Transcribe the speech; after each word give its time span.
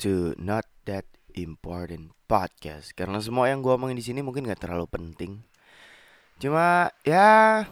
to 0.00 0.34
Not 0.40 0.66
That 0.88 1.06
Important 1.38 2.14
Podcast. 2.26 2.94
Karena 2.94 3.22
semua 3.22 3.50
yang 3.50 3.62
gue 3.62 3.70
omongin 3.70 3.98
di 3.98 4.04
sini 4.04 4.20
mungkin 4.22 4.46
gak 4.46 4.66
terlalu 4.66 4.90
penting. 4.90 5.42
Cuma 6.42 6.90
ya 7.06 7.62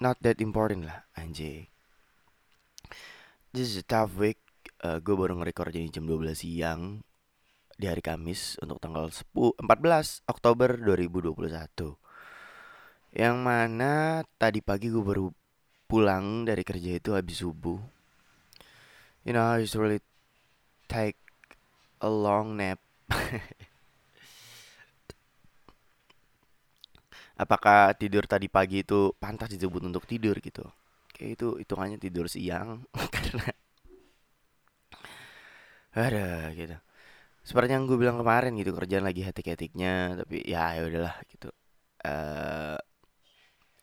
not 0.00 0.16
that 0.24 0.40
important 0.40 0.88
lah, 0.88 1.04
anjay. 1.16 1.68
This 3.52 3.72
is 3.72 3.80
a 3.80 3.86
tough 3.86 4.16
week. 4.16 4.40
Uh, 4.80 5.00
gue 5.00 5.16
baru 5.16 5.36
nge-record 5.40 5.72
jadi 5.72 5.88
jam 6.00 6.04
12 6.04 6.36
siang 6.36 7.00
di 7.76 7.88
hari 7.88 8.04
Kamis 8.04 8.60
untuk 8.60 8.80
tanggal 8.80 9.08
10, 9.08 9.60
14 9.60 10.24
Oktober 10.28 10.76
2021. 10.80 11.96
Yang 13.16 13.36
mana 13.40 14.24
tadi 14.36 14.60
pagi 14.60 14.92
gue 14.92 15.00
baru 15.00 15.32
pulang 15.88 16.44
dari 16.44 16.60
kerja 16.64 17.00
itu 17.00 17.16
habis 17.16 17.40
subuh 17.40 17.96
you 19.26 19.34
know, 19.34 19.42
I 19.42 19.66
really 19.74 20.00
take 20.88 21.18
a 22.00 22.08
long 22.08 22.56
nap. 22.56 22.78
Apakah 27.36 27.92
tidur 28.00 28.24
tadi 28.24 28.48
pagi 28.48 28.80
itu 28.80 29.12
pantas 29.20 29.52
disebut 29.52 29.82
untuk 29.84 30.08
tidur 30.08 30.40
gitu? 30.40 30.64
Kayak 31.12 31.30
itu 31.36 31.46
hitungannya 31.60 31.98
tidur 32.00 32.26
siang 32.32 32.84
karena 33.14 33.52
ada 35.96 36.52
gitu. 36.52 36.76
Seperti 37.46 37.70
yang 37.76 37.84
gue 37.88 37.98
bilang 38.00 38.18
kemarin 38.20 38.52
gitu 38.60 38.72
kerjaan 38.76 39.04
lagi 39.08 39.22
hati-hatiknya 39.24 40.20
tapi 40.24 40.44
ya 40.44 40.76
ya 40.76 40.82
udahlah 40.88 41.16
gitu. 41.32 41.48
Eh 42.04 42.76
uh, 42.76 42.78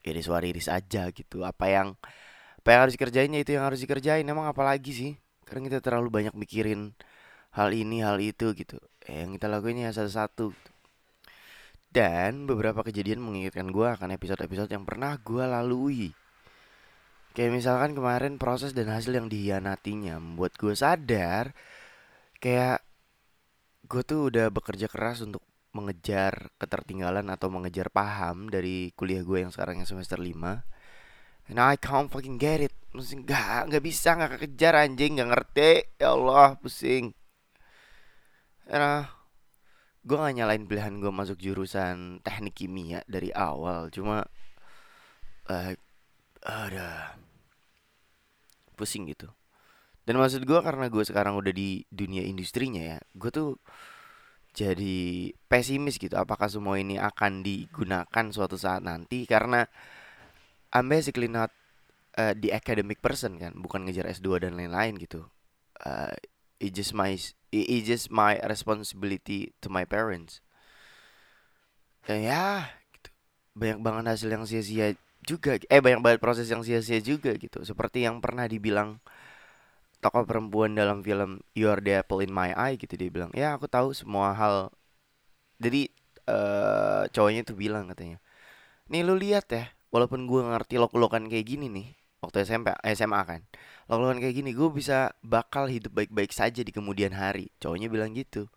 iris 0.10 0.28
wariris 0.34 0.68
aja 0.78 1.10
gitu. 1.16 1.38
Apa 1.48 1.66
yang 1.72 1.88
apa 2.60 2.68
yang 2.72 2.82
harus 2.88 2.96
dikerjain 2.98 3.32
ya 3.36 3.40
itu 3.44 3.52
yang 3.58 3.66
harus 3.68 3.80
dikerjain. 3.84 4.26
Emang 4.28 4.48
apalagi 4.52 4.92
sih? 4.94 5.12
Karena 5.54 5.70
kita 5.70 5.86
terlalu 5.86 6.10
banyak 6.10 6.34
mikirin 6.34 6.98
hal 7.54 7.70
ini, 7.78 8.02
hal 8.02 8.18
itu 8.18 8.58
gitu. 8.58 8.82
Eh, 9.06 9.22
yang 9.22 9.38
kita 9.38 9.46
lakuin 9.46 9.86
ya 9.86 9.94
satu-satu. 9.94 10.50
Gitu. 10.50 10.72
Dan 11.94 12.50
beberapa 12.50 12.82
kejadian 12.82 13.22
mengingatkan 13.22 13.70
gue 13.70 13.86
akan 13.86 14.18
episode-episode 14.18 14.74
yang 14.74 14.82
pernah 14.82 15.14
gue 15.22 15.46
lalui. 15.46 16.10
Kayak 17.38 17.54
misalkan 17.54 17.94
kemarin 17.94 18.42
proses 18.42 18.74
dan 18.74 18.90
hasil 18.90 19.14
yang 19.14 19.30
dihianatinya 19.30 20.18
membuat 20.18 20.58
gue 20.58 20.74
sadar 20.74 21.54
kayak 22.42 22.82
gue 23.86 24.02
tuh 24.02 24.34
udah 24.34 24.50
bekerja 24.50 24.90
keras 24.90 25.22
untuk 25.22 25.46
mengejar 25.74 26.50
ketertinggalan 26.58 27.30
atau 27.30 27.54
mengejar 27.54 27.94
paham 27.94 28.50
dari 28.50 28.90
kuliah 28.98 29.22
gue 29.22 29.46
yang 29.46 29.54
sekarang 29.54 29.82
yang 29.82 29.90
semester 29.90 30.18
5 30.18 30.34
And 31.52 31.60
I 31.60 31.76
can't 31.76 32.08
fucking 32.08 32.40
get 32.40 32.64
it. 32.64 32.74
Maksudnya 32.94 33.26
gak, 33.26 33.62
gak 33.74 33.84
bisa 33.84 34.10
gak 34.16 34.32
kekejar 34.38 34.74
anjing 34.80 35.20
Gak 35.20 35.30
ngerti. 35.30 35.72
Ya 36.00 36.16
Allah 36.16 36.56
pusing. 36.62 37.12
Ya 38.70 39.10
Gue 40.04 40.20
gak 40.20 40.36
nyalain 40.36 40.68
pilihan 40.68 41.00
gue 41.00 41.12
masuk 41.12 41.40
jurusan 41.40 42.20
teknik 42.24 42.56
kimia 42.60 43.04
dari 43.08 43.32
awal. 43.32 43.88
Cuma 43.92 44.24
uh, 45.48 45.72
Ada 46.44 47.16
Pusing 48.76 49.08
gitu. 49.08 49.32
Dan 50.04 50.20
maksud 50.20 50.44
gue 50.44 50.60
karena 50.60 50.92
gue 50.92 51.04
sekarang 51.08 51.40
udah 51.40 51.56
di 51.56 51.88
dunia 51.88 52.28
industrinya 52.28 52.84
ya 52.84 53.00
Gue 53.16 53.32
tuh 53.32 53.56
jadi 54.54 55.32
pesimis 55.50 55.98
gitu. 55.98 56.14
Apakah 56.20 56.52
semua 56.52 56.78
ini 56.78 57.00
akan 57.02 57.42
digunakan 57.42 58.26
suatu 58.30 58.60
saat 58.60 58.86
nanti? 58.86 59.26
Karena 59.26 59.66
I'm 60.74 60.90
basically 60.90 61.30
not 61.30 61.54
uh, 62.18 62.34
the 62.34 62.50
academic 62.50 63.00
person 63.00 63.38
kan, 63.38 63.54
bukan 63.62 63.86
ngejar 63.86 64.10
S2 64.10 64.42
dan 64.42 64.58
lain-lain 64.58 64.98
gitu. 64.98 65.30
Uh, 65.78 66.14
it 66.58 66.74
just 66.74 66.98
my 66.98 67.14
it 67.54 67.82
just 67.86 68.10
my 68.10 68.42
responsibility 68.42 69.54
to 69.62 69.70
my 69.70 69.86
parents. 69.86 70.42
Dan 72.04 72.26
ya, 72.26 72.74
gitu. 72.90 73.10
banyak 73.54 73.80
banget 73.86 74.04
hasil 74.18 74.30
yang 74.34 74.46
sia-sia 74.50 74.98
juga. 75.22 75.62
Eh 75.70 75.80
banyak 75.80 76.02
banget 76.02 76.20
proses 76.20 76.50
yang 76.50 76.66
sia-sia 76.66 77.00
juga 77.00 77.38
gitu. 77.38 77.62
Seperti 77.62 78.10
yang 78.10 78.18
pernah 78.20 78.50
dibilang 78.50 78.98
tokoh 80.04 80.28
perempuan 80.28 80.76
dalam 80.76 81.00
film 81.00 81.40
You 81.56 81.72
Are 81.72 81.80
the 81.80 82.04
Apple 82.04 82.26
in 82.26 82.34
My 82.34 82.52
Eye 82.52 82.76
gitu 82.76 83.00
dia 83.00 83.08
bilang, 83.08 83.32
ya 83.32 83.56
aku 83.56 83.72
tahu 83.72 83.96
semua 83.96 84.36
hal. 84.36 84.74
Jadi 85.64 85.88
uh, 86.28 87.08
cowoknya 87.08 87.48
tuh 87.48 87.56
bilang 87.56 87.88
katanya, 87.88 88.20
nih 88.92 89.02
lu 89.08 89.16
lihat 89.16 89.48
ya 89.48 89.72
walaupun 89.94 90.26
gue 90.26 90.42
ngerti 90.42 90.82
lok-lokan 90.82 91.30
kayak 91.30 91.46
gini 91.46 91.70
nih 91.70 91.88
waktu 92.26 92.48
SMP 92.48 92.74
SMA 92.98 93.22
kan 93.30 93.42
lok-lokan 93.92 94.18
kayak 94.24 94.36
gini 94.40 94.52
gue 94.56 94.70
bisa 94.72 95.12
bakal 95.22 95.68
hidup 95.68 95.92
baik-baik 95.92 96.32
saja 96.32 96.64
di 96.64 96.72
kemudian 96.72 97.12
hari. 97.12 97.52
Cowoknya 97.60 97.88
bilang 97.92 98.16
gitu. 98.16 98.48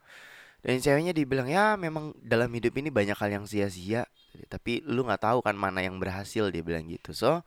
Dan 0.62 0.82
ceweknya 0.82 1.12
dibilang 1.14 1.46
ya 1.50 1.75
memang 1.78 2.14
dalam 2.19 2.50
hidup 2.50 2.75
ini 2.78 2.91
banyak 2.91 3.14
hal 3.19 3.30
yang 3.30 3.46
sia-sia. 3.46 4.06
Tapi 4.50 4.82
lu 4.86 5.06
nggak 5.06 5.22
tahu 5.22 5.38
kan 5.42 5.54
mana 5.58 5.82
yang 5.82 5.98
berhasil 5.98 6.50
dia 6.50 6.62
bilang 6.62 6.86
gitu. 6.91 7.10
So 7.14 7.42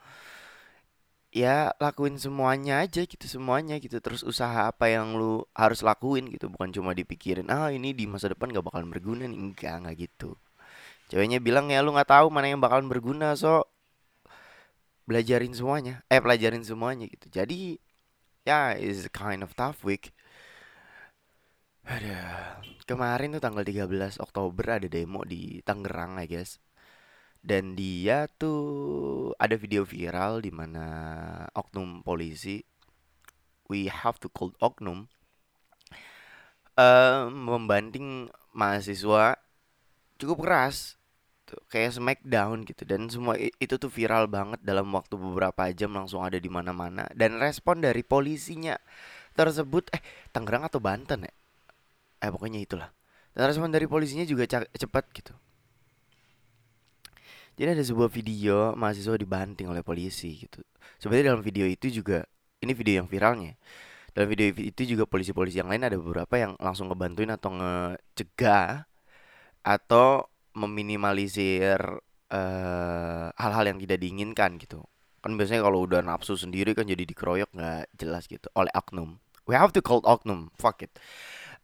ya 1.30 1.70
lakuin 1.78 2.18
semuanya 2.18 2.84
aja 2.84 3.06
gitu 3.08 3.26
semuanya 3.28 3.80
gitu. 3.80 4.00
Terus 4.04 4.22
usaha 4.28 4.68
apa 4.68 4.92
yang 4.92 5.16
lu 5.16 5.48
harus 5.56 5.80
lakuin 5.86 6.28
gitu 6.32 6.52
bukan 6.52 6.72
cuma 6.76 6.92
dipikirin 6.92 7.48
ah 7.52 7.70
ini 7.72 7.96
di 7.96 8.06
masa 8.10 8.32
depan 8.34 8.52
gak 8.52 8.66
bakalan 8.66 8.92
berguna 8.92 9.24
nih. 9.28 9.40
Enggak 9.40 9.76
nggak 9.88 9.96
gitu. 10.10 10.36
Ceweknya 11.10 11.40
bilang 11.42 11.72
ya 11.72 11.82
lu 11.82 11.96
nggak 11.96 12.12
tahu 12.12 12.28
mana 12.30 12.52
yang 12.52 12.62
bakalan 12.62 12.88
berguna 12.92 13.34
so 13.40 13.66
belajarin 15.10 15.54
semuanya 15.58 16.06
eh 16.06 16.22
pelajarin 16.22 16.62
semuanya 16.62 17.10
gitu. 17.10 17.28
Jadi 17.34 17.82
ya 18.46 18.78
yeah, 18.78 18.78
is 18.78 19.10
kind 19.10 19.42
of 19.42 19.58
tough 19.58 19.82
week. 19.82 20.14
Ada 21.90 22.18
kemarin 22.86 23.34
tuh 23.34 23.42
tanggal 23.42 23.66
13 23.66 24.22
Oktober 24.22 24.66
ada 24.78 24.86
demo 24.86 25.26
di 25.26 25.58
Tangerang 25.66 26.22
I 26.22 26.30
guess. 26.30 26.62
Dan 27.42 27.74
dia 27.74 28.28
tuh 28.30 29.32
ada 29.42 29.56
video 29.58 29.88
viral 29.88 30.44
di 30.46 30.52
mana 30.54 30.86
oknum 31.56 32.06
polisi 32.06 32.62
we 33.72 33.88
have 33.88 34.20
to 34.20 34.28
call 34.28 34.52
oknum 34.60 35.08
uh, 36.76 37.30
membanting 37.32 38.28
mahasiswa 38.52 39.40
cukup 40.20 40.44
keras 40.44 40.99
gitu. 41.50 41.58
Kayak 41.74 41.98
smackdown 41.98 42.62
gitu. 42.70 42.86
Dan 42.86 43.10
semua 43.10 43.34
itu 43.42 43.74
tuh 43.82 43.90
viral 43.90 44.30
banget 44.30 44.62
dalam 44.62 44.86
waktu 44.94 45.18
beberapa 45.18 45.66
jam 45.74 45.98
langsung 45.98 46.22
ada 46.22 46.38
di 46.38 46.46
mana-mana. 46.46 47.10
Dan 47.18 47.42
respon 47.42 47.82
dari 47.82 48.06
polisinya 48.06 48.78
tersebut 49.34 49.90
eh 49.90 50.02
Tangerang 50.30 50.70
atau 50.70 50.78
Banten 50.78 51.26
ya? 51.26 51.34
Eh 52.22 52.30
pokoknya 52.30 52.62
itulah. 52.62 52.94
Dan 53.34 53.50
respon 53.50 53.74
dari 53.74 53.90
polisinya 53.90 54.30
juga 54.30 54.46
cepat 54.70 55.06
gitu. 55.18 55.34
Jadi 57.58 57.76
ada 57.76 57.84
sebuah 57.84 58.08
video 58.08 58.72
mahasiswa 58.78 59.18
dibanting 59.18 59.68
oleh 59.68 59.82
polisi 59.82 60.48
gitu. 60.48 60.62
Sebenarnya 61.02 61.34
dalam 61.34 61.44
video 61.44 61.66
itu 61.66 61.90
juga 61.90 62.24
ini 62.62 62.72
video 62.78 63.04
yang 63.04 63.08
viralnya. 63.10 63.58
Dalam 64.16 64.32
video 64.32 64.52
itu 64.56 64.84
juga 64.88 65.04
polisi-polisi 65.04 65.60
yang 65.60 65.68
lain 65.68 65.84
ada 65.84 66.00
beberapa 66.00 66.40
yang 66.40 66.56
langsung 66.60 66.88
ngebantuin 66.88 67.32
atau 67.36 67.52
ngecegah 67.56 68.88
atau 69.64 70.24
meminimalisir 70.60 71.80
hal 72.30 73.32
hal-hal 73.34 73.66
yang 73.66 73.80
tidak 73.82 73.98
diinginkan 74.02 74.62
gitu. 74.62 74.86
Kan 75.20 75.36
biasanya 75.36 75.66
kalau 75.66 75.84
udah 75.84 76.00
nafsu 76.06 76.38
sendiri 76.40 76.72
kan 76.78 76.88
jadi 76.88 77.04
dikeroyok 77.04 77.50
nggak 77.52 77.84
jelas 77.98 78.30
gitu. 78.30 78.48
Oleh 78.56 78.72
oknum. 78.72 79.20
We 79.50 79.58
have 79.58 79.74
to 79.76 79.82
call 79.82 80.06
oknum. 80.06 80.54
Fuck 80.56 80.86
it. 80.86 80.94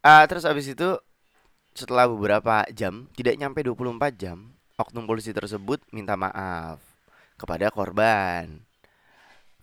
Uh, 0.01 0.25
terus 0.25 0.43
abis 0.43 0.73
itu 0.73 0.97
setelah 1.75 2.09
beberapa 2.09 2.65
jam 2.71 3.07
tidak 3.13 3.35
nyampe 3.35 3.59
24 3.61 4.15
jam 4.15 4.55
oknum 4.79 5.03
polisi 5.07 5.31
tersebut 5.31 5.83
minta 5.93 6.17
maaf 6.17 6.81
kepada 7.39 7.69
korban. 7.71 8.65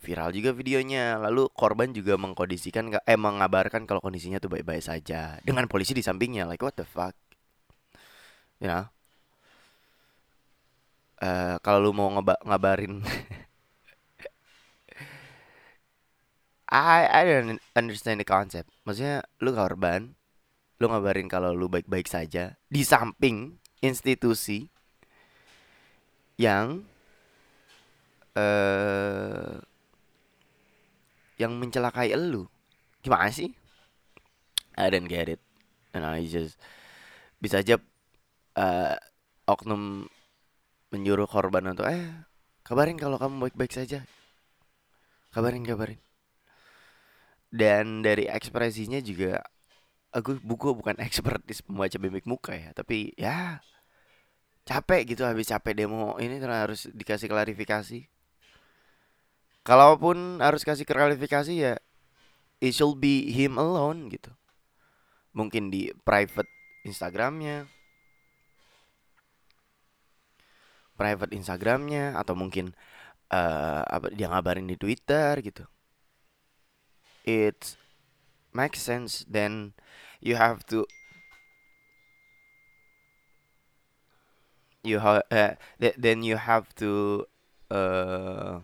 Viral 0.03 0.35
juga 0.35 0.51
videonya. 0.55 1.19
Lalu 1.19 1.51
korban 1.55 1.91
juga 1.91 2.15
mengkondisikan 2.19 2.91
eh 3.07 3.19
mengabarkan 3.19 3.87
kalau 3.87 4.01
kondisinya 4.03 4.39
tuh 4.39 4.51
baik-baik 4.55 4.83
saja. 4.83 5.39
Dengan 5.43 5.67
polisi 5.67 5.95
di 5.95 6.03
sampingnya. 6.03 6.47
Like 6.47 6.63
what 6.63 6.79
the 6.79 6.87
fuck? 6.87 7.15
You 8.63 8.71
know 8.71 8.87
uh, 11.23 11.57
kalau 11.63 11.79
lu 11.79 11.91
mau 11.95 12.11
ngabarin 12.43 13.01
I 16.73 17.05
I 17.05 17.23
don't 17.29 17.61
understand 17.77 18.25
the 18.25 18.25
concept. 18.25 18.73
Maksudnya 18.89 19.21
lu 19.45 19.53
korban, 19.53 20.17
lu 20.81 20.89
ngabarin 20.89 21.29
kalau 21.29 21.53
lu 21.53 21.69
baik-baik 21.69 22.09
saja 22.09 22.57
di 22.73 22.81
samping 22.81 23.61
institusi 23.85 24.73
yang 26.41 26.81
uh, 28.33 29.61
yang 31.37 31.53
mencelakai 31.61 32.17
elu. 32.17 32.49
Gimana 33.05 33.29
sih? 33.29 33.53
I 34.81 34.89
don't 34.89 35.13
get 35.13 35.29
it. 35.29 35.45
And 35.93 36.09
I 36.09 36.25
just 36.25 36.57
bisa 37.37 37.61
aja 37.61 37.77
uh, 38.57 38.97
oknum 39.45 40.09
menyuruh 40.93 41.25
korban 41.25 41.65
untuk 41.73 41.89
eh 41.89 42.05
kabarin 42.63 43.01
kalau 43.01 43.17
kamu 43.17 43.49
baik-baik 43.49 43.73
saja. 43.73 44.05
Kabarin 45.33 45.65
kabarin. 45.65 45.99
Dan 47.49 48.05
dari 48.05 48.29
ekspresinya 48.29 49.01
juga 49.01 49.41
aku 50.13 50.37
buku 50.45 50.77
bukan 50.77 51.01
ekspertis 51.01 51.65
pembaca 51.65 51.97
mimik 51.97 52.29
muka 52.29 52.53
ya 52.53 52.77
tapi 52.77 53.17
ya 53.17 53.65
capek 54.69 55.17
gitu 55.17 55.25
habis 55.25 55.49
capek 55.49 55.73
demo. 55.85 56.21
Ini 56.21 56.39
harus 56.45 56.87
dikasih 56.93 57.33
klarifikasi. 57.33 58.07
Kalaupun 59.63 60.43
harus 60.45 60.67
kasih 60.67 60.85
klarifikasi 60.85 61.55
ya 61.55 61.75
it 62.61 62.77
should 62.77 63.01
be 63.01 63.33
him 63.33 63.57
alone 63.57 64.13
gitu. 64.13 64.31
Mungkin 65.33 65.73
di 65.73 65.89
private 66.05 66.51
Instagramnya 66.85 67.67
private 70.95 71.33
Instagramnya 71.35 72.15
atau 72.17 72.37
mungkin 72.37 72.77
uh, 73.33 73.83
apa 73.87 74.13
dia 74.13 74.29
ngabarin 74.29 74.69
di 74.69 74.77
Twitter 74.77 75.41
gitu. 75.41 75.65
It 77.25 77.79
makes 78.53 78.83
sense 78.83 79.25
then 79.25 79.73
you 80.21 80.37
have 80.37 80.67
to 80.69 80.85
you 84.83 84.99
have 84.99 85.23
uh, 85.31 85.55
then 85.79 86.27
you 86.27 86.37
have 86.37 86.69
to 86.77 87.25
uh, 87.71 88.61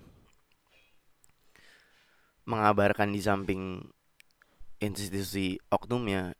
mengabarkan 2.44 3.14
di 3.14 3.20
samping 3.22 3.88
institusi 4.78 5.58
oknumnya. 5.70 6.34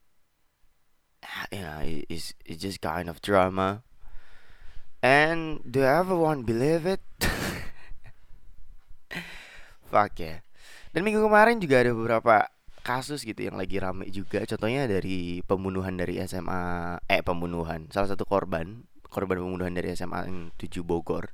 Yeah 1.51 1.83
it's, 1.83 2.33
it's 2.47 2.63
just 2.63 2.79
kind 2.79 3.11
of 3.11 3.19
drama 3.19 3.83
and 5.05 5.63
do 5.63 5.83
everyone 5.83 6.43
believe 6.43 6.85
it? 6.87 7.03
Fuck 9.91 10.19
ya. 10.19 10.27
Yeah. 10.27 10.39
dan 10.93 11.01
minggu 11.05 11.23
kemarin 11.23 11.61
juga 11.63 11.81
ada 11.85 11.93
beberapa 11.95 12.51
kasus 12.83 13.23
gitu 13.23 13.45
yang 13.45 13.61
lagi 13.61 13.77
rame 13.77 14.09
juga. 14.09 14.43
Contohnya 14.49 14.89
dari 14.89 15.45
pembunuhan 15.45 15.95
dari 15.95 16.19
SMA 16.25 16.97
eh 17.05 17.21
pembunuhan. 17.21 17.87
Salah 17.93 18.13
satu 18.17 18.25
korban 18.25 18.89
korban 19.09 19.41
pembunuhan 19.41 19.73
dari 19.77 19.93
SMA 19.93 20.53
7 20.57 20.85
Bogor. 20.85 21.33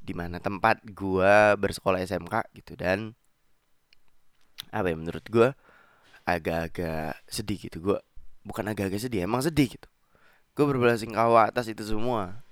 Di 0.00 0.16
mana 0.16 0.40
tempat 0.40 0.80
gua 0.92 1.56
bersekolah 1.56 2.00
SMK 2.04 2.52
gitu. 2.56 2.76
Dan 2.76 3.16
apa 4.68 4.92
ya 4.92 4.96
menurut 4.96 5.24
gua 5.32 5.56
agak-agak 6.28 7.16
sedih 7.28 7.58
gitu. 7.68 7.80
Gua 7.80 7.98
bukan 8.44 8.64
agak-agak 8.68 9.00
sedih 9.00 9.24
emang 9.24 9.44
sedih 9.44 9.76
gitu. 9.76 9.88
Gue 10.56 10.66
berbelasungkawa 10.66 11.54
atas 11.54 11.70
itu 11.70 11.86
semua 11.86 12.42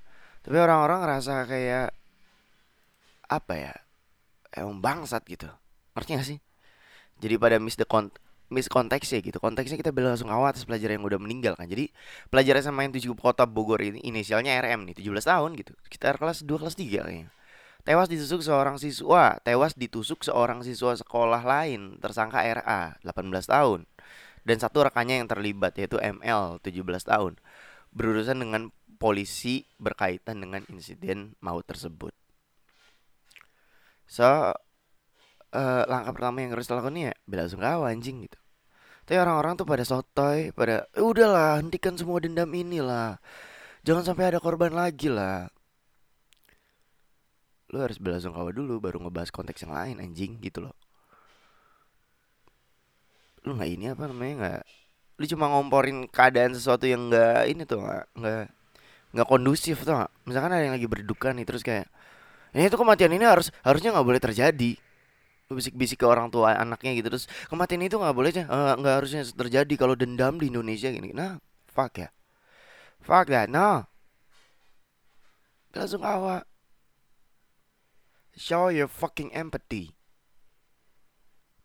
tapi 0.47 0.63
orang-orang 0.63 1.03
ngerasa 1.03 1.43
kayak 1.51 1.91
apa 3.27 3.53
ya 3.59 3.75
emang 4.55 4.79
bangsat 4.79 5.27
gitu. 5.27 5.51
Ngerti 5.99 6.11
gak 6.15 6.27
sih? 6.31 6.39
Jadi 7.19 7.35
pada 7.35 7.59
miss 7.59 7.75
the 7.75 7.83
con 7.83 8.15
miss 8.47 8.71
konteksnya 8.71 9.19
gitu. 9.27 9.43
Konteksnya 9.43 9.75
kita 9.75 9.91
bela 9.91 10.15
langsung 10.15 10.31
awal 10.31 10.55
atas 10.55 10.63
pelajar 10.63 10.95
yang 10.95 11.03
udah 11.03 11.19
meninggal 11.19 11.59
kan. 11.59 11.67
Jadi 11.67 11.91
pelajar 12.31 12.63
sama 12.63 12.87
yang 12.87 12.95
tujuh 12.95 13.19
kota 13.19 13.43
Bogor 13.43 13.83
ini 13.83 13.99
inisialnya 14.07 14.55
RM 14.63 14.87
nih 14.87 14.95
17 15.03 15.27
tahun 15.27 15.51
gitu. 15.59 15.75
Sekitar 15.83 16.15
kelas 16.15 16.47
2 16.47 16.63
kelas 16.63 16.79
3 16.79 17.03
kayaknya. 17.03 17.29
Tewas 17.83 18.07
ditusuk 18.07 18.43
seorang 18.43 18.83
siswa 18.83 19.39
tewas 19.43 19.75
ditusuk 19.75 20.23
seorang 20.23 20.63
siswa 20.63 20.95
sekolah 20.95 21.43
lain 21.43 21.99
tersangka 21.99 22.43
RA 22.43 22.95
18 23.03 23.51
tahun. 23.51 23.83
Dan 24.47 24.63
satu 24.63 24.87
rekannya 24.87 25.19
yang 25.19 25.27
terlibat 25.27 25.75
yaitu 25.75 25.99
ML 25.99 26.63
17 26.63 26.87
tahun. 27.03 27.35
Berurusan 27.91 28.39
dengan 28.39 28.71
polisi 28.97 29.65
berkaitan 29.77 30.43
dengan 30.43 30.65
insiden 30.73 31.37
maut 31.45 31.65
tersebut. 31.69 32.13
So 34.07 34.53
uh, 35.57 35.83
langkah 35.87 36.13
pertama 36.15 36.43
yang 36.43 36.53
harus 36.55 36.67
dilakukan 36.69 36.97
ya 36.97 37.13
bela 37.29 37.47
sungkawa 37.47 37.93
anjing 37.93 38.27
gitu. 38.27 38.39
Tapi 39.07 39.23
orang-orang 39.23 39.55
tuh 39.55 39.67
pada 39.69 39.87
sotoy 39.87 40.51
pada 40.51 40.91
e, 40.91 40.99
udahlah 40.99 41.63
hentikan 41.63 41.95
semua 41.95 42.19
dendam 42.19 42.51
ini 42.51 42.83
lah. 42.83 43.23
Jangan 43.87 44.03
sampai 44.03 44.35
ada 44.35 44.43
korban 44.43 44.75
lagi 44.75 45.07
lah. 45.07 45.47
Lu 47.71 47.79
harus 47.79 48.03
bela 48.03 48.19
sungkawa 48.19 48.51
dulu 48.51 48.83
baru 48.83 48.99
ngebahas 49.07 49.31
konteks 49.31 49.63
yang 49.63 49.75
lain 49.79 49.97
anjing 50.03 50.43
gitu 50.43 50.67
loh. 50.67 50.75
Lu 53.47 53.55
nggak 53.55 53.71
ini 53.71 53.85
apa 53.95 54.11
namanya 54.11 54.35
nggak 54.43 54.63
lu 55.17 55.25
cuma 55.33 55.49
ngomporin 55.49 56.11
keadaan 56.13 56.53
sesuatu 56.53 56.85
yang 56.85 57.09
nggak 57.09 57.49
ini 57.49 57.63
tuh 57.65 57.81
nggak 57.81 58.05
nggak 58.21 58.45
nggak 59.17 59.29
kondusif 59.33 59.81
tuh 59.83 60.05
misalkan 60.29 60.53
ada 60.53 60.69
yang 60.69 60.77
lagi 60.77 60.85
berduka 60.85 61.33
nih 61.33 61.49
terus 61.49 61.65
kayak 61.65 61.89
ini 62.53 62.69
tuh 62.69 62.81
kematian 62.81 63.13
ini 63.17 63.25
harus 63.25 63.49
harusnya 63.65 63.97
nggak 63.97 64.07
boleh 64.07 64.21
terjadi. 64.21 64.73
Bisik-bisik 65.47 66.03
ke 66.03 66.07
orang 66.09 66.29
tua 66.29 66.59
anaknya 66.59 66.93
gitu 66.99 67.09
terus 67.09 67.25
kematian 67.47 67.81
itu 67.87 67.97
nggak 67.97 68.17
boleh 68.17 68.31
uh, 68.45 68.75
nggak 68.77 68.95
harusnya 68.99 69.23
terjadi 69.25 69.75
kalau 69.79 69.95
dendam 69.95 70.37
di 70.37 70.51
Indonesia 70.51 70.91
gini 70.93 71.17
nah 71.17 71.41
fuck 71.71 71.97
ya. 71.97 72.09
Fuck 73.01 73.33
that 73.33 73.49
no. 73.49 73.87
Langsung 75.77 76.03
awak 76.03 76.49
show 78.37 78.69
your 78.69 78.89
fucking 78.91 79.33
empathy. 79.33 79.97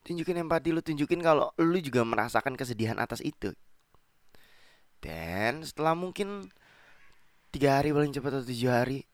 Tunjukin 0.01 0.42
empati 0.42 0.74
lu 0.74 0.81
tunjukin 0.81 1.21
kalau 1.21 1.53
lu 1.62 1.77
juga 1.77 2.01
merasakan 2.01 2.57
kesedihan 2.57 2.98
atas 2.98 3.21
itu. 3.21 3.53
Dan 5.01 5.65
setelah 5.65 5.98
mungkin 5.98 6.50
tiga 7.51 7.80
hari 7.80 7.92
paling 7.92 8.15
cepat 8.15 8.39
atau 8.39 8.48
tujuh 8.48 8.71
hari 8.71 9.06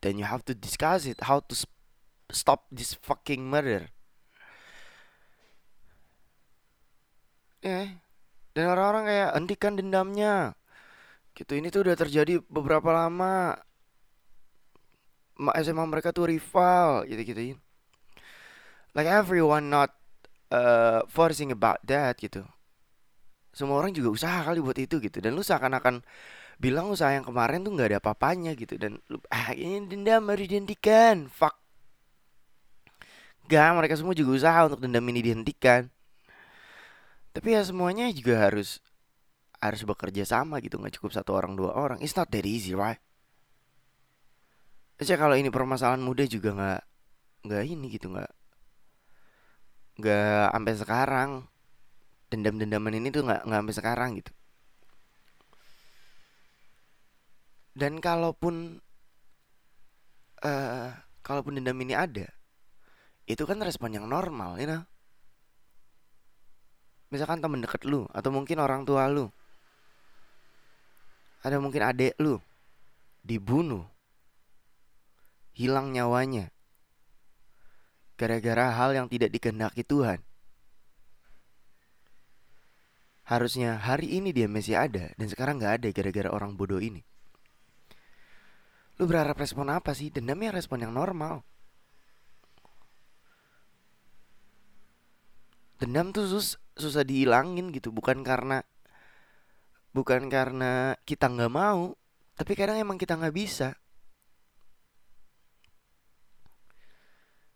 then 0.00 0.18
you 0.18 0.26
have 0.26 0.46
to 0.46 0.54
discuss 0.54 1.06
it 1.06 1.18
how 1.26 1.42
to 1.42 1.54
stop 2.32 2.68
this 2.70 2.94
fucking 2.94 3.44
murder. 3.48 3.88
Ya, 7.58 7.98
dan 8.54 8.70
orang-orang 8.70 9.04
kayak 9.10 9.30
hentikan 9.34 9.74
dendamnya. 9.74 10.54
Gitu 11.34 11.58
ini 11.58 11.74
tuh 11.74 11.82
udah 11.86 11.96
terjadi 11.98 12.38
beberapa 12.46 12.94
lama. 12.94 13.58
SMA 15.38 15.84
mereka 15.86 16.10
tuh 16.10 16.30
rival 16.30 17.06
gitu-gitu. 17.06 17.58
Like 18.94 19.06
everyone 19.06 19.70
not 19.70 19.94
uh, 20.50 21.06
forcing 21.06 21.54
about 21.54 21.82
that 21.86 22.18
gitu. 22.18 22.42
Semua 23.54 23.82
orang 23.82 23.94
juga 23.94 24.14
usaha 24.14 24.38
kali 24.42 24.62
buat 24.62 24.78
itu 24.78 24.98
gitu 25.02 25.18
dan 25.18 25.34
lu 25.34 25.42
seakan-akan 25.42 26.02
bilang 26.58 26.90
usaha 26.90 27.14
yang 27.14 27.22
kemarin 27.26 27.62
tuh 27.62 27.72
nggak 27.74 27.88
ada 27.94 27.98
apa-apanya 28.02 28.52
gitu 28.58 28.74
dan 28.74 28.98
lu 29.06 29.18
ah 29.30 29.54
ini 29.54 29.86
dendam 29.86 30.26
harus 30.30 30.46
dihentikan. 30.50 31.30
Fuck 31.30 31.58
Gak, 33.48 33.80
mereka 33.80 33.96
semua 33.96 34.12
juga 34.12 34.36
usaha 34.36 34.60
untuk 34.68 34.84
dendam 34.84 35.00
ini 35.08 35.24
dihentikan. 35.24 35.88
Tapi 37.32 37.56
ya 37.56 37.64
semuanya 37.64 38.12
juga 38.12 38.44
harus 38.44 38.76
harus 39.58 39.82
bekerja 39.88 40.28
sama 40.28 40.60
gitu, 40.60 40.76
nggak 40.76 41.00
cukup 41.00 41.16
satu 41.16 41.32
orang 41.32 41.56
dua 41.56 41.72
orang. 41.72 41.98
It's 42.04 42.12
not 42.12 42.28
that 42.28 42.44
easy, 42.44 42.76
right? 42.76 43.00
Aja 45.00 45.16
kalau 45.16 45.32
ini 45.38 45.48
permasalahan 45.48 46.02
muda 46.02 46.28
juga 46.28 46.52
nggak 46.52 46.82
nggak 47.48 47.62
ini 47.72 47.86
gitu 47.88 48.12
nggak 48.12 48.30
nggak 49.98 50.46
sampai 50.52 50.74
sekarang 50.76 51.30
dendam-dendaman 52.28 52.94
ini 53.00 53.08
tuh 53.14 53.22
nggak 53.24 53.40
nggak 53.48 53.58
sampai 53.64 53.76
sekarang 53.80 54.10
gitu. 54.20 54.32
Dan 57.78 58.02
kalaupun 58.02 58.82
uh, 60.42 60.90
kalaupun 61.22 61.62
dendam 61.62 61.78
ini 61.78 61.94
ada, 61.94 62.26
itu 63.30 63.46
kan 63.46 63.62
respon 63.62 63.94
yang 63.94 64.10
normal 64.10 64.58
ya 64.58 64.66
you 64.66 64.82
misalkan 67.08 67.40
temen 67.40 67.64
deket 67.64 67.88
lu 67.88 68.04
atau 68.10 68.34
mungkin 68.34 68.58
orang 68.58 68.84
tua 68.84 69.08
lu. 69.08 69.30
Ada 71.40 71.62
mungkin 71.62 71.86
adik 71.86 72.18
lu 72.20 72.42
dibunuh. 73.24 73.86
Hilang 75.54 75.94
nyawanya. 75.94 76.50
Gara-gara 78.18 78.74
hal 78.74 78.90
yang 78.98 79.06
tidak 79.06 79.30
dikehendaki 79.30 79.86
Tuhan. 79.86 80.18
Harusnya 83.22 83.78
hari 83.78 84.18
ini 84.18 84.34
dia 84.34 84.50
masih 84.50 84.74
ada 84.76 85.14
dan 85.14 85.26
sekarang 85.30 85.62
nggak 85.62 85.74
ada 85.78 85.88
gara-gara 85.94 86.28
orang 86.32 86.56
bodoh 86.56 86.80
ini 86.80 87.07
lu 88.98 89.06
berharap 89.06 89.38
respon 89.38 89.70
apa 89.70 89.94
sih? 89.94 90.10
Dendamnya 90.10 90.50
respon 90.50 90.82
yang 90.82 90.90
normal. 90.90 91.46
Dendam 95.78 96.10
tuh 96.10 96.26
sus 96.26 96.58
susah 96.74 97.06
dihilangin 97.06 97.70
gitu. 97.70 97.94
Bukan 97.94 98.26
karena 98.26 98.66
bukan 99.94 100.26
karena 100.26 100.98
kita 101.06 101.30
nggak 101.30 101.52
mau 101.54 101.94
tapi 102.34 102.54
kadang 102.58 102.82
emang 102.82 102.98
kita 102.98 103.14
nggak 103.14 103.34
bisa. 103.34 103.78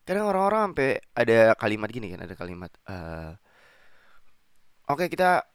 Kadang 0.07 0.31
orang-orang 0.31 0.71
sampai 0.71 0.91
ada 1.15 1.55
kalimat 1.59 1.91
gini 1.91 2.11
kan 2.11 2.27
ada 2.27 2.35
kalimat 2.35 2.71
uh, 2.91 3.39
oke 4.91 5.07
okay, 5.07 5.07
kita 5.07 5.47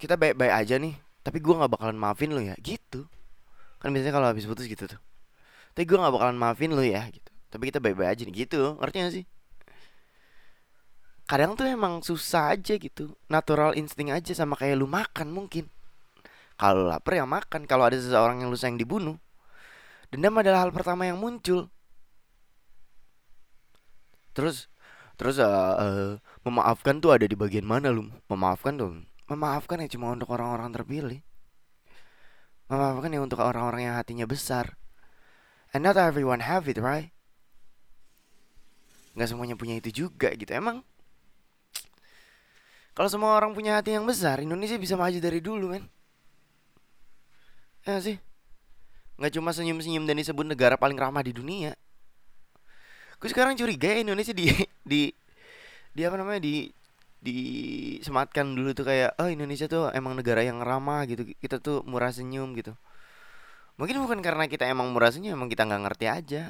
kita 0.00 0.16
baik-baik 0.16 0.52
aja 0.56 0.80
nih 0.80 0.96
tapi 1.20 1.36
gue 1.44 1.52
nggak 1.52 1.72
bakalan 1.72 1.96
maafin 1.96 2.36
lo 2.36 2.44
ya. 2.44 2.52
Gitu. 2.60 3.08
Kan 3.80 3.96
biasanya 3.96 4.20
kalau 4.20 4.28
habis 4.28 4.44
putus 4.44 4.68
gitu 4.68 4.84
tuh 4.84 5.00
tapi 5.72 5.84
gue 5.86 5.96
nggak 5.96 6.14
bakalan 6.14 6.36
maafin 6.36 6.74
lo 6.74 6.82
ya 6.82 7.06
gitu. 7.08 7.30
Tapi 7.50 7.70
kita 7.70 7.82
baik-baik 7.82 8.10
aja 8.14 8.22
nih 8.26 8.34
gitu. 8.46 8.78
Ngerti 8.78 8.96
gak 9.02 9.14
sih? 9.14 9.24
Kadang 11.26 11.54
tuh 11.54 11.66
emang 11.66 12.02
susah 12.02 12.54
aja 12.54 12.74
gitu. 12.78 13.14
Natural 13.26 13.74
insting 13.74 14.10
aja 14.14 14.34
sama 14.34 14.54
kayak 14.58 14.78
lu 14.78 14.86
makan 14.86 15.30
mungkin. 15.30 15.66
Kalau 16.58 16.86
lapar 16.86 17.18
ya 17.18 17.26
makan. 17.26 17.66
Kalau 17.66 17.86
ada 17.86 17.98
seseorang 17.98 18.42
yang 18.42 18.50
lu 18.50 18.58
sayang 18.58 18.78
dibunuh 18.78 19.18
dendam 20.10 20.34
adalah 20.34 20.66
hal 20.66 20.74
pertama 20.74 21.06
yang 21.06 21.22
muncul. 21.22 21.70
Terus 24.34 24.66
terus 25.14 25.38
uh, 25.38 25.74
uh, 25.78 26.10
memaafkan 26.42 26.98
tuh 26.98 27.14
ada 27.14 27.28
di 27.28 27.36
bagian 27.38 27.68
mana 27.68 27.92
lu 27.92 28.08
memaafkan 28.26 28.72
tuh 28.72 29.04
memaafkan 29.28 29.84
ya 29.84 29.88
cuma 29.92 30.10
untuk 30.10 30.34
orang-orang 30.34 30.74
terpilih. 30.74 31.20
Memaafkan 32.66 33.10
ya 33.14 33.20
untuk 33.22 33.38
orang-orang 33.42 33.90
yang 33.90 33.94
hatinya 33.98 34.26
besar 34.26 34.79
and 35.70 35.86
not 35.86 35.96
everyone 35.96 36.42
have 36.42 36.66
it 36.66 36.78
right? 36.78 37.14
Nggak 39.14 39.28
semuanya 39.30 39.56
punya 39.58 39.78
itu 39.78 40.06
juga 40.06 40.30
gitu. 40.34 40.50
Emang 40.54 40.82
kalau 42.94 43.08
semua 43.08 43.38
orang 43.38 43.54
punya 43.54 43.78
hati 43.78 43.94
yang 43.94 44.04
besar 44.04 44.42
Indonesia 44.42 44.76
bisa 44.76 44.98
maju 44.98 45.18
dari 45.18 45.38
dulu 45.38 45.72
men. 45.74 45.86
Ya 47.86 47.96
sih? 48.02 48.18
Nggak 49.16 49.32
cuma 49.38 49.50
senyum-senyum 49.54 50.04
dan 50.04 50.18
disebut 50.18 50.46
negara 50.46 50.74
paling 50.74 50.98
ramah 50.98 51.22
di 51.24 51.32
dunia. 51.32 51.72
Gue 53.20 53.28
sekarang 53.28 53.54
curiga 53.54 53.92
ya 53.92 54.02
Indonesia 54.02 54.34
di 54.34 54.50
di 54.90 55.12
di 55.90 56.02
apa 56.06 56.16
namanya 56.18 56.42
di 56.42 56.70
disematkan 57.20 58.56
dulu 58.56 58.72
tuh 58.72 58.88
kayak 58.88 59.20
oh 59.20 59.28
Indonesia 59.28 59.68
tuh 59.68 59.92
emang 59.92 60.16
negara 60.16 60.40
yang 60.42 60.58
ramah 60.60 61.04
gitu. 61.06 61.28
Kita 61.38 61.60
tuh 61.60 61.84
murah 61.86 62.10
senyum 62.10 62.56
gitu 62.56 62.72
mungkin 63.80 63.96
bukan 64.04 64.20
karena 64.20 64.44
kita 64.44 64.68
emang 64.68 64.92
murah 64.92 65.08
senyum 65.08 65.40
emang 65.40 65.48
kita 65.48 65.64
nggak 65.64 65.82
ngerti 65.88 66.06
aja. 66.12 66.42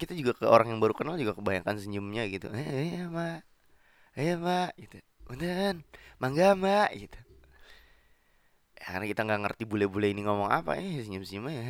Kita 0.00 0.12
juga 0.16 0.32
ke 0.34 0.44
orang 0.48 0.72
yang 0.72 0.80
baru 0.80 0.96
kenal 0.96 1.14
juga 1.20 1.36
kebanyakan 1.36 1.76
senyumnya 1.78 2.24
gitu. 2.32 2.48
Eh 2.56 2.96
eh 2.98 3.04
mbak. 3.06 3.40
Eh 4.16 4.34
mbak 4.40 4.70
gitu. 4.80 4.96
Udah, 5.28 5.76
mangga 6.18 6.56
mbak 6.56 6.88
gitu. 6.96 7.18
Ya, 8.78 8.84
karena 8.94 9.06
kita 9.10 9.20
nggak 9.26 9.40
ngerti 9.44 9.62
bule-bule 9.68 10.06
ini 10.14 10.22
ngomong 10.24 10.48
apa 10.54 10.78
eh 10.78 11.02
senyum-senyum 11.02 11.50
ya 11.50 11.62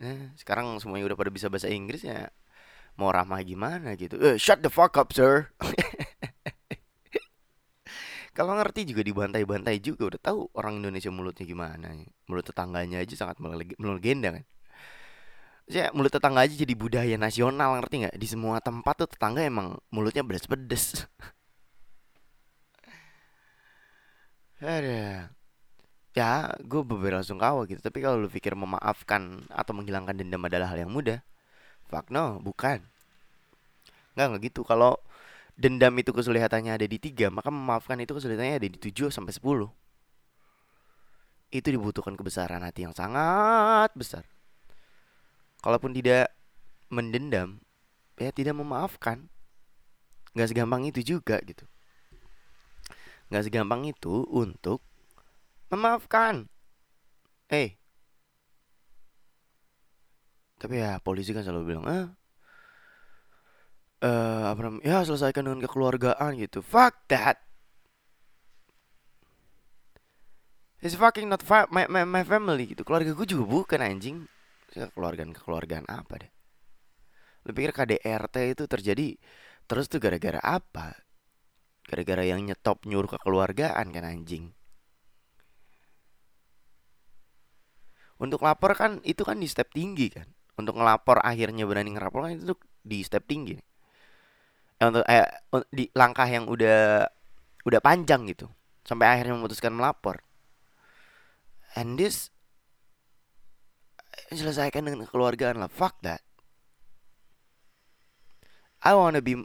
nah, 0.00 0.32
sekarang 0.40 0.80
semuanya 0.80 1.04
udah 1.12 1.18
pada 1.20 1.28
bisa 1.28 1.52
bahasa 1.52 1.68
Inggris 1.68 2.00
ya 2.00 2.32
mau 2.96 3.12
ramah 3.12 3.40
gimana 3.44 3.92
gitu. 4.00 4.16
Eh, 4.18 4.36
shut 4.40 4.64
the 4.64 4.72
fuck 4.72 4.96
up 4.96 5.12
sir 5.12 5.52
kalau 8.36 8.52
ngerti 8.60 8.84
juga 8.92 9.00
dibantai-bantai 9.00 9.80
juga 9.80 10.12
udah 10.12 10.20
tahu 10.20 10.52
orang 10.52 10.84
Indonesia 10.84 11.08
mulutnya 11.08 11.48
gimana. 11.48 11.88
Mulut 12.28 12.44
tetangganya 12.44 13.00
aja 13.00 13.14
sangat 13.16 13.40
melegenda 13.80 14.36
kan. 14.36 14.44
Saya 15.66 15.90
mulut 15.90 16.14
tetangga 16.14 16.46
aja 16.46 16.54
jadi 16.54 16.74
budaya 16.78 17.16
nasional 17.18 17.80
ngerti 17.80 18.06
nggak? 18.06 18.16
Di 18.20 18.26
semua 18.30 18.62
tempat 18.62 18.94
tuh 19.02 19.08
tetangga 19.10 19.42
emang 19.42 19.74
mulutnya 19.90 20.22
pedes-pedes 20.22 21.08
ada. 24.62 25.32
Ya 26.16 26.30
gue 26.62 26.80
beberapa 26.86 27.18
langsung 27.18 27.40
kawa 27.40 27.66
gitu. 27.66 27.82
Tapi 27.82 27.98
kalau 28.04 28.20
lu 28.22 28.28
pikir 28.30 28.54
memaafkan 28.54 29.42
atau 29.50 29.72
menghilangkan 29.74 30.14
dendam 30.16 30.44
adalah 30.46 30.70
hal 30.70 30.86
yang 30.86 30.92
mudah 30.92 31.18
fuck 31.90 32.10
no 32.14 32.38
bukan. 32.42 32.82
Nggak 34.14 34.26
nggak 34.30 34.42
gitu. 34.52 34.60
Kalau 34.62 35.02
dendam 35.56 35.96
itu 35.96 36.12
kesulitannya 36.12 36.76
ada 36.76 36.84
di 36.84 37.00
tiga, 37.00 37.32
maka 37.32 37.48
memaafkan 37.48 37.96
itu 37.96 38.12
kesulitannya 38.12 38.60
ada 38.60 38.68
di 38.68 38.76
tujuh 38.76 39.08
sampai 39.08 39.32
sepuluh. 39.32 39.72
Itu 41.48 41.72
dibutuhkan 41.72 42.12
kebesaran 42.12 42.60
hati 42.60 42.84
yang 42.84 42.92
sangat 42.92 43.88
besar. 43.96 44.28
Kalaupun 45.64 45.96
tidak 45.96 46.36
mendendam, 46.92 47.64
ya 48.20 48.28
tidak 48.30 48.52
memaafkan. 48.60 49.32
Nggak 50.36 50.52
segampang 50.52 50.84
itu 50.84 51.00
juga 51.00 51.40
gitu. 51.40 51.64
Nggak 53.32 53.48
segampang 53.48 53.88
itu 53.88 54.28
untuk 54.28 54.84
memaafkan. 55.72 56.52
Eh, 57.48 57.56
hey. 57.56 57.68
tapi 60.58 60.82
ya 60.82 60.98
polisi 60.98 61.30
kan 61.30 61.46
selalu 61.46 61.64
bilang, 61.78 61.86
ah 61.86 62.06
uh, 64.02 64.52
apa 64.52 64.60
namanya 64.60 64.82
ya 64.84 64.98
selesaikan 65.06 65.46
dengan 65.46 65.60
kekeluargaan 65.64 66.36
gitu. 66.40 66.60
Fuck 66.64 67.08
that. 67.12 67.40
It's 70.84 70.94
fucking 70.94 71.32
not 71.32 71.40
fa 71.40 71.64
my, 71.72 71.88
my, 71.88 72.04
my 72.04 72.22
family 72.22 72.76
gitu. 72.76 72.84
Keluarga 72.84 73.16
gue 73.16 73.26
juga 73.26 73.44
bukan 73.48 73.80
anjing. 73.80 74.16
Kekeluargaan 74.70 75.32
kekeluargaan 75.32 75.86
apa 75.88 76.20
deh? 76.20 76.32
Lu 77.48 77.54
pikir 77.54 77.72
KDRT 77.72 78.58
itu 78.58 78.64
terjadi 78.68 79.16
Terus 79.66 79.90
tuh 79.90 79.98
gara-gara 79.98 80.38
apa? 80.38 80.94
Gara-gara 81.86 82.22
yang 82.22 82.42
nyetop 82.46 82.86
nyuruh 82.86 83.10
kekeluargaan 83.18 83.86
kan 83.90 84.04
anjing. 84.06 84.54
Untuk 88.16 88.40
lapor 88.46 88.72
kan 88.78 89.02
itu 89.02 89.26
kan 89.26 89.42
di 89.42 89.50
step 89.50 89.74
tinggi 89.74 90.08
kan. 90.08 90.30
Untuk 90.56 90.78
ngelapor 90.78 91.20
akhirnya 91.20 91.68
berani 91.68 91.92
ngelapor 91.92 92.30
kan 92.30 92.32
itu 92.38 92.54
di 92.80 93.02
step 93.04 93.28
tinggi 93.28 93.58
untuk 94.76 95.04
eh 95.08 95.24
di 95.72 95.88
langkah 95.96 96.28
yang 96.28 96.44
udah 96.44 97.08
udah 97.64 97.80
panjang 97.80 98.28
gitu. 98.28 98.46
Sampai 98.84 99.08
akhirnya 99.08 99.40
memutuskan 99.40 99.72
melapor. 99.72 100.20
And 101.76 101.96
this 101.96 102.28
selesaikan 104.32 104.84
dengan 104.84 105.08
kekeluargaan 105.08 105.56
lah. 105.60 105.72
Fuck 105.72 106.00
that. 106.04 106.20
I 108.84 108.92
wanna 108.92 109.24
be 109.24 109.42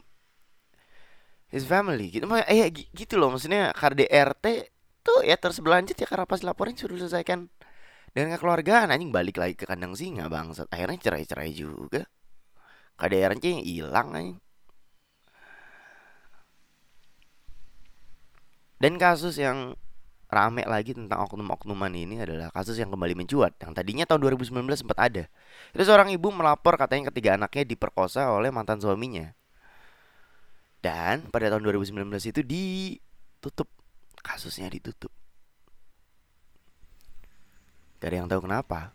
his 1.48 1.64
family. 1.64 2.12
Gitu 2.12 2.28
eh 2.28 2.68
gitu 2.70 3.14
loh. 3.16 3.32
Maksudnya 3.32 3.72
KDRT 3.72 4.46
tuh 5.02 5.24
ya 5.24 5.40
terus 5.40 5.58
berlanjut 5.64 5.96
ya. 5.96 6.04
Karena 6.04 6.28
pas 6.28 6.44
laporin 6.44 6.76
suruh 6.76 7.00
selesaikan 7.00 7.48
dengan 8.12 8.36
kekeluargaan. 8.36 8.92
Anjing 8.92 9.10
balik 9.10 9.40
lagi 9.40 9.56
ke 9.56 9.64
kandang 9.64 9.96
singa 9.96 10.28
bangsat. 10.28 10.68
Akhirnya 10.68 11.00
cerai-cerai 11.00 11.50
juga. 11.56 12.04
KDRT 13.00 13.44
yang 13.48 13.64
hilang 13.64 14.08
anjing 14.12 14.38
Dan 18.82 18.98
kasus 18.98 19.38
yang 19.38 19.78
rame 20.26 20.66
lagi 20.66 20.90
tentang 20.90 21.22
oknum-oknuman 21.22 21.94
ini 21.94 22.18
adalah 22.18 22.50
kasus 22.50 22.74
yang 22.82 22.90
kembali 22.90 23.14
mencuat 23.14 23.54
yang 23.62 23.70
tadinya 23.76 24.02
tahun 24.02 24.34
2019 24.34 24.58
sempat 24.74 24.98
ada. 24.98 25.30
Itu 25.70 25.86
seorang 25.86 26.10
ibu 26.10 26.34
melapor 26.34 26.74
katanya 26.74 27.14
ketiga 27.14 27.38
anaknya 27.38 27.62
diperkosa 27.62 28.26
oleh 28.34 28.50
mantan 28.50 28.82
suaminya. 28.82 29.30
Dan 30.82 31.30
pada 31.30 31.46
tahun 31.46 31.62
2019 31.62 32.10
itu 32.34 32.40
ditutup 32.42 33.70
kasusnya 34.18 34.66
ditutup. 34.66 35.14
Gak 38.02 38.10
ada 38.10 38.16
yang 38.18 38.26
tahu 38.26 38.50
kenapa. 38.50 38.90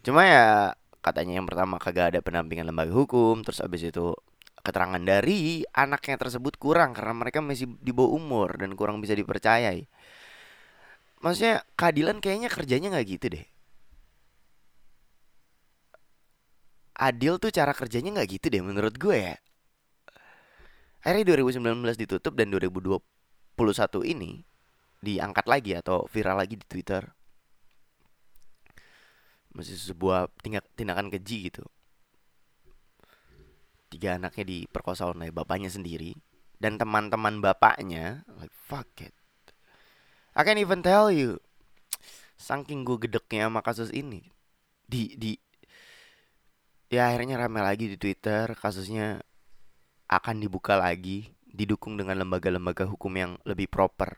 Cuma 0.00 0.24
ya 0.24 0.72
katanya 1.04 1.36
yang 1.36 1.44
pertama 1.44 1.76
kagak 1.76 2.16
ada 2.16 2.24
pendampingan 2.24 2.64
lembaga 2.64 2.96
hukum, 2.96 3.44
terus 3.44 3.60
abis 3.60 3.92
itu 3.92 4.16
keterangan 4.62 5.02
dari 5.02 5.66
anaknya 5.74 6.16
tersebut 6.22 6.54
kurang 6.54 6.94
karena 6.94 7.14
mereka 7.18 7.42
masih 7.42 7.66
di 7.82 7.90
bawah 7.90 8.14
umur 8.14 8.54
dan 8.62 8.78
kurang 8.78 9.02
bisa 9.02 9.12
dipercayai. 9.18 9.90
Maksudnya 11.22 11.66
keadilan 11.74 12.22
kayaknya 12.22 12.46
kerjanya 12.50 12.88
nggak 12.94 13.06
gitu 13.10 13.26
deh. 13.34 13.46
Adil 17.02 17.42
tuh 17.42 17.50
cara 17.50 17.74
kerjanya 17.74 18.14
nggak 18.14 18.28
gitu 18.38 18.46
deh 18.54 18.62
menurut 18.62 18.94
gue 18.94 19.34
ya. 19.34 19.36
Akhirnya 21.02 21.34
2019 21.34 21.98
ditutup 21.98 22.38
dan 22.38 22.54
2021 22.54 23.02
ini 24.06 24.46
diangkat 25.02 25.46
lagi 25.50 25.74
atau 25.74 26.06
viral 26.06 26.38
lagi 26.38 26.54
di 26.54 26.66
Twitter. 26.66 27.02
Masih 29.50 29.74
sebuah 29.74 30.30
tindakan 30.78 31.10
keji 31.10 31.50
gitu 31.50 31.66
tiga 33.92 34.16
anaknya 34.16 34.48
diperkosa 34.48 35.12
oleh 35.12 35.28
bapaknya 35.28 35.68
sendiri 35.68 36.16
dan 36.56 36.80
teman-teman 36.80 37.44
bapaknya 37.44 38.24
like 38.40 38.54
fuck 38.56 38.88
it. 39.04 39.12
I 40.32 40.48
can't 40.48 40.56
even 40.56 40.80
tell 40.80 41.12
you. 41.12 41.36
Saking 42.40 42.88
gue 42.88 42.96
gedeknya 43.04 43.52
sama 43.52 43.60
kasus 43.60 43.92
ini. 43.92 44.24
Di 44.88 45.12
di 45.20 45.36
ya 46.88 47.12
akhirnya 47.12 47.36
rame 47.36 47.60
lagi 47.60 47.92
di 47.92 48.00
Twitter 48.00 48.56
kasusnya 48.56 49.20
akan 50.08 50.36
dibuka 50.40 50.80
lagi 50.80 51.28
didukung 51.44 52.00
dengan 52.00 52.24
lembaga-lembaga 52.24 52.88
hukum 52.88 53.12
yang 53.12 53.36
lebih 53.44 53.68
proper. 53.68 54.16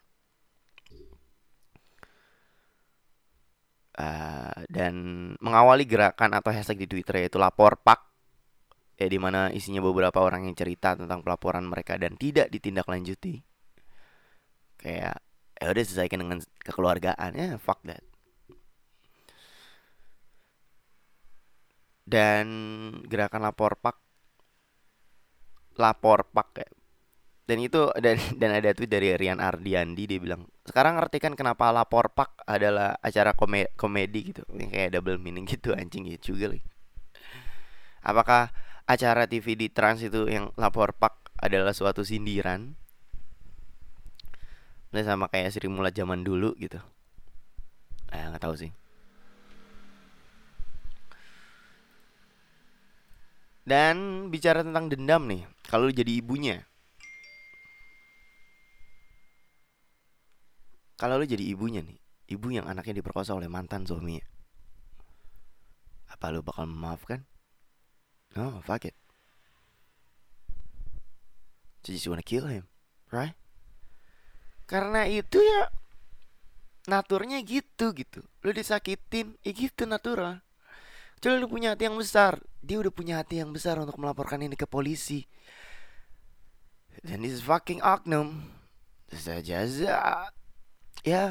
Uh, 3.95 4.67
dan 4.67 4.95
mengawali 5.39 5.87
gerakan 5.87 6.35
atau 6.35 6.51
hashtag 6.51 6.83
di 6.83 6.99
Twitter 6.99 7.23
yaitu 7.23 7.39
lapor 7.39 7.79
pak 7.79 8.14
ya 8.95 9.07
di 9.11 9.19
mana 9.19 9.51
isinya 9.51 9.83
beberapa 9.83 10.23
orang 10.23 10.47
yang 10.47 10.57
cerita 10.57 10.95
tentang 10.95 11.21
pelaporan 11.27 11.67
mereka 11.67 11.99
dan 11.99 12.15
tidak 12.15 12.51
ditindaklanjuti. 12.51 13.43
Kayak 14.79 15.19
ya 15.59 15.67
udah 15.71 15.83
selesaikan 15.83 16.21
dengan 16.23 16.39
kekeluargaan. 16.63 17.31
Ya 17.35 17.57
fuck 17.59 17.83
that. 17.87 18.05
Dan 22.05 22.47
gerakan 23.09 23.49
lapor 23.49 23.81
pak 23.81 23.97
lapor 25.75 26.29
pak 26.31 26.49
ya 26.63 26.69
dan 27.45 27.59
itu 27.61 27.93
dan 28.01 28.17
dan 28.41 28.51
ada 28.57 28.73
tweet 28.73 28.89
dari 28.89 29.13
Rian 29.19 29.41
Ardiandi 29.43 30.05
dia 30.09 30.21
bilang 30.21 30.49
sekarang 30.65 30.97
ngerti 30.97 31.21
kan 31.21 31.33
kenapa 31.37 31.69
lapor 31.75 32.09
pak 32.15 32.41
adalah 32.49 32.97
acara 33.05 33.37
komedi, 33.37 33.69
komedi 33.77 34.21
gitu? 34.33 34.43
Yang 34.55 34.71
kayak 34.73 34.91
double 34.97 35.21
meaning 35.21 35.45
gitu 35.45 35.77
anjing 35.77 36.09
gitu 36.09 36.37
juga 36.37 36.57
lagi 36.57 36.65
apakah 38.05 38.53
acara 38.85 39.25
TV 39.25 39.57
di 39.57 39.69
Trans 39.73 40.05
itu 40.05 40.29
yang 40.29 40.53
lapor 40.61 40.93
pak 40.97 41.33
adalah 41.41 41.73
suatu 41.73 42.05
sindiran. 42.05 42.77
Nah, 44.95 45.03
sama 45.03 45.27
kayak 45.27 45.51
Sri 45.51 45.67
Mulat 45.67 45.97
zaman 45.97 46.23
dulu 46.23 46.55
gitu. 46.61 46.79
Eh 48.15 48.23
nggak 48.31 48.43
tahu 48.43 48.55
sih. 48.55 48.71
Dan 53.65 54.29
bicara 54.29 54.61
tentang 54.61 54.93
dendam 54.93 55.25
nih 55.25 55.49
kalau 55.65 55.89
jadi 55.89 56.21
ibunya 56.21 56.63
kalau 60.95 61.19
lu 61.19 61.27
jadi 61.27 61.43
ibunya 61.43 61.83
nih 61.83 61.99
ibu 62.31 62.49
yang 62.55 62.69
anaknya 62.71 63.03
diperkosa 63.03 63.35
oleh 63.35 63.51
mantan 63.51 63.83
suaminya 63.83 64.23
apa 66.09 66.31
lu 66.31 66.47
bakal 66.47 66.71
memaafkan 66.71 67.27
no 68.35 68.61
fuck 68.67 68.85
it. 68.85 68.97
So 71.85 71.93
you 71.93 71.99
just 71.99 72.09
wanna 72.09 72.25
kill 72.25 72.47
him 72.47 72.69
right? 73.15 73.39
Karena 74.67 75.07
itu 75.07 75.39
ya 75.39 75.71
naturnya 76.91 77.39
gitu 77.47 77.95
gitu. 77.95 78.27
Lu 78.43 78.51
disakitin 78.51 79.39
ya 79.47 79.53
gitu 79.55 79.87
natural. 79.87 80.43
Coba 81.23 81.41
lu 81.41 81.49
punya 81.49 81.73
hati 81.73 81.89
yang 81.89 81.97
besar. 81.97 82.43
Dia 82.61 82.83
udah 82.83 82.93
punya 82.93 83.23
hati 83.23 83.41
yang 83.41 83.55
besar 83.55 83.81
untuk 83.81 83.97
melaporkan 83.97 84.43
ini 84.43 84.59
ke 84.59 84.67
polisi. 84.69 85.25
Dan 87.01 87.25
this 87.25 87.41
is 87.41 87.45
fucking 87.45 87.83
oknum 87.83 88.55
Saja 89.11 89.67
Ya 91.05 91.25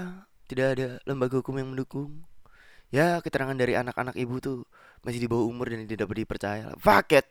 tidak 0.45 0.67
ada 0.77 0.87
lembaga 1.07 1.39
hukum 1.39 1.55
yang 1.57 1.71
mendukung 1.71 2.27
Ya 2.93 3.17
keterangan 3.25 3.57
dari 3.57 3.73
anak-anak 3.73 4.13
ibu 4.13 4.37
tuh 4.37 4.69
Masih 5.01 5.17
di 5.17 5.25
bawah 5.25 5.49
umur 5.49 5.73
dan 5.73 5.89
tidak 5.89 6.13
dipercaya 6.13 6.77
Fuck 6.77 7.17
it 7.17 7.25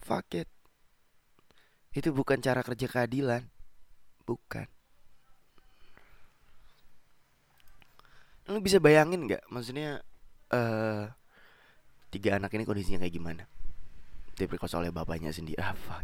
Fuck 0.00 0.32
it 0.40 0.48
Itu 1.92 2.16
bukan 2.16 2.40
cara 2.40 2.64
kerja 2.64 2.88
keadilan 2.88 3.44
Bukan 4.24 4.72
Lu 8.50 8.58
bisa 8.58 8.82
bayangin 8.82 9.30
nggak? 9.30 9.46
Maksudnya 9.54 10.02
uh, 10.50 11.06
tiga 12.10 12.36
anak 12.42 12.50
ini 12.58 12.66
kondisinya 12.66 13.06
kayak 13.06 13.14
gimana? 13.14 13.42
Diperkosa 14.34 14.82
oleh 14.82 14.90
bapaknya 14.90 15.30
sendiri. 15.30 15.62
Ah, 15.62 15.76
fuck. 15.76 16.02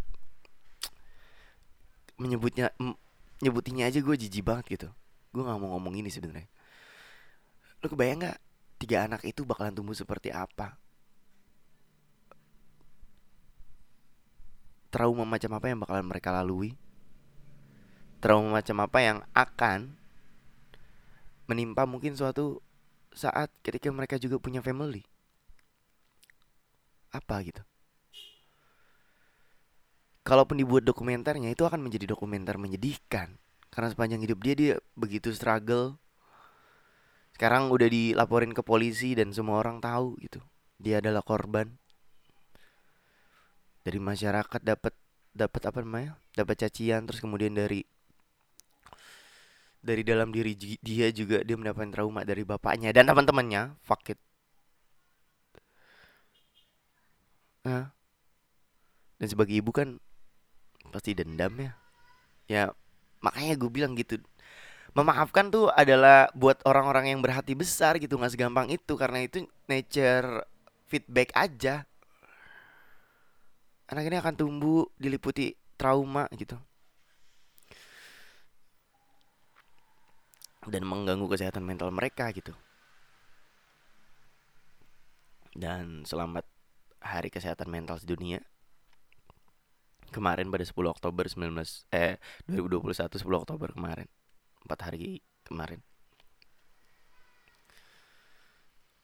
Menyebutnya 2.19 2.71
nyebutinya 3.43 3.91
aja 3.91 3.99
gue 3.99 4.15
jijik 4.15 4.47
banget 4.47 4.79
gitu. 4.79 4.89
Gue 5.35 5.43
nggak 5.43 5.59
mau 5.59 5.75
ngomong 5.79 5.99
ini 5.99 6.11
sebenarnya. 6.11 6.47
Lu 7.79 7.87
kebayang 7.87 8.19
nggak 8.27 8.39
tiga 8.83 9.07
anak 9.07 9.23
itu 9.23 9.47
bakalan 9.47 9.75
tumbuh 9.75 9.95
seperti 9.95 10.35
apa? 10.35 10.79
Trauma 14.89 15.29
macam 15.29 15.53
apa 15.55 15.67
yang 15.69 15.79
bakalan 15.85 16.07
mereka 16.09 16.33
lalui? 16.33 16.75
Trauma 18.19 18.59
macam 18.59 18.77
apa 18.83 18.99
yang 18.99 19.19
akan 19.37 19.95
menimpa 21.47 21.87
mungkin 21.87 22.19
suatu 22.19 22.61
saat 23.15 23.53
ketika 23.63 23.93
mereka 23.95 24.17
juga 24.19 24.41
punya 24.41 24.65
family? 24.65 25.05
Apa 27.15 27.41
gitu? 27.45 27.63
Kalaupun 30.27 30.61
dibuat 30.61 30.85
dokumenternya 30.85 31.49
itu 31.49 31.65
akan 31.65 31.81
menjadi 31.81 32.13
dokumenter 32.13 32.61
menyedihkan 32.61 33.41
karena 33.73 33.89
sepanjang 33.89 34.21
hidup 34.25 34.39
dia 34.45 34.55
dia 34.57 34.75
begitu 34.93 35.33
struggle. 35.33 35.97
Sekarang 37.39 37.71
udah 37.71 37.87
dilaporin 37.87 38.51
ke 38.51 38.67
polisi 38.67 39.15
dan 39.15 39.31
semua 39.31 39.63
orang 39.63 39.79
tahu 39.79 40.19
gitu. 40.19 40.43
Dia 40.83 40.99
adalah 40.99 41.23
korban. 41.23 41.71
Dari 43.87 44.03
masyarakat 44.03 44.59
dapat 44.59 44.91
dapat 45.31 45.63
apa 45.71 45.79
namanya? 45.87 46.19
Dapat 46.35 46.67
cacian 46.67 47.07
terus 47.07 47.23
kemudian 47.23 47.55
dari 47.55 47.87
dari 49.79 50.03
dalam 50.03 50.35
diri 50.35 50.59
dia 50.59 51.09
juga 51.15 51.41
dia 51.47 51.55
mendapatkan 51.55 51.95
trauma 51.95 52.27
dari 52.27 52.43
bapaknya 52.43 52.91
dan 52.91 53.07
teman-temannya 53.07 53.79
fuck 53.87 54.11
it 54.11 54.19
nah, 57.63 57.95
dan 59.23 59.29
sebagai 59.31 59.55
ibu 59.55 59.71
kan 59.71 60.03
pasti 60.91 61.15
dendam 61.15 61.55
ya 61.63 61.73
ya 62.51 62.63
makanya 63.23 63.55
gue 63.55 63.71
bilang 63.71 63.93
gitu 63.95 64.19
memaafkan 64.97 65.53
tuh 65.53 65.69
adalah 65.73 66.33
buat 66.33 66.61
orang-orang 66.65 67.13
yang 67.13 67.21
berhati 67.21 67.53
besar 67.53 68.01
gitu 68.01 68.17
nggak 68.17 68.33
segampang 68.33 68.69
itu 68.73 68.93
karena 68.97 69.25
itu 69.25 69.45
nature 69.69 70.45
feedback 70.89 71.33
aja 71.37 71.85
anak 73.89 74.05
ini 74.09 74.17
akan 74.21 74.35
tumbuh 74.37 74.85
diliputi 74.97 75.57
trauma 75.77 76.29
gitu 76.37 76.57
dan 80.69 80.85
mengganggu 80.85 81.27
kesehatan 81.27 81.65
mental 81.65 81.89
mereka 81.91 82.29
gitu. 82.31 82.53
Dan 85.57 86.05
selamat 86.05 86.45
Hari 87.03 87.33
Kesehatan 87.33 87.73
Mental 87.73 87.97
Sedunia. 87.99 88.45
Kemarin 90.09 90.49
pada 90.49 90.65
10 90.65 90.73
Oktober 90.89 91.25
19 91.29 91.53
eh 91.93 92.17
2021 92.49 93.21
10 93.21 93.43
Oktober 93.45 93.69
kemarin. 93.77 94.09
4 94.65 94.87
hari 94.87 95.21
kemarin. 95.47 95.81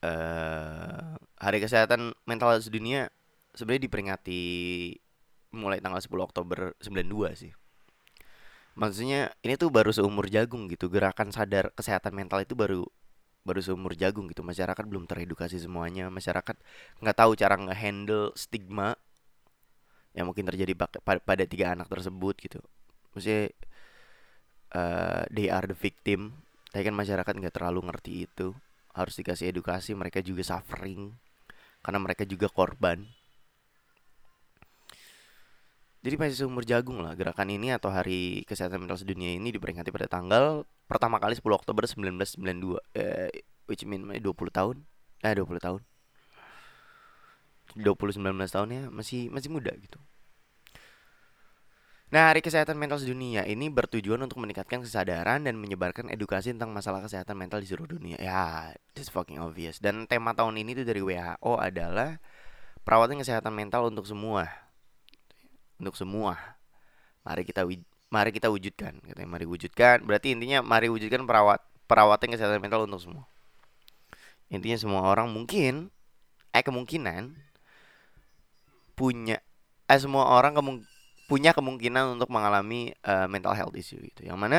Uh, 0.05 1.17
Hari 1.41 1.59
Kesehatan 1.65 2.13
Mental 2.29 2.61
Sedunia 2.61 3.09
sebenarnya 3.57 3.89
diperingati 3.89 4.43
mulai 5.55 5.79
tanggal 5.81 6.03
10 6.03 6.11
Oktober 6.21 6.77
92 6.83 7.41
sih. 7.41 7.53
Maksudnya 8.75 9.31
ini 9.47 9.55
tuh 9.55 9.71
baru 9.71 9.95
seumur 9.95 10.27
jagung 10.27 10.67
gitu 10.67 10.91
gerakan 10.91 11.31
sadar 11.31 11.71
kesehatan 11.79 12.11
mental 12.11 12.43
itu 12.43 12.59
baru 12.59 12.83
baru 13.47 13.63
seumur 13.63 13.95
jagung 13.95 14.27
gitu. 14.27 14.43
Masyarakat 14.43 14.85
belum 14.85 15.07
teredukasi 15.07 15.63
semuanya 15.63 16.11
masyarakat 16.11 16.59
nggak 16.99 17.17
tahu 17.17 17.39
cara 17.39 17.55
ngehandle 17.55 18.35
stigma 18.35 18.99
yang 20.15 20.27
mungkin 20.27 20.47
terjadi 20.47 20.75
pada 21.03 21.45
tiga 21.47 21.79
anak 21.79 21.87
tersebut 21.87 22.35
gitu. 22.43 22.59
Maksudnya 23.15 23.55
uh, 24.75 25.23
they 25.31 25.49
are 25.49 25.65
the 25.65 25.79
victim 25.79 26.35
tapi 26.75 26.91
kan 26.91 26.95
masyarakat 26.95 27.33
nggak 27.39 27.55
terlalu 27.55 27.87
ngerti 27.87 28.27
itu 28.27 28.53
harus 28.95 29.15
dikasih 29.15 29.55
edukasi 29.55 29.95
mereka 29.95 30.21
juga 30.21 30.43
suffering 30.43 31.15
karena 31.81 31.99
mereka 32.03 32.27
juga 32.27 32.51
korban 32.51 33.07
jadi 36.05 36.21
masih 36.21 36.45
seumur 36.45 36.69
jagung 36.69 37.01
lah 37.01 37.17
gerakan 37.17 37.49
ini 37.49 37.73
atau 37.73 37.89
Hari 37.89 38.45
Kesehatan 38.45 38.85
Mental 38.85 39.01
Sedunia 39.01 39.33
ini 39.33 39.49
diperingati 39.49 39.89
pada 39.89 40.05
tanggal 40.05 40.69
pertama 40.85 41.17
kali 41.17 41.33
10 41.33 41.41
Oktober 41.49 41.89
1992 41.89 42.77
eh, 42.93 43.33
which 43.65 43.89
mean 43.89 44.05
20 44.05 44.21
tahun. 44.53 44.85
Eh 45.25 45.33
20 45.33 45.65
tahun. 45.65 45.81
20 47.73 48.21
19 48.21 48.21
tahun 48.53 48.69
ya 48.69 48.83
masih 48.93 49.33
masih 49.33 49.49
muda 49.49 49.73
gitu. 49.81 49.97
Nah, 52.13 52.31
Hari 52.31 52.45
Kesehatan 52.45 52.77
Mental 52.77 53.01
Sedunia 53.01 53.49
ini 53.49 53.73
bertujuan 53.73 54.21
untuk 54.21 54.43
meningkatkan 54.45 54.85
kesadaran 54.85 55.41
dan 55.45 55.57
menyebarkan 55.57 56.13
edukasi 56.13 56.53
tentang 56.53 56.71
masalah 56.71 57.01
kesehatan 57.01 57.35
mental 57.35 57.65
di 57.65 57.67
seluruh 57.67 57.97
dunia. 57.97 58.21
Ya, 58.21 58.71
this 58.93 59.09
fucking 59.09 59.41
obvious. 59.41 59.81
Dan 59.81 60.05
tema 60.05 60.37
tahun 60.37 60.61
ini 60.61 60.77
tuh 60.79 60.87
dari 60.87 61.01
WHO 61.01 61.53
adalah 61.59 62.21
perawatan 62.85 63.19
kesehatan 63.19 63.51
mental 63.51 63.89
untuk 63.89 64.05
semua 64.05 64.65
untuk 65.79 65.95
semua. 65.99 66.39
Mari 67.27 67.43
kita 67.43 67.65
mari 68.13 68.31
kita 68.31 68.53
wujudkan, 68.53 69.01
katanya 69.03 69.29
mari 69.29 69.47
wujudkan. 69.49 70.05
Berarti 70.05 70.37
intinya 70.37 70.63
mari 70.63 70.87
wujudkan 70.93 71.25
perawat 71.27 71.61
perawatan 71.89 72.33
kesehatan 72.37 72.61
mental 72.63 72.87
untuk 72.87 73.01
semua. 73.03 73.25
Intinya 74.53 74.79
semua 74.79 75.01
orang 75.09 75.33
mungkin 75.33 75.89
eh 76.55 76.63
kemungkinan 76.63 77.35
punya 78.95 79.43
eh 79.91 79.99
semua 79.99 80.31
orang 80.31 80.55
kemung, 80.55 80.87
punya 81.25 81.57
kemungkinan 81.57 82.21
untuk 82.21 82.29
mengalami 82.29 82.93
uh, 83.05 83.25
mental 83.31 83.57
health 83.57 83.77
issue 83.77 84.01
gitu. 84.01 84.29
Yang 84.29 84.39
mana 84.39 84.59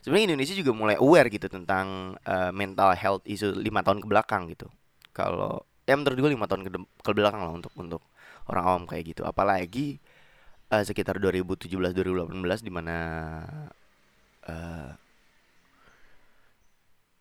sebenarnya 0.00 0.32
Indonesia 0.32 0.54
juga 0.56 0.72
mulai 0.72 0.96
aware 0.96 1.28
gitu 1.28 1.48
tentang 1.48 2.16
uh, 2.24 2.50
mental 2.52 2.96
health 2.96 3.24
issue 3.28 3.52
lima 3.52 3.84
tahun 3.84 4.00
ke 4.00 4.06
belakang 4.08 4.48
gitu. 4.52 4.68
Kalau 5.12 5.68
ya 5.84 5.98
menurut 5.98 6.16
gue 6.16 6.30
lima 6.32 6.46
tahun 6.48 6.62
ke, 6.66 6.70
ke 7.02 7.10
belakang 7.12 7.42
lah 7.42 7.52
untuk 7.52 7.72
untuk 7.76 8.02
orang 8.50 8.64
awam 8.64 8.84
kayak 8.86 9.14
gitu 9.14 9.22
apalagi 9.26 9.98
uh, 10.70 10.82
sekitar 10.82 11.18
2017 11.18 11.68
2018 11.68 12.66
di 12.66 12.72
mana 12.72 12.96
uh, 14.46 14.90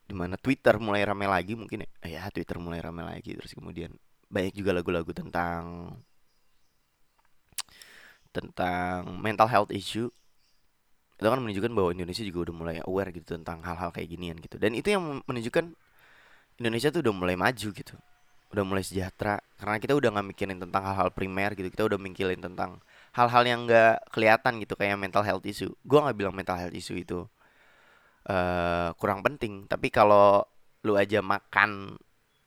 di 0.07 0.15
mana 0.17 0.35
Twitter 0.35 0.75
mulai 0.75 1.07
ramai 1.07 1.27
lagi 1.27 1.55
mungkin 1.55 1.87
ya, 2.03 2.07
ya 2.07 2.23
Twitter 2.31 2.59
mulai 2.59 2.83
ramai 2.83 3.07
lagi 3.07 3.35
terus 3.35 3.55
kemudian 3.55 3.95
banyak 4.31 4.55
juga 4.55 4.71
lagu-lagu 4.75 5.11
tentang 5.11 5.91
tentang 8.31 9.19
mental 9.19 9.47
health 9.47 9.71
issue. 9.71 10.09
Itu 11.21 11.27
kan 11.29 11.37
menunjukkan 11.37 11.71
bahwa 11.71 11.89
Indonesia 11.93 12.25
juga 12.25 12.49
udah 12.49 12.55
mulai 12.55 12.75
aware 12.81 13.13
gitu 13.13 13.37
tentang 13.37 13.61
hal-hal 13.61 13.93
kayak 13.93 14.09
ginian 14.09 14.37
gitu. 14.41 14.57
Dan 14.57 14.73
itu 14.73 14.89
yang 14.89 15.21
menunjukkan 15.29 15.75
Indonesia 16.57 16.89
tuh 16.89 17.05
udah 17.05 17.13
mulai 17.13 17.35
maju 17.37 17.69
gitu. 17.71 17.95
Udah 18.51 18.63
mulai 18.65 18.81
sejahtera. 18.81 19.37
Karena 19.61 19.77
kita 19.77 19.93
udah 19.93 20.09
nggak 20.17 20.27
mikirin 20.33 20.57
tentang 20.57 20.83
hal-hal 20.87 21.13
primer 21.13 21.53
gitu. 21.53 21.69
Kita 21.69 21.85
udah 21.85 21.99
mikirin 22.01 22.41
tentang 22.41 22.81
hal-hal 23.13 23.43
yang 23.45 23.69
nggak 23.69 24.09
kelihatan 24.09 24.57
gitu 24.63 24.73
kayak 24.73 24.97
mental 24.97 25.21
health 25.21 25.45
issue. 25.45 25.71
Gue 25.85 25.99
nggak 26.01 26.17
bilang 26.17 26.33
mental 26.33 26.57
health 26.57 26.73
issue 26.73 26.97
itu 26.97 27.29
uh, 28.25 28.89
kurang 28.97 29.21
penting. 29.21 29.69
Tapi 29.69 29.93
kalau 29.93 30.41
lu 30.81 30.97
aja 30.97 31.21
makan 31.21 32.01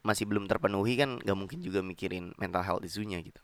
masih 0.05 0.29
belum 0.29 0.45
terpenuhi 0.51 1.01
kan 1.01 1.17
nggak 1.23 1.39
mungkin 1.39 1.65
juga 1.65 1.81
mikirin 1.81 2.37
mental 2.37 2.61
health 2.61 2.85
isunya 2.85 3.17
gitu 3.25 3.41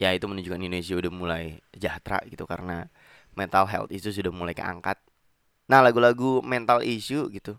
ya 0.00 0.10
itu 0.14 0.26
menunjukkan 0.26 0.60
Indonesia 0.60 0.94
udah 0.98 1.12
mulai 1.12 1.44
sejahtera 1.74 2.18
gitu 2.26 2.44
karena 2.44 2.90
mental 3.38 3.66
health 3.70 3.90
issue 3.94 4.14
sudah 4.14 4.32
mulai 4.34 4.54
keangkat. 4.54 4.98
Nah 5.70 5.80
lagu-lagu 5.82 6.42
mental 6.44 6.82
issue 6.82 7.30
gitu. 7.30 7.58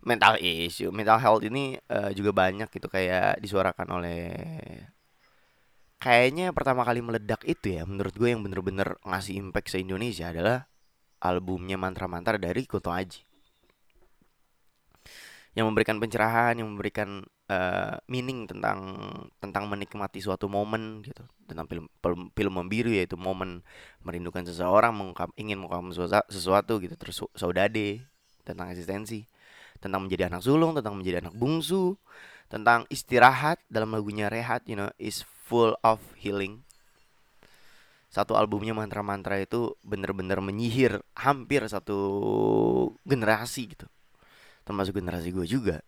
Mental 0.00 0.40
issue 0.40 0.88
mental 0.88 1.20
health 1.20 1.44
ini 1.44 1.76
uh, 1.92 2.08
juga 2.16 2.32
banyak 2.32 2.68
gitu 2.72 2.88
kayak 2.88 3.36
disuarakan 3.44 4.00
oleh 4.00 4.32
kayaknya 6.00 6.56
pertama 6.56 6.82
kali 6.88 7.04
meledak 7.04 7.44
itu 7.44 7.76
ya 7.76 7.84
menurut 7.84 8.16
gue 8.16 8.32
yang 8.32 8.40
bener-bener 8.40 8.96
ngasih 9.04 9.36
impact 9.36 9.68
se 9.68 9.84
Indonesia 9.84 10.32
adalah 10.32 10.64
albumnya 11.20 11.76
mantra-mantra 11.76 12.40
dari 12.40 12.64
Kunto 12.64 12.88
Aji. 12.88 13.20
Yang 15.52 15.66
memberikan 15.68 16.00
pencerahan, 16.00 16.56
yang 16.56 16.72
memberikan 16.72 17.26
uh, 17.50 17.98
meaning 18.06 18.46
tentang 18.46 18.78
tentang 19.42 19.66
menikmati 19.66 20.22
suatu 20.22 20.46
momen 20.46 21.02
gitu, 21.02 21.26
tentang 21.50 21.66
film 21.66 21.84
film, 21.98 22.30
film 22.30 22.52
membiru 22.54 22.94
yaitu 22.94 23.18
momen 23.18 23.66
merindukan 24.06 24.46
seseorang, 24.46 24.94
mengungkap 24.94 25.34
ingin 25.34 25.58
mengungkap 25.58 26.14
sesuatu 26.30 26.78
gitu, 26.78 26.94
terus 26.94 27.18
saudade 27.34 28.06
tentang 28.46 28.70
eksistensi, 28.70 29.26
tentang 29.82 30.06
menjadi 30.06 30.30
anak 30.30 30.46
sulung, 30.46 30.78
tentang 30.78 30.94
menjadi 30.94 31.26
anak 31.26 31.34
bungsu, 31.34 31.98
tentang 32.46 32.86
istirahat 32.88 33.58
dalam 33.66 33.90
lagunya 33.90 34.30
Rehat, 34.30 34.62
you 34.70 34.78
know, 34.78 34.88
is 35.02 35.26
full 35.46 35.74
of 35.82 35.98
healing. 36.14 36.62
Satu 38.10 38.34
albumnya 38.34 38.74
mantra-mantra 38.74 39.38
itu 39.38 39.78
bener-bener 39.86 40.42
menyihir 40.42 40.98
hampir 41.14 41.62
satu 41.70 41.98
generasi 43.06 43.70
gitu. 43.70 43.86
Termasuk 44.66 44.98
generasi 44.98 45.30
gue 45.30 45.46
juga 45.46 45.78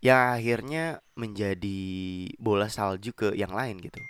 ya 0.00 0.36
akhirnya 0.36 1.04
menjadi 1.16 1.80
bola 2.40 2.68
salju 2.72 3.12
ke 3.12 3.36
yang 3.36 3.52
lain 3.52 3.80
gitu. 3.84 4.00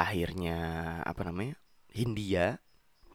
Akhirnya 0.00 0.56
apa 1.04 1.28
namanya 1.28 1.60
Hindia 1.92 2.56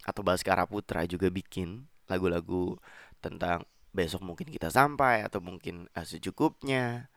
atau 0.05 0.21
Baskara 0.21 0.69
Putra 0.69 1.01
juga 1.09 1.33
bikin 1.33 1.89
lagu-lagu 2.05 2.77
tentang 3.17 3.65
besok 3.89 4.21
mungkin 4.21 4.53
kita 4.53 4.69
sampai 4.69 5.25
atau 5.25 5.41
mungkin 5.41 5.89
uh, 5.97 6.05
secukupnya. 6.05 7.09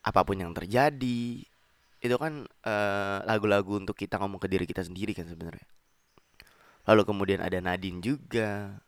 Apa 0.00 0.22
pun 0.24 0.40
yang 0.40 0.54
terjadi 0.56 1.44
itu 2.00 2.16
kan 2.16 2.46
uh, 2.64 3.18
lagu-lagu 3.26 3.76
untuk 3.82 3.98
kita 3.98 4.16
ngomong 4.22 4.40
ke 4.40 4.48
diri 4.48 4.64
kita 4.64 4.80
sendiri 4.86 5.12
kan 5.12 5.28
sebenarnya. 5.28 5.66
Lalu 6.86 7.02
kemudian 7.04 7.40
ada 7.42 7.58
Nadine 7.60 8.00
juga. 8.00 8.80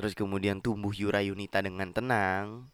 Terus 0.00 0.16
kemudian 0.16 0.64
tumbuh 0.64 0.96
Yura 0.96 1.20
Yunita 1.20 1.60
dengan 1.60 1.92
tenang. 1.92 2.64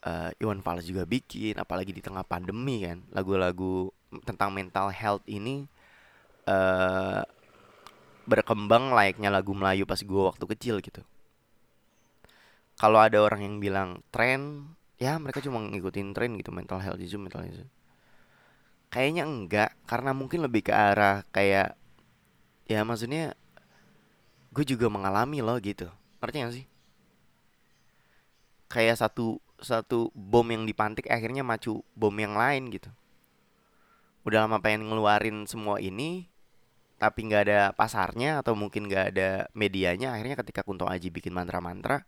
Uh, 0.00 0.30
Iwan 0.38 0.62
Fals 0.62 0.86
juga 0.86 1.02
bikin, 1.02 1.58
apalagi 1.58 1.90
di 1.90 1.98
tengah 1.98 2.22
pandemi 2.22 2.86
kan, 2.86 3.02
lagu-lagu 3.10 3.90
tentang 4.22 4.54
mental 4.54 4.94
health 4.94 5.26
ini 5.26 5.66
uh, 6.46 7.20
berkembang 8.24 8.94
layaknya 8.94 9.28
lagu 9.28 9.52
Melayu 9.52 9.84
pas 9.84 9.98
gue 9.98 10.22
waktu 10.22 10.44
kecil 10.54 10.78
gitu. 10.80 11.02
Kalau 12.78 13.02
ada 13.02 13.18
orang 13.20 13.44
yang 13.44 13.56
bilang 13.58 14.00
tren, 14.14 14.72
ya 14.96 15.18
mereka 15.18 15.42
cuma 15.44 15.60
ngikutin 15.60 16.14
tren 16.16 16.32
gitu 16.38 16.54
mental 16.54 16.80
health 16.80 17.02
itu 17.02 17.18
mental 17.20 17.44
health. 17.44 17.68
Kayaknya 18.88 19.26
enggak, 19.26 19.70
karena 19.84 20.14
mungkin 20.14 20.46
lebih 20.46 20.70
ke 20.70 20.72
arah 20.72 21.26
kayak 21.34 21.74
ya 22.70 22.86
maksudnya 22.86 23.34
gue 24.54 24.64
juga 24.64 24.86
mengalami 24.88 25.42
loh 25.42 25.58
gitu 25.58 25.90
ngerti 26.20 26.36
gak 26.40 26.54
sih 26.54 26.66
kayak 28.70 28.96
satu 29.00 29.40
satu 29.60 30.08
bom 30.14 30.46
yang 30.46 30.64
dipantik 30.64 31.10
akhirnya 31.10 31.44
macu 31.44 31.84
bom 31.92 32.14
yang 32.14 32.36
lain 32.36 32.70
gitu 32.72 32.88
udah 34.24 34.46
lama 34.46 34.60
pengen 34.60 34.88
ngeluarin 34.88 35.48
semua 35.48 35.80
ini 35.80 36.28
tapi 37.00 37.24
nggak 37.24 37.42
ada 37.48 37.60
pasarnya 37.72 38.44
atau 38.44 38.52
mungkin 38.52 38.84
nggak 38.84 39.04
ada 39.16 39.48
medianya 39.56 40.12
akhirnya 40.12 40.36
ketika 40.44 40.60
Kunto 40.60 40.84
Aji 40.84 41.08
bikin 41.08 41.32
mantra-mantra 41.32 42.04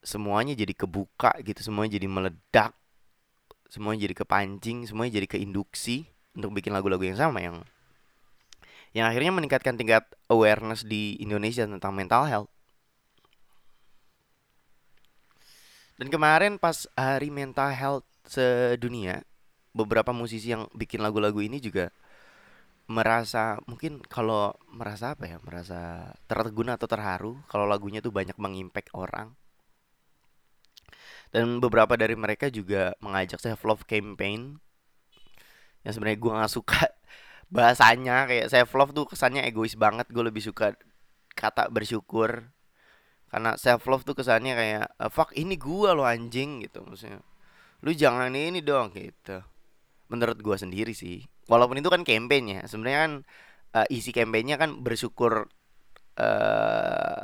semuanya 0.00 0.56
jadi 0.56 0.72
kebuka 0.72 1.36
gitu 1.44 1.60
semuanya 1.60 2.00
jadi 2.00 2.08
meledak 2.08 2.72
semuanya 3.68 4.08
jadi 4.08 4.16
kepancing 4.16 4.88
semuanya 4.88 5.20
jadi 5.20 5.28
keinduksi 5.36 6.08
untuk 6.32 6.56
bikin 6.56 6.72
lagu-lagu 6.72 7.04
yang 7.04 7.20
sama 7.20 7.44
yang 7.44 7.60
yang 8.96 9.12
akhirnya 9.12 9.28
meningkatkan 9.28 9.76
tingkat 9.76 10.08
awareness 10.32 10.80
di 10.80 11.20
Indonesia 11.20 11.68
tentang 11.68 11.92
mental 11.92 12.24
health. 12.24 12.55
Dan 15.96 16.12
kemarin 16.12 16.60
pas 16.60 16.84
hari 16.92 17.32
mental 17.32 17.72
health 17.72 18.06
sedunia, 18.28 19.24
beberapa 19.72 20.12
musisi 20.12 20.52
yang 20.52 20.68
bikin 20.76 21.00
lagu-lagu 21.00 21.40
ini 21.40 21.56
juga 21.56 21.88
merasa 22.86 23.58
mungkin 23.66 23.98
kalau 24.06 24.54
merasa 24.70 25.16
apa 25.16 25.24
ya, 25.26 25.38
merasa 25.42 26.12
tertegun 26.28 26.70
atau 26.70 26.86
terharu 26.86 27.32
kalau 27.50 27.64
lagunya 27.64 28.04
tuh 28.04 28.12
banyak 28.12 28.36
mengimpact 28.36 28.92
orang. 28.92 29.32
Dan 31.32 31.58
beberapa 31.58 31.98
dari 31.98 32.14
mereka 32.14 32.52
juga 32.52 32.94
mengajak 33.02 33.40
self 33.42 33.64
love 33.66 33.84
campaign 33.88 34.60
yang 35.82 35.92
sebenarnya 35.94 36.18
gue 36.18 36.32
nggak 36.34 36.52
suka 36.52 36.82
bahasanya 37.54 38.26
kayak 38.26 38.46
self 38.50 38.70
love 38.74 38.92
tuh 38.92 39.06
kesannya 39.06 39.46
egois 39.46 39.78
banget 39.78 40.10
gue 40.10 40.22
lebih 40.22 40.42
suka 40.42 40.74
kata 41.36 41.70
bersyukur 41.70 42.55
karena 43.30 43.58
self 43.58 43.84
love 43.90 44.06
tuh 44.06 44.14
kesannya 44.14 44.54
kayak 44.54 44.86
eh, 44.86 45.10
fuck 45.10 45.34
ini 45.34 45.58
gue 45.58 45.90
lo 45.92 46.06
anjing 46.06 46.64
gitu 46.64 46.82
maksudnya 46.86 47.20
lu 47.84 47.90
jangan 47.92 48.32
ini 48.32 48.62
dong 48.62 48.94
gitu 48.94 49.42
menurut 50.08 50.38
gue 50.38 50.56
sendiri 50.56 50.94
sih 50.94 51.26
walaupun 51.50 51.78
itu 51.82 51.90
kan 51.90 52.02
campaignnya 52.06 52.64
sebenarnya 52.70 53.00
kan 53.02 53.12
uh, 53.74 53.86
isi 53.90 54.14
campaignnya 54.14 54.54
kan 54.54 54.78
bersyukur 54.78 55.50
uh, 56.18 57.20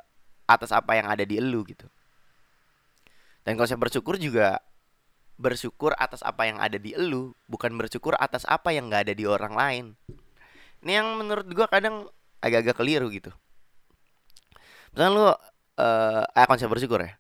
atas 0.51 0.71
apa 0.75 0.99
yang 0.99 1.07
ada 1.07 1.23
di 1.23 1.38
elu 1.38 1.62
gitu 1.67 1.87
dan 3.43 3.59
saya 3.59 3.79
bersyukur 3.79 4.19
juga 4.19 4.62
bersyukur 5.43 5.91
atas 5.99 6.23
apa 6.23 6.47
yang 6.47 6.62
ada 6.62 6.79
di 6.79 6.95
elu, 6.95 7.35
bukan 7.51 7.75
bersyukur 7.75 8.15
atas 8.15 8.47
apa 8.47 8.71
yang 8.71 8.87
nggak 8.87 9.11
ada 9.11 9.15
di 9.19 9.27
orang 9.27 9.55
lain. 9.59 9.85
Ini 10.87 11.03
yang 11.03 11.19
menurut 11.19 11.51
gua 11.51 11.67
kadang 11.67 12.07
agak-agak 12.38 12.79
keliru 12.79 13.11
gitu. 13.11 13.35
Misalnya 14.95 15.11
lu 15.11 15.27
uh, 15.79 16.23
eh 16.27 16.47
konsep 16.49 16.69
bersyukur 16.69 17.01
ya. 17.05 17.17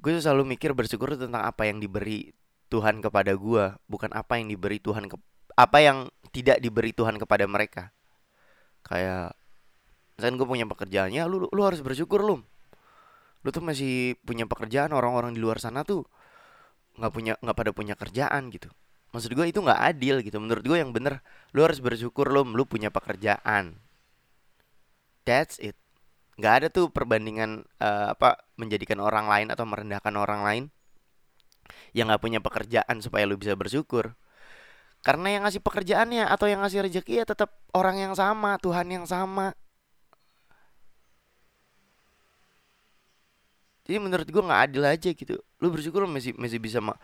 Gue 0.00 0.20
selalu 0.20 0.56
mikir 0.56 0.76
bersyukur 0.76 1.16
tentang 1.16 1.44
apa 1.44 1.64
yang 1.64 1.80
diberi 1.80 2.32
Tuhan 2.68 3.00
kepada 3.00 3.32
gua, 3.38 3.78
bukan 3.88 4.10
apa 4.12 4.40
yang 4.40 4.50
diberi 4.50 4.82
Tuhan 4.82 5.08
ke 5.08 5.16
apa 5.54 5.78
yang 5.80 6.10
tidak 6.34 6.58
diberi 6.58 6.90
Tuhan 6.90 7.16
kepada 7.16 7.44
mereka. 7.46 7.94
Kayak 8.84 9.38
misalnya 10.18 10.34
gue 10.42 10.48
punya 10.48 10.66
pekerjaannya, 10.68 11.22
lu 11.24 11.48
lu 11.48 11.62
harus 11.64 11.80
bersyukur 11.80 12.20
lu. 12.20 12.42
Lu 13.44 13.48
tuh 13.52 13.64
masih 13.64 14.16
punya 14.24 14.44
pekerjaan, 14.48 14.92
orang-orang 14.92 15.36
di 15.36 15.40
luar 15.40 15.60
sana 15.60 15.84
tuh 15.84 16.04
nggak 16.94 17.12
punya 17.12 17.32
nggak 17.42 17.56
pada 17.58 17.70
punya 17.74 17.94
kerjaan 17.98 18.54
gitu 18.54 18.70
maksud 19.10 19.30
gue 19.34 19.46
itu 19.46 19.58
nggak 19.62 19.80
adil 19.94 20.22
gitu 20.22 20.38
menurut 20.38 20.62
gue 20.62 20.78
yang 20.78 20.90
bener 20.94 21.22
lu 21.54 21.62
harus 21.62 21.78
bersyukur 21.82 22.30
lo 22.30 22.46
lu 22.46 22.66
punya 22.66 22.90
pekerjaan 22.90 23.78
that's 25.26 25.58
it 25.58 25.78
nggak 26.34 26.54
ada 26.62 26.66
tuh 26.70 26.90
perbandingan 26.90 27.62
uh, 27.78 28.14
apa 28.14 28.42
menjadikan 28.58 28.98
orang 28.98 29.30
lain 29.30 29.48
atau 29.54 29.62
merendahkan 29.62 30.14
orang 30.18 30.40
lain 30.42 30.64
yang 31.94 32.10
nggak 32.10 32.22
punya 32.22 32.40
pekerjaan 32.42 32.98
supaya 32.98 33.22
lu 33.24 33.38
bisa 33.38 33.54
bersyukur. 33.54 34.18
Karena 35.04 35.36
yang 35.36 35.42
ngasih 35.46 35.60
pekerjaannya 35.60 36.26
atau 36.26 36.48
yang 36.48 36.64
ngasih 36.64 36.88
rezeki 36.88 37.22
ya 37.22 37.24
tetap 37.28 37.54
orang 37.76 38.00
yang 38.00 38.12
sama 38.16 38.56
Tuhan 38.58 38.88
yang 38.88 39.04
sama. 39.04 39.52
Jadi 43.84 44.00
menurut 44.00 44.24
gue 44.24 44.42
nggak 44.42 44.62
adil 44.64 44.82
aja 44.88 45.10
gitu. 45.12 45.36
Lu 45.60 45.68
bersyukur 45.68 46.08
lu 46.08 46.10
masih 46.10 46.32
masih 46.40 46.56
bisa 46.56 46.80
ma 46.80 46.96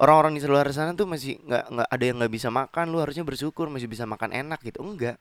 orang-orang 0.00 0.40
di 0.40 0.48
luar 0.48 0.64
sana 0.72 0.96
tuh 0.96 1.04
masih 1.04 1.36
nggak 1.44 1.64
nggak 1.68 1.88
ada 1.92 2.04
yang 2.08 2.16
nggak 2.24 2.32
bisa 2.32 2.48
makan 2.48 2.88
lu 2.88 2.98
harusnya 3.04 3.20
bersyukur 3.22 3.68
masih 3.68 3.86
bisa 3.86 4.08
makan 4.08 4.32
enak 4.32 4.64
gitu. 4.64 4.80
Enggak. 4.80 5.20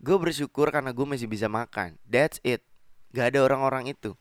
Gue 0.00 0.16
bersyukur 0.16 0.72
karena 0.72 0.96
gue 0.96 1.04
masih 1.04 1.28
bisa 1.28 1.52
makan. 1.52 2.00
That's 2.08 2.40
it 2.48 2.64
Gak 3.12 3.34
ada 3.34 3.38
orang-orang 3.44 3.92
itu. 3.92 4.12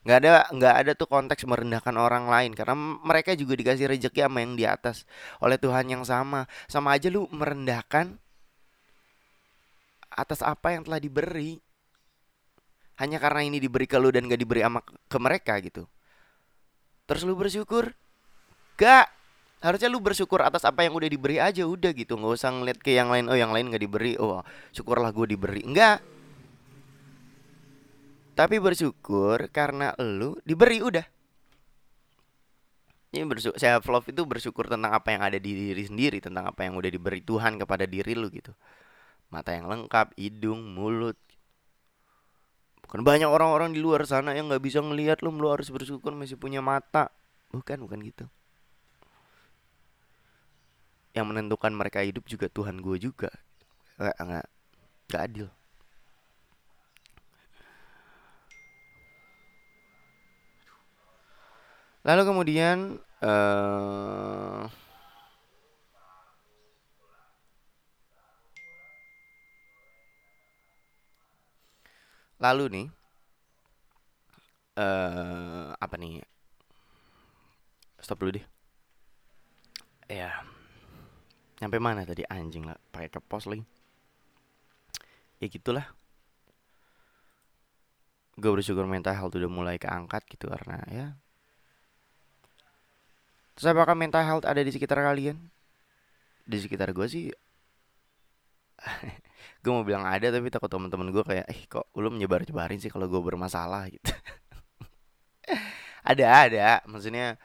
Nggak 0.00 0.18
ada 0.24 0.30
nggak 0.48 0.74
ada 0.80 0.92
tuh 0.96 1.08
konteks 1.12 1.44
merendahkan 1.44 1.92
orang 2.00 2.24
lain. 2.24 2.56
Karena 2.56 2.76
mereka 3.04 3.36
juga 3.36 3.52
dikasih 3.52 3.84
rezeki 3.84 4.24
sama 4.24 4.38
yang 4.40 4.56
di 4.56 4.64
atas 4.64 5.04
oleh 5.44 5.60
Tuhan 5.60 5.92
yang 5.92 6.04
sama. 6.08 6.48
Sama 6.72 6.96
aja 6.96 7.12
lu 7.12 7.28
merendahkan 7.28 8.16
atas 10.08 10.40
apa 10.40 10.72
yang 10.72 10.88
telah 10.88 11.00
diberi. 11.00 11.60
Hanya 12.96 13.20
karena 13.20 13.44
ini 13.44 13.60
diberi 13.60 13.88
ke 13.88 13.96
lu 13.96 14.12
dan 14.12 14.28
gak 14.28 14.40
diberi 14.40 14.64
sama 14.64 14.80
ke 14.84 15.18
mereka 15.20 15.56
gitu. 15.60 15.84
Terus 17.04 17.22
lu 17.24 17.36
bersyukur? 17.36 17.92
Gak 18.80 19.08
harusnya 19.60 19.92
lu 19.92 20.00
bersyukur 20.00 20.40
atas 20.40 20.64
apa 20.64 20.88
yang 20.88 20.96
udah 20.96 21.08
diberi 21.12 21.36
aja 21.36 21.68
udah 21.68 21.92
gitu. 21.92 22.16
Nggak 22.16 22.32
usah 22.40 22.48
ngeliat 22.48 22.78
ke 22.80 22.96
yang 22.96 23.12
lain 23.12 23.28
oh 23.28 23.36
yang 23.36 23.52
lain 23.52 23.68
nggak 23.68 23.84
diberi. 23.84 24.16
Oh 24.16 24.40
syukurlah 24.72 25.12
gue 25.12 25.36
diberi. 25.36 25.60
Enggak 25.60 26.00
tapi 28.40 28.56
bersyukur 28.56 29.52
karena 29.52 29.92
lu 30.00 30.32
diberi 30.48 30.80
udah. 30.80 31.04
Ini 33.12 33.28
bersyukur, 33.28 33.60
self 33.60 33.84
love 33.84 34.08
itu 34.08 34.22
bersyukur 34.24 34.64
tentang 34.64 34.96
apa 34.96 35.12
yang 35.12 35.20
ada 35.20 35.36
di 35.36 35.52
diri 35.52 35.84
sendiri, 35.84 36.24
tentang 36.24 36.48
apa 36.48 36.64
yang 36.64 36.72
udah 36.72 36.88
diberi 36.88 37.20
Tuhan 37.20 37.60
kepada 37.60 37.84
diri 37.84 38.16
lu 38.16 38.32
gitu. 38.32 38.56
Mata 39.28 39.52
yang 39.52 39.68
lengkap, 39.68 40.16
hidung, 40.16 40.72
mulut. 40.72 41.20
Bukan 42.80 43.04
banyak 43.04 43.28
orang-orang 43.28 43.76
di 43.76 43.84
luar 43.84 44.08
sana 44.08 44.32
yang 44.32 44.48
nggak 44.48 44.64
bisa 44.64 44.80
ngelihat 44.80 45.20
lu, 45.20 45.36
lu 45.36 45.52
harus 45.52 45.68
bersyukur 45.68 46.16
masih 46.16 46.40
punya 46.40 46.64
mata. 46.64 47.12
Bukan, 47.52 47.84
bukan 47.84 48.00
gitu. 48.00 48.24
Yang 51.12 51.26
menentukan 51.28 51.76
mereka 51.76 52.00
hidup 52.00 52.24
juga 52.24 52.48
Tuhan 52.48 52.80
gue 52.80 52.96
juga. 52.96 53.28
Enggak, 54.00 54.16
enggak, 54.16 54.46
enggak 55.10 55.22
adil. 55.28 55.48
Lalu 62.00 62.22
kemudian 62.24 62.96
uh, 63.20 64.64
lalu 72.40 72.64
nih 72.72 72.86
uh, 74.80 75.76
apa 75.76 75.94
nih? 76.00 76.24
Stop 78.00 78.24
dulu 78.24 78.40
deh. 78.40 78.46
Ya. 80.08 80.40
Nyampe 81.60 81.76
mana 81.76 82.08
tadi 82.08 82.24
anjing 82.24 82.64
lah 82.64 82.80
pakai 82.88 83.12
ke 83.12 83.20
pos 83.20 83.44
lagi. 83.44 83.60
Ya 85.36 85.52
gitulah. 85.52 85.84
Gue 88.40 88.56
bersyukur 88.56 88.88
mental 88.88 89.12
health 89.12 89.36
udah 89.36 89.52
mulai 89.52 89.76
keangkat 89.76 90.24
gitu 90.32 90.48
karena 90.48 90.80
ya 90.88 91.06
Terus 93.60 93.76
apakah 93.76 93.92
mental 93.92 94.24
health 94.24 94.48
ada 94.48 94.64
di 94.64 94.72
sekitar 94.72 95.04
kalian? 95.04 95.36
Di 96.48 96.56
sekitar 96.64 96.96
gue 96.96 97.04
sih 97.04 97.28
gue 99.60 99.68
mau 99.68 99.84
bilang 99.84 100.08
ada 100.08 100.32
tapi 100.32 100.48
takut 100.48 100.72
teman-teman 100.72 101.12
gue 101.12 101.20
kayak 101.20 101.44
eh 101.44 101.68
kok 101.68 101.92
lu 102.00 102.08
menyebar-nyebarin 102.08 102.80
sih 102.80 102.88
kalau 102.88 103.04
gue 103.04 103.20
bermasalah? 103.20 103.84
Gitu. 103.92 104.08
Ada 106.00 106.48
ada. 106.48 106.68
Maksudnya 106.88 107.36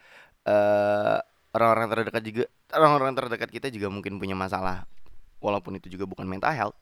uh, 0.48 1.20
orang-orang 1.52 1.92
terdekat 1.92 2.22
juga 2.24 2.44
orang-orang 2.72 3.12
terdekat 3.12 3.52
kita 3.52 3.68
juga 3.68 3.92
mungkin 3.92 4.16
punya 4.16 4.32
masalah 4.32 4.88
walaupun 5.44 5.76
itu 5.76 5.92
juga 5.92 6.08
bukan 6.08 6.24
mental 6.24 6.56
health. 6.56 6.78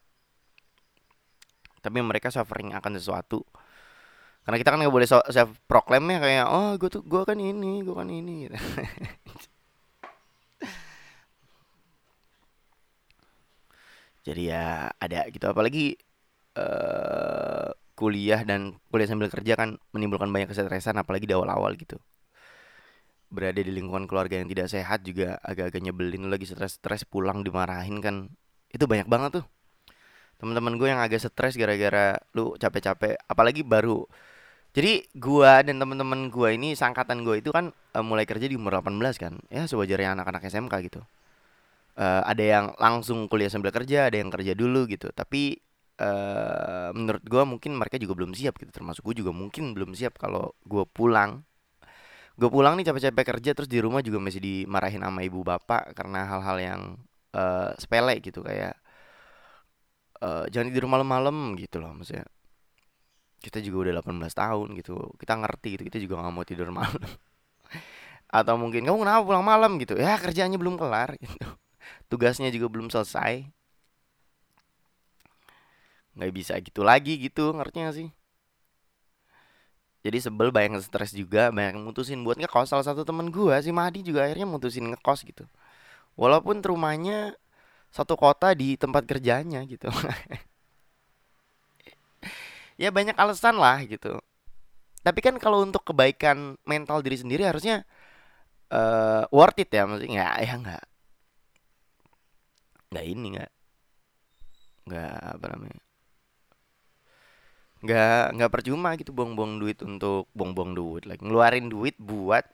Tapi 1.83 1.99
mereka 1.99 2.31
suffering 2.31 2.71
akan 2.71 2.95
sesuatu 2.95 3.43
karena 4.45 4.57
kita 4.61 4.69
kan 4.69 4.77
nggak 4.77 4.93
boleh 4.93 5.09
self 5.09 5.57
proclaim 5.65 6.05
ya 6.05 6.21
kayak 6.21 6.45
oh 6.45 6.77
gue 6.77 6.89
tuh 6.93 7.01
gue 7.01 7.21
kan 7.25 7.33
ini 7.41 7.81
gue 7.81 7.95
kan 7.97 8.05
ini 8.05 8.45
gitu. 8.45 8.53
jadi 14.25 14.41
ya 14.53 14.93
ada 15.01 15.25
gitu. 15.33 15.45
Apalagi 15.49 15.97
uh, 16.57 17.73
kuliah 17.97 18.41
dan 18.45 18.77
kuliah 18.93 19.09
sambil 19.09 19.33
kerja 19.33 19.57
kan 19.57 19.81
menimbulkan 19.93 20.29
banyak 20.29 20.53
kesetresan 20.53 20.97
apalagi 21.01 21.25
di 21.25 21.33
awal-awal 21.33 21.73
gitu. 21.73 21.97
Berada 23.33 23.61
di 23.61 23.73
lingkungan 23.73 24.05
keluarga 24.05 24.37
yang 24.37 24.49
tidak 24.49 24.69
sehat 24.69 25.01
juga 25.01 25.41
agak-agak 25.41 25.81
nyebelin 25.81 26.29
lagi 26.29 26.45
stres-stres 26.45 27.01
pulang 27.09 27.41
dimarahin 27.41 27.97
kan. 27.97 28.29
Itu 28.69 28.85
banyak 28.85 29.09
banget 29.09 29.41
tuh. 29.41 29.45
Teman-teman 30.37 30.77
gue 30.77 30.87
yang 30.91 31.01
agak 31.01 31.17
stres 31.23 31.57
gara-gara 31.57 32.19
lu 32.35 32.53
capek-capek 32.59 33.17
apalagi 33.25 33.65
baru 33.65 34.05
jadi 34.75 35.07
gua 35.15 35.63
dan 35.63 35.79
teman-teman 35.79 36.27
gua 36.27 36.51
ini 36.51 36.75
sangkatan 36.75 37.23
gua 37.23 37.39
itu 37.39 37.55
kan 37.55 37.71
uh, 37.95 38.03
mulai 38.03 38.27
kerja 38.27 38.43
di 38.51 38.59
umur 38.59 38.75
18 38.83 39.15
kan. 39.15 39.39
Ya 39.47 39.63
sewajarnya 39.71 40.19
anak-anak 40.19 40.43
SMK 40.51 40.73
gitu. 40.91 41.01
Uh, 41.95 42.19
ada 42.27 42.43
yang 42.43 42.65
langsung 42.75 43.31
kuliah 43.31 43.47
sambil 43.47 43.71
kerja, 43.71 44.11
ada 44.11 44.19
yang 44.19 44.27
kerja 44.27 44.51
dulu 44.51 44.83
gitu. 44.91 45.15
Tapi 45.15 45.55
uh, 46.03 46.91
menurut 46.91 47.23
gua 47.23 47.47
mungkin 47.47 47.79
mereka 47.79 47.95
juga 47.95 48.19
belum 48.19 48.35
siap 48.35 48.59
gitu. 48.59 48.75
Termasuk 48.75 48.99
gua 49.07 49.15
juga 49.15 49.31
mungkin 49.31 49.71
belum 49.71 49.95
siap 49.95 50.19
kalau 50.19 50.51
gua 50.67 50.83
pulang. 50.83 51.47
Gua 52.35 52.51
pulang 52.51 52.75
nih 52.75 52.83
capek-capek 52.83 53.25
kerja 53.31 53.51
terus 53.55 53.71
di 53.71 53.79
rumah 53.79 54.03
juga 54.03 54.19
masih 54.19 54.43
dimarahin 54.43 55.07
sama 55.07 55.23
ibu 55.23 55.39
bapak 55.39 55.95
karena 55.95 56.27
hal-hal 56.27 56.57
yang 56.59 56.81
uh, 57.31 57.71
sepele 57.79 58.19
gitu 58.19 58.43
kayak 58.43 58.75
uh, 60.19 60.43
jangan 60.51 60.67
tidur 60.67 60.91
malam-malam 60.91 61.55
gitu 61.55 61.79
loh 61.79 61.95
maksudnya 61.95 62.27
kita 63.45 63.61
juga 63.61 63.77
udah 63.85 63.93
18 64.01 64.33
tahun 64.33 64.67
gitu 64.81 64.93
kita 65.21 65.33
ngerti 65.37 65.67
gitu 65.77 65.83
kita 65.93 65.97
juga 66.01 66.13
nggak 66.25 66.33
mau 66.33 66.45
tidur 66.49 66.69
malam. 66.73 66.97
Atau 68.37 68.55
mungkin 68.57 68.81
kamu 68.83 68.97
kenapa 69.05 69.21
pulang 69.23 69.45
malam? 69.45 69.71
gitu. 69.77 69.93
Ya 69.95 70.17
kerjanya 70.17 70.57
belum 70.57 70.75
kelar 70.81 71.15
gitu. 71.21 71.37
Tugasnya 72.09 72.49
juga 72.49 72.67
belum 72.73 72.89
selesai. 72.89 73.45
Nggak 76.15 76.31
bisa 76.33 76.53
gitu 76.63 76.81
lagi 76.81 77.13
gitu 77.19 77.53
ngerti 77.53 77.77
gak 77.85 77.95
sih? 77.95 78.09
Jadi 80.05 80.17
sebel 80.21 80.53
banyak 80.53 80.85
stres 80.85 81.11
juga 81.17 81.49
banyak 81.49 81.81
mutusin 81.81 82.21
buat 82.25 82.37
ngekos. 82.37 82.69
Salah 82.73 82.85
satu 82.85 83.01
temen 83.05 83.33
gua 83.33 83.57
si 83.61 83.73
Mahdi 83.73 84.05
juga 84.05 84.25
akhirnya 84.25 84.45
mutusin 84.45 84.85
ngekos 84.93 85.25
gitu. 85.25 85.45
Walaupun 86.17 86.61
rumahnya 86.61 87.35
satu 87.95 88.19
kota 88.19 88.51
di 88.51 88.75
tempat 88.75 89.07
kerjanya 89.07 89.63
gitu 89.63 89.87
ya 92.75 92.89
banyak 92.91 93.15
alasan 93.15 93.55
lah 93.59 93.79
gitu. 93.83 94.19
Tapi 95.05 95.19
kan 95.21 95.37
kalau 95.37 95.61
untuk 95.61 95.85
kebaikan 95.85 96.57
mental 96.65 97.05
diri 97.05 97.17
sendiri 97.19 97.45
harusnya 97.45 97.85
uh, 98.73 99.23
worth 99.29 99.61
it 99.61 99.69
ya 99.69 99.85
maksudnya. 99.85 100.11
Nggak 100.17 100.35
ya 100.41 100.53
nggak. 100.61 100.83
Nggak 102.89 103.05
ini 103.05 103.27
nggak. 103.37 103.51
Nggak 104.89 105.17
apa 105.37 105.45
namanya. 105.53 105.81
Nggak 107.85 108.23
nggak 108.33 108.51
percuma 108.51 108.89
gitu 108.97 109.11
buang-buang 109.13 109.61
duit 109.61 109.77
untuk 109.85 110.25
buang-buang 110.33 110.73
duit 110.73 111.03
lagi 111.05 111.21
like, 111.21 111.23
ngeluarin 111.25 111.69
duit 111.69 111.95
buat 112.01 112.45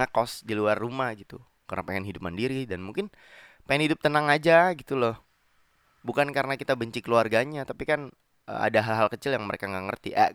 ngekos 0.00 0.48
di 0.48 0.56
luar 0.56 0.80
rumah 0.80 1.12
gitu. 1.12 1.36
Karena 1.68 1.84
pengen 1.84 2.08
hidup 2.08 2.24
mandiri 2.24 2.64
dan 2.64 2.80
mungkin 2.80 3.12
pengen 3.68 3.92
hidup 3.92 4.00
tenang 4.00 4.32
aja 4.32 4.72
gitu 4.72 4.96
loh. 4.96 5.20
Bukan 6.00 6.32
karena 6.32 6.56
kita 6.56 6.72
benci 6.72 7.04
keluarganya 7.04 7.68
tapi 7.68 7.84
kan 7.84 8.08
ada 8.48 8.80
hal-hal 8.80 9.08
kecil 9.12 9.36
yang 9.36 9.44
mereka 9.44 9.68
nggak 9.68 9.84
ngerti. 9.92 10.10
Eh, 10.16 10.32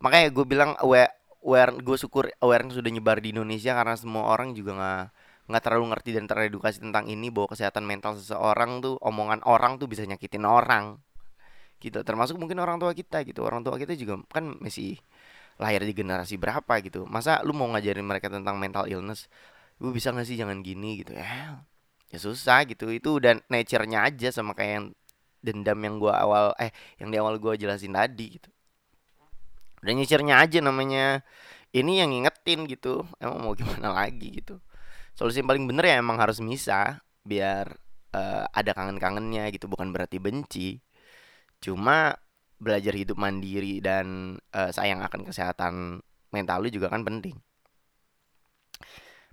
makanya 0.00 0.32
gue 0.32 0.44
bilang 0.48 0.72
aware 0.80 1.72
gue 1.80 1.96
syukur 1.96 2.28
awareness 2.40 2.76
sudah 2.76 2.90
nyebar 2.92 3.20
di 3.20 3.32
Indonesia 3.32 3.72
karena 3.76 3.96
semua 3.96 4.28
orang 4.32 4.52
juga 4.56 4.72
nggak 4.76 5.04
nggak 5.50 5.62
terlalu 5.66 5.84
ngerti 5.92 6.10
dan 6.16 6.24
teredukasi 6.30 6.78
tentang 6.84 7.04
ini 7.10 7.28
bahwa 7.34 7.50
kesehatan 7.52 7.82
mental 7.82 8.14
seseorang 8.16 8.80
tuh 8.84 8.94
omongan 9.02 9.42
orang 9.44 9.76
tuh 9.82 9.90
bisa 9.90 10.06
nyakitin 10.06 10.46
orang. 10.46 11.00
Gitu. 11.82 11.98
Termasuk 12.06 12.36
mungkin 12.38 12.60
orang 12.62 12.78
tua 12.78 12.92
kita 12.94 13.24
gitu. 13.26 13.42
Orang 13.42 13.66
tua 13.66 13.76
kita 13.80 13.96
juga 13.98 14.20
kan 14.30 14.56
masih 14.62 15.00
lahir 15.60 15.82
di 15.84 15.92
generasi 15.96 16.36
berapa 16.40 16.74
gitu. 16.86 17.04
Masa 17.08 17.42
lu 17.42 17.52
mau 17.56 17.68
ngajarin 17.72 18.06
mereka 18.06 18.28
tentang 18.30 18.56
mental 18.62 18.86
illness? 18.86 19.26
Gue 19.80 19.90
bisa 19.96 20.12
nggak 20.14 20.26
sih? 20.28 20.36
Jangan 20.38 20.62
gini 20.62 21.02
gitu. 21.02 21.16
Ya 21.16 21.64
ya 22.12 22.18
susah 22.20 22.66
gitu. 22.70 22.90
Itu 22.94 23.18
dan 23.18 23.42
nature-nya 23.50 24.06
aja 24.06 24.28
sama 24.30 24.52
kayak 24.54 24.72
yang 24.78 24.86
dendam 25.40 25.78
yang 25.80 25.96
gua 26.00 26.20
awal 26.20 26.44
eh 26.60 26.72
yang 27.00 27.08
di 27.12 27.16
awal 27.20 27.36
gua 27.40 27.56
jelasin 27.56 27.96
tadi 27.96 28.40
gitu. 28.40 28.50
Udah 29.80 29.92
nyicirnya 29.96 30.40
aja 30.44 30.60
namanya 30.60 31.24
ini 31.72 32.02
yang 32.02 32.12
ngingetin 32.12 32.68
gitu. 32.68 33.06
Emang 33.18 33.40
mau 33.42 33.52
gimana 33.56 33.92
lagi 34.04 34.42
gitu. 34.42 34.60
Solusi 35.16 35.42
yang 35.42 35.48
paling 35.50 35.64
bener 35.68 35.84
ya 35.88 35.96
emang 36.00 36.20
harus 36.20 36.38
misah 36.40 37.00
biar 37.24 37.76
uh, 38.14 38.46
ada 38.52 38.70
kangen-kangennya 38.76 39.48
gitu. 39.54 39.66
Bukan 39.70 39.92
berarti 39.94 40.20
benci. 40.20 40.80
Cuma 41.60 42.16
belajar 42.60 42.92
hidup 42.92 43.16
mandiri 43.16 43.80
dan 43.80 44.36
uh, 44.52 44.68
sayang 44.68 45.00
akan 45.00 45.24
kesehatan 45.24 46.04
mental 46.30 46.60
lu 46.60 46.68
juga 46.68 46.92
kan 46.92 47.02
penting. 47.02 47.36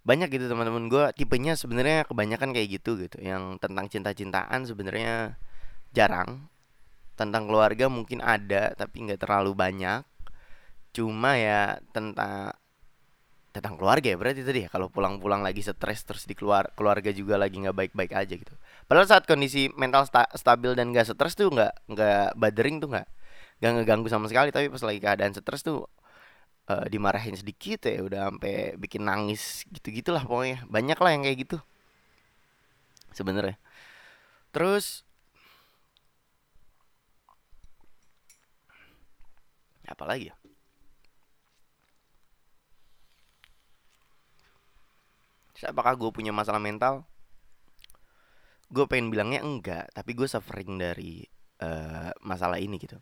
Banyak 0.07 0.31
gitu 0.31 0.47
teman-teman. 0.47 0.87
Gue 0.87 1.11
tipenya 1.19 1.59
sebenarnya 1.59 2.07
kebanyakan 2.07 2.55
kayak 2.55 2.79
gitu 2.79 2.95
gitu. 2.95 3.19
Yang 3.19 3.59
tentang 3.59 3.91
cinta-cintaan 3.91 4.63
sebenarnya 4.63 5.35
jarang. 5.95 6.49
Tentang 7.17 7.49
keluarga 7.49 7.89
mungkin 7.89 8.21
ada 8.21 8.73
tapi 8.77 9.07
nggak 9.07 9.25
terlalu 9.25 9.57
banyak. 9.57 10.05
Cuma 10.93 11.37
ya 11.37 11.81
tentang 11.93 12.53
tentang 13.57 13.73
keluarga 13.73 14.13
ya 14.13 14.17
berarti 14.21 14.45
tadi 14.45 14.59
ya. 14.65 14.69
Kalau 14.69 14.93
pulang-pulang 14.93 15.41
lagi 15.41 15.65
stres 15.65 16.05
terus 16.05 16.29
di 16.29 16.37
keluar 16.37 16.69
keluarga 16.77 17.09
juga 17.09 17.41
lagi 17.41 17.57
nggak 17.57 17.73
baik-baik 17.73 18.13
aja 18.13 18.33
gitu. 18.37 18.53
Padahal 18.85 19.09
saat 19.09 19.25
kondisi 19.25 19.73
mental 19.73 20.05
sta 20.05 20.29
stabil 20.37 20.77
dan 20.77 20.93
gak 20.93 21.09
stres 21.09 21.33
tuh 21.33 21.49
nggak 21.49 21.73
nggak 21.89 22.37
badering 22.37 22.77
tuh 22.77 22.89
nggak 22.93 23.07
nggak 23.59 23.71
ngeganggu 23.81 24.07
sama 24.13 24.29
sekali. 24.29 24.53
Tapi 24.53 24.69
pas 24.69 24.83
lagi 24.85 24.99
keadaan 25.01 25.33
stres 25.33 25.65
tuh 25.65 25.89
uh, 26.69 26.85
dimarahin 26.85 27.33
sedikit 27.33 27.89
ya 27.89 28.05
udah 28.05 28.29
sampai 28.29 28.77
bikin 28.77 29.09
nangis 29.09 29.65
gitu 29.73 29.89
gitulah 29.89 30.21
pokoknya. 30.21 30.67
Banyak 30.69 30.99
lah 31.01 31.11
yang 31.17 31.23
kayak 31.25 31.37
gitu. 31.49 31.57
Sebenarnya. 33.17 33.57
Terus 34.53 35.06
apa 39.87 40.03
lagi 40.03 40.29
ya? 40.29 40.35
Apakah 45.65 45.97
gue 45.97 46.11
punya 46.13 46.29
masalah 46.29 46.61
mental? 46.61 47.01
Gue 48.69 48.85
pengen 48.85 49.09
bilangnya 49.09 49.41
enggak 49.41 49.89
tapi 49.95 50.13
gue 50.13 50.27
suffering 50.29 50.77
dari 50.77 51.25
uh, 51.63 52.13
masalah 52.21 52.61
ini 52.61 52.77
gitu. 52.77 52.99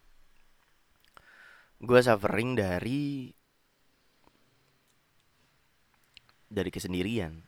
Gue 1.84 2.00
suffering 2.00 2.56
dari 2.56 3.28
dari 6.48 6.72
kesendirian. 6.72 7.44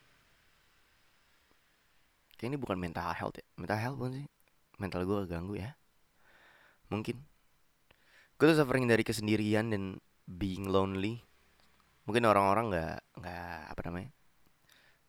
Kayak 2.35 2.49
ini 2.53 2.57
bukan 2.59 2.77
mental 2.77 3.07
health 3.15 3.39
ya? 3.39 3.45
Mental 3.55 3.79
health 3.79 3.97
bukan 3.97 4.13
sih? 4.21 4.27
Mental 4.77 5.01
gue 5.07 5.19
ganggu 5.25 5.55
ya. 5.55 5.71
Mungkin 6.91 7.17
gue 8.37 8.45
tuh 8.53 8.57
suffering 8.57 8.85
dari 8.85 9.01
kesendirian 9.01 9.73
dan 9.73 9.83
being 10.29 10.69
lonely. 10.69 11.21
Mungkin 12.05 12.23
orang-orang 12.23 12.71
nggak 12.71 12.97
nggak 13.19 13.59
apa 13.73 13.81
namanya 13.89 14.09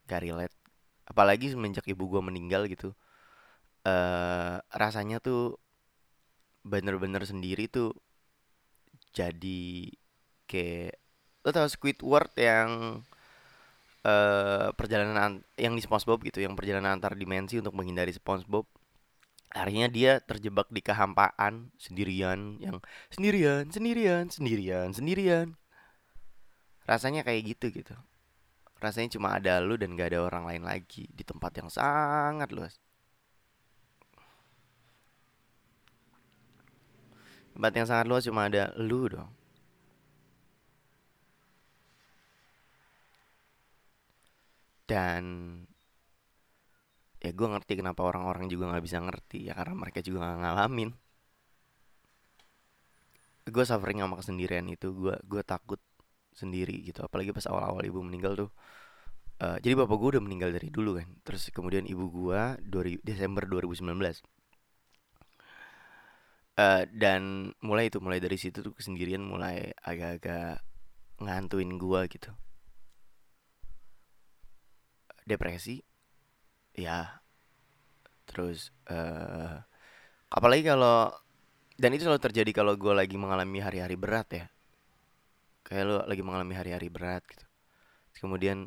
gak 0.09 0.25
relate. 0.25 0.57
Apalagi 1.05 1.53
semenjak 1.53 1.85
ibu 1.89 2.09
gue 2.09 2.23
meninggal 2.25 2.65
gitu 2.69 2.97
uh, 3.89 4.57
rasanya 4.73 5.23
tuh 5.23 5.57
bener-bener 6.67 7.23
sendiri 7.25 7.71
tuh 7.71 7.95
jadi 9.15 9.89
kayak 10.45 10.97
lo 11.47 11.51
tau 11.55 11.69
Squidward 11.71 12.33
yang 12.37 13.01
uh, 14.05 14.69
perjalanan 14.77 15.41
yang 15.57 15.73
di 15.73 15.83
SpongeBob 15.83 16.21
gitu 16.29 16.45
yang 16.45 16.59
perjalanan 16.59 16.99
antar 16.99 17.17
dimensi 17.17 17.57
untuk 17.57 17.73
menghindari 17.73 18.13
SpongeBob 18.13 18.69
akhirnya 19.53 19.89
dia 19.89 20.13
terjebak 20.21 20.69
di 20.69 20.81
kehampaan 20.85 21.73
sendirian 21.81 22.61
yang 22.61 22.77
sendirian 23.13 23.69
sendirian 23.73 24.29
sendirian 24.29 24.89
sendirian. 24.93 25.47
Rasanya 26.89 27.21
kayak 27.27 27.57
gitu 27.57 27.67
gitu. 27.73 27.95
Rasanya 28.81 29.19
cuma 29.19 29.35
ada 29.37 29.59
lu 29.61 29.75
dan 29.75 29.99
gak 29.99 30.15
ada 30.15 30.23
orang 30.25 30.45
lain 30.49 30.63
lagi 30.65 31.11
di 31.11 31.23
tempat 31.27 31.53
yang 31.59 31.69
sangat 31.69 32.49
luas. 32.55 32.79
Tempat 37.59 37.73
yang 37.75 37.87
sangat 37.91 38.07
luas 38.07 38.25
cuma 38.25 38.47
ada 38.47 38.71
lu 38.79 39.11
dong. 39.11 39.31
Dan 44.89 45.23
ya 47.19 47.31
gue 47.35 47.47
ngerti 47.51 47.73
kenapa 47.81 48.01
orang-orang 48.07 48.47
juga 48.53 48.71
nggak 48.71 48.85
bisa 48.87 48.99
ngerti. 49.03 49.39
Ya 49.51 49.53
karena 49.59 49.75
mereka 49.75 49.99
juga 50.07 50.19
nggak 50.27 50.39
ngalamin. 50.43 50.91
Gue 53.49 53.65
suffering 53.65 53.99
sama 54.05 54.15
kesendirian 54.21 54.67
itu. 54.69 54.93
Gue 54.95 55.15
gue 55.25 55.43
takut 55.43 55.81
sendiri 56.37 56.75
gitu. 56.87 57.03
Apalagi 57.07 57.31
pas 57.35 57.47
awal-awal 57.51 57.83
ibu 57.89 58.01
meninggal 58.05 58.33
tuh. 58.39 58.51
Uh, 59.39 59.55
jadi 59.63 59.79
bapak 59.79 59.97
gue 60.03 60.09
udah 60.19 60.23
meninggal 60.23 60.51
dari 60.55 60.69
dulu 60.71 60.99
kan. 60.99 61.09
Terus 61.27 61.51
kemudian 61.55 61.85
ibu 61.87 62.11
gue 62.11 62.41
dari 62.63 62.99
Desember 63.03 63.47
2019 63.47 63.87
uh, 66.59 66.83
eh, 66.83 66.83
dan 66.91 67.55
mulai 67.63 67.87
itu 67.91 67.99
mulai 68.03 68.19
dari 68.19 68.35
situ 68.35 68.61
tuh 68.67 68.75
kesendirian 68.75 69.23
mulai 69.23 69.71
agak-agak 69.83 70.59
ngantuin 71.23 71.71
gue 71.79 72.01
gitu. 72.11 72.31
Depresi 75.29 75.88
ya 76.79 77.19
terus 78.29 78.71
uh, 78.87 79.59
apalagi 80.31 80.69
kalau 80.69 81.11
dan 81.79 81.95
itu 81.95 82.11
selalu 82.11 82.19
terjadi 82.19 82.51
kalau 82.51 82.75
gue 82.75 82.91
lagi 82.91 83.15
mengalami 83.15 83.63
hari-hari 83.63 83.95
berat 83.95 84.29
ya. 84.35 84.47
Kayak 85.63 85.85
lo 85.87 85.97
lagi 86.11 86.23
mengalami 86.27 86.59
hari-hari 86.59 86.91
berat 86.91 87.23
gitu. 87.31 87.47
Terus 88.11 88.21
kemudian 88.27 88.67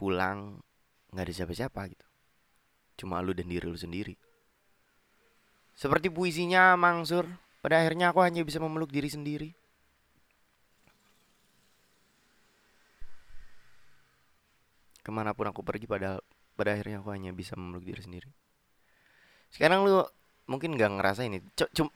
pulang 0.00 0.64
nggak 1.12 1.24
ada 1.28 1.34
siapa-siapa 1.36 1.80
gitu. 1.92 2.06
Cuma 3.04 3.20
lu 3.20 3.36
dan 3.36 3.52
diri 3.52 3.68
lu 3.68 3.76
sendiri. 3.76 4.16
Seperti 5.76 6.08
puisinya 6.08 6.72
Mangsur 6.80 7.28
pada 7.60 7.84
akhirnya 7.84 8.16
aku 8.16 8.24
hanya 8.24 8.40
bisa 8.48 8.56
memeluk 8.56 8.88
diri 8.88 9.12
sendiri. 9.12 9.52
Ke 15.04 15.12
mana 15.12 15.36
pun 15.36 15.52
aku 15.52 15.60
pergi 15.60 15.84
pada 15.84 16.16
pada 16.60 16.76
akhirnya 16.76 17.00
aku 17.00 17.16
hanya 17.16 17.32
bisa 17.32 17.56
memeluk 17.56 17.88
diri 17.88 18.04
sendiri. 18.04 18.28
Sekarang 19.48 19.88
lu 19.88 20.04
mungkin 20.44 20.76
nggak 20.76 21.00
ngerasa 21.00 21.24
ini 21.24 21.40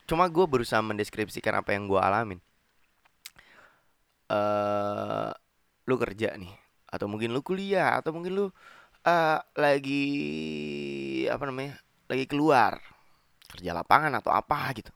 cuma 0.08 0.24
gue 0.32 0.46
berusaha 0.48 0.80
mendeskripsikan 0.80 1.60
apa 1.60 1.76
yang 1.76 1.84
gue 1.84 2.00
alamin. 2.00 2.40
Uh, 4.24 5.28
lu 5.84 6.00
kerja 6.00 6.32
nih 6.40 6.56
atau 6.88 7.04
mungkin 7.12 7.36
lu 7.36 7.44
kuliah 7.44 8.00
atau 8.00 8.16
mungkin 8.16 8.32
lu 8.32 8.46
uh, 9.04 9.38
lagi 9.52 10.04
apa 11.28 11.44
namanya 11.44 11.76
lagi 12.08 12.24
keluar 12.24 12.80
kerja 13.52 13.76
lapangan 13.76 14.16
atau 14.16 14.32
apa 14.32 14.72
gitu. 14.80 14.92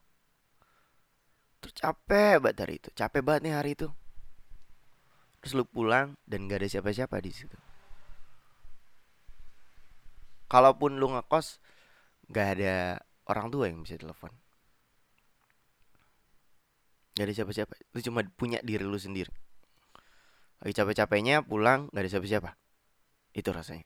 Terus 1.61 1.73
capek 1.77 2.41
banget 2.41 2.57
hari 2.65 2.75
itu 2.81 2.89
capek 2.97 3.21
banget 3.21 3.41
nih 3.45 3.53
hari 3.53 3.71
itu. 3.77 3.87
Terus 5.45 5.53
lu 5.53 5.63
pulang 5.63 6.17
dan 6.25 6.49
gak 6.49 6.65
ada 6.65 6.67
siapa-siapa 6.67 7.21
di 7.21 7.31
situ 7.31 7.68
kalaupun 10.49 10.97
lu 10.97 11.13
ngekos 11.13 11.61
gak 12.33 12.59
ada 12.59 12.99
orang 13.29 13.53
tua 13.53 13.69
yang 13.69 13.85
bisa 13.85 13.95
telepon. 13.95 14.33
Gak 17.13 17.25
ada 17.29 17.33
siapa-siapa. 17.33 17.73
Lu 17.93 17.99
cuma 18.01 18.25
punya 18.33 18.59
diri 18.65 18.81
lu 18.81 18.97
sendiri. 18.97 19.29
Lagi 20.59 20.75
capek-capeknya 20.75 21.45
pulang 21.45 21.87
Gak 21.93 22.03
ada 22.03 22.11
siapa-siapa. 22.11 22.51
Itu 23.31 23.53
rasanya. 23.53 23.85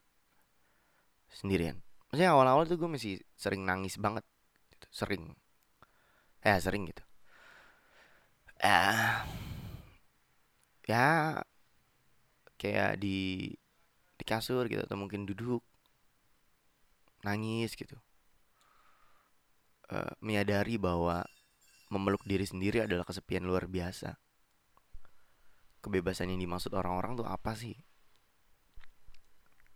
Sendirian. 1.28 1.84
Maksudnya 2.08 2.32
awal-awal 2.32 2.64
tuh 2.64 2.80
gue 2.80 2.88
masih 2.88 3.20
sering 3.36 3.62
nangis 3.62 4.00
banget. 4.00 4.24
Gitu. 4.72 4.86
Sering. 4.90 5.36
Ya 6.40 6.56
sering 6.60 6.88
gitu. 6.88 7.04
Eh, 8.64 9.12
Ya 10.84 11.40
Kayak 12.60 13.00
di 13.00 13.50
Di 14.14 14.24
kasur 14.24 14.68
gitu 14.68 14.84
Atau 14.84 15.00
mungkin 15.00 15.24
duduk 15.24 15.64
Nangis 17.24 17.72
gitu 17.74 17.96
uh, 19.90 20.12
Menyadari 20.20 20.80
bahwa 20.80 21.24
memeluk 21.92 22.24
diri 22.24 22.46
sendiri 22.48 22.82
adalah 22.82 23.04
kesepian 23.04 23.44
luar 23.44 23.68
biasa. 23.68 24.16
Kebebasan 25.84 26.32
yang 26.32 26.40
dimaksud 26.40 26.72
orang-orang 26.72 27.14
tuh 27.20 27.28
apa 27.28 27.52
sih? 27.52 27.76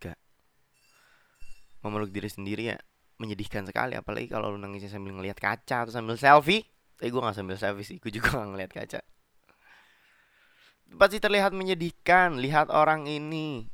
Gak. 0.00 0.16
Memeluk 1.84 2.10
diri 2.10 2.30
sendiri 2.32 2.74
ya 2.74 2.76
menyedihkan 3.18 3.66
sekali 3.66 3.98
apalagi 3.98 4.30
kalau 4.30 4.54
lu 4.54 4.58
nangisnya 4.62 4.94
sambil 4.94 5.10
ngelihat 5.14 5.38
kaca 5.38 5.84
atau 5.84 5.92
sambil 5.92 6.16
selfie. 6.16 6.64
Tapi 6.98 7.14
gue 7.14 7.20
gak 7.22 7.36
sambil 7.36 7.54
selfie 7.60 7.86
sih, 7.86 7.96
gue 8.00 8.10
juga 8.10 8.34
gak 8.40 8.48
ngeliat 8.56 8.72
kaca. 8.72 9.00
Pasti 10.88 11.20
terlihat 11.20 11.52
menyedihkan, 11.52 12.40
lihat 12.40 12.72
orang 12.72 13.04
ini. 13.04 13.68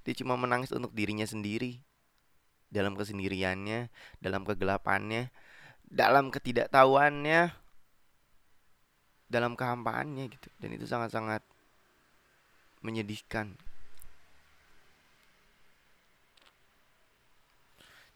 Dia 0.00 0.16
cuma 0.16 0.40
menangis 0.40 0.72
untuk 0.72 0.96
dirinya 0.96 1.28
sendiri. 1.28 1.84
Dalam 2.70 2.94
kesendiriannya, 2.94 3.90
dalam 4.22 4.46
kegelapannya, 4.46 5.28
dalam 5.90 6.30
ketidaktahuannya 6.30 7.50
dalam 9.30 9.54
kehampaannya 9.54 10.26
gitu. 10.26 10.48
Dan 10.58 10.74
itu 10.74 10.84
sangat-sangat 10.90 11.46
menyedihkan. 12.82 13.54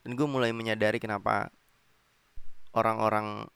Dan 0.05 0.11
gue 0.19 0.27
mulai 0.29 0.51
menyadari 0.53 1.01
kenapa 1.01 1.49
orang-orang 2.77 3.47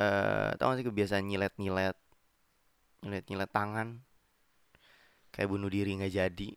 uh, 0.00 0.50
tau 0.58 0.72
gak 0.72 0.82
sih 0.82 0.88
kebiasaan 0.88 1.28
nyilet-nyilet? 1.28 1.94
Nyilet-nyilet 3.04 3.50
tangan. 3.52 4.00
Kayak 5.30 5.52
bunuh 5.52 5.68
diri 5.68 5.92
nggak 6.00 6.16
jadi 6.16 6.48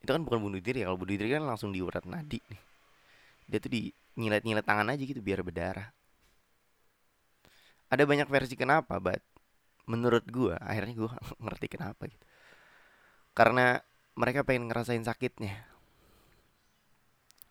itu 0.00 0.10
kan 0.10 0.22
bukan 0.24 0.40
bunuh 0.40 0.60
diri 0.60 0.80
ya 0.80 0.88
kalau 0.88 0.98
bunuh 1.00 1.12
diri 1.12 1.28
kan 1.36 1.44
langsung 1.44 1.70
diurat 1.70 2.04
nadi 2.08 2.40
nih. 2.40 2.62
Dia 3.50 3.58
tuh 3.60 3.70
di 3.72 3.82
nyilet-nyilet 4.16 4.64
tangan 4.64 4.88
aja 4.92 5.02
gitu 5.04 5.20
biar 5.20 5.44
berdarah. 5.44 5.92
Ada 7.90 8.06
banyak 8.06 8.28
versi 8.30 8.54
kenapa, 8.54 9.02
but 9.02 9.20
menurut 9.90 10.22
gue 10.30 10.54
akhirnya 10.56 10.94
gue 10.96 11.10
ngerti 11.44 11.66
kenapa 11.68 12.08
gitu. 12.08 12.24
Karena 13.36 13.76
mereka 14.16 14.42
pengen 14.42 14.72
ngerasain 14.72 15.04
sakitnya. 15.04 15.68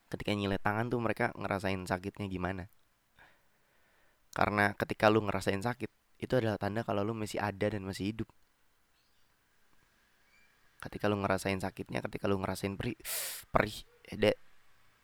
Ketika 0.10 0.34
nyilet 0.34 0.62
tangan 0.64 0.89
tuh 0.89 0.97
mereka 0.97 1.30
ngerasain 1.38 1.86
sakitnya 1.86 2.26
gimana. 2.26 2.66
Karena 4.34 4.74
ketika 4.74 5.12
lu 5.14 5.22
ngerasain 5.22 5.62
sakit 5.62 5.89
itu 6.20 6.34
adalah 6.34 6.58
tanda 6.58 6.82
kalau 6.82 7.06
lu 7.06 7.14
masih 7.14 7.38
ada 7.38 7.72
dan 7.72 7.86
masih 7.86 8.14
hidup 8.14 8.30
ketika 10.90 11.06
lu 11.06 11.22
ngerasain 11.22 11.62
sakitnya 11.62 12.02
ketika 12.02 12.26
lu 12.26 12.42
ngerasain 12.42 12.74
perih 12.74 12.98
perih 13.54 13.86
that 14.18 14.36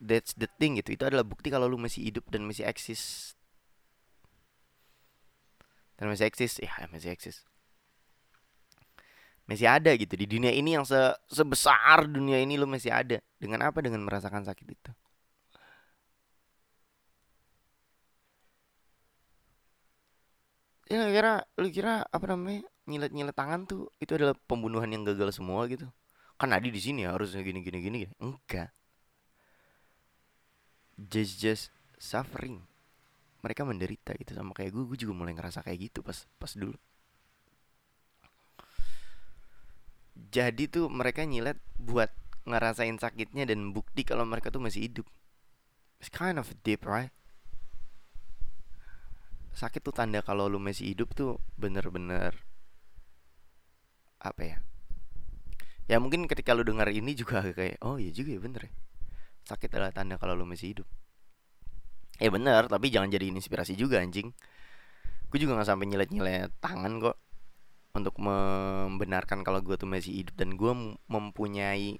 that's 0.01 0.33
the 0.35 0.49
thing 0.57 0.81
gitu. 0.81 0.97
Itu 0.97 1.05
adalah 1.05 1.23
bukti 1.23 1.53
kalau 1.53 1.69
lu 1.69 1.77
masih 1.77 2.09
hidup 2.09 2.25
dan 2.33 2.43
masih 2.43 2.65
eksis. 2.65 3.33
Dan 5.95 6.11
masih 6.11 6.25
eksis 6.27 6.59
ya 6.59 6.73
masih 6.89 7.13
eksis. 7.13 7.45
Masih 9.45 9.69
ada 9.69 9.93
gitu. 9.93 10.17
Di 10.17 10.25
dunia 10.25 10.49
ini 10.49 10.73
yang 10.73 10.83
se 10.89 10.97
sebesar 11.29 12.09
dunia 12.09 12.41
ini 12.41 12.57
lu 12.57 12.65
masih 12.65 12.89
ada. 12.89 13.21
Dengan 13.37 13.69
apa? 13.69 13.79
Dengan 13.85 14.01
merasakan 14.01 14.41
sakit 14.41 14.67
itu 14.73 14.91
ya 20.85 21.09
kira 21.09 21.41
lu 21.57 21.67
kira 21.73 22.05
apa 22.05 22.25
namanya 22.29 22.61
nyilet 22.85 23.09
nyilet 23.09 23.33
tangan 23.33 23.65
tuh 23.65 23.89
itu 23.97 24.13
adalah 24.13 24.37
pembunuhan 24.45 24.89
yang 24.89 25.01
gagal 25.01 25.33
semua 25.33 25.65
gitu. 25.65 25.89
Kan 26.37 26.53
Adi 26.53 26.69
di 26.69 26.81
sini 26.81 27.07
ya 27.07 27.15
harusnya 27.17 27.41
gini 27.41 27.65
gini 27.65 27.77
gini 27.81 27.97
enggak. 28.21 28.69
Just 30.95 31.41
just 31.41 31.73
suffering. 31.97 32.61
Mereka 33.41 33.65
menderita 33.65 34.13
gitu 34.17 34.33
sama 34.37 34.53
kayak 34.53 34.73
gue 34.73 34.83
gue 34.93 34.97
juga 35.05 35.13
mulai 35.17 35.33
ngerasa 35.33 35.65
kayak 35.65 35.89
gitu 35.89 35.99
pas 36.05 36.29
pas 36.37 36.53
dulu. 36.53 36.77
Jadi 40.15 40.69
tuh 40.71 40.87
mereka 40.87 41.25
nyilet 41.25 41.59
buat 41.81 42.13
ngerasain 42.45 42.95
sakitnya 43.01 43.49
dan 43.49 43.73
bukti 43.73 44.05
kalau 44.05 44.23
mereka 44.23 44.53
tuh 44.53 44.61
masih 44.61 44.85
hidup. 44.85 45.07
It's 45.97 46.13
kind 46.13 46.37
of 46.37 46.47
deep 46.61 46.85
right 46.85 47.09
sakit 49.55 49.81
tuh 49.81 49.95
tanda 49.95 50.19
kalau 50.19 50.51
lu 50.51 50.59
masih 50.59 50.91
hidup 50.91 51.15
tuh 51.15 51.39
bener-bener 51.55 52.35
apa 54.19 54.41
ya? 54.43 54.57
Ya 55.87 55.97
mungkin 56.03 56.27
ketika 56.27 56.51
lu 56.51 56.67
dengar 56.67 56.91
ini 56.91 57.15
juga 57.15 57.39
kayak 57.57 57.79
oh 57.81 57.95
iya 57.95 58.11
juga 58.11 58.35
ya 58.35 58.41
bener 58.43 58.67
ya. 58.67 58.73
Sakit 59.47 59.69
adalah 59.71 59.95
tanda 59.95 60.19
kalau 60.19 60.35
lu 60.35 60.43
masih 60.43 60.75
hidup. 60.75 60.87
Ya 62.19 62.27
bener 62.31 62.67
tapi 62.67 62.91
jangan 62.91 63.07
jadi 63.07 63.31
inspirasi 63.31 63.79
juga 63.79 64.03
anjing. 64.03 64.35
Gue 65.31 65.39
juga 65.39 65.55
nggak 65.55 65.67
sampai 65.71 65.87
nyilet-nyilet 65.87 66.51
tangan 66.59 66.99
kok 66.99 67.17
untuk 67.95 68.19
membenarkan 68.19 69.47
kalau 69.47 69.63
gue 69.63 69.79
tuh 69.79 69.87
masih 69.87 70.19
hidup 70.19 70.35
dan 70.35 70.59
gue 70.59 70.99
mempunyai 71.07 71.95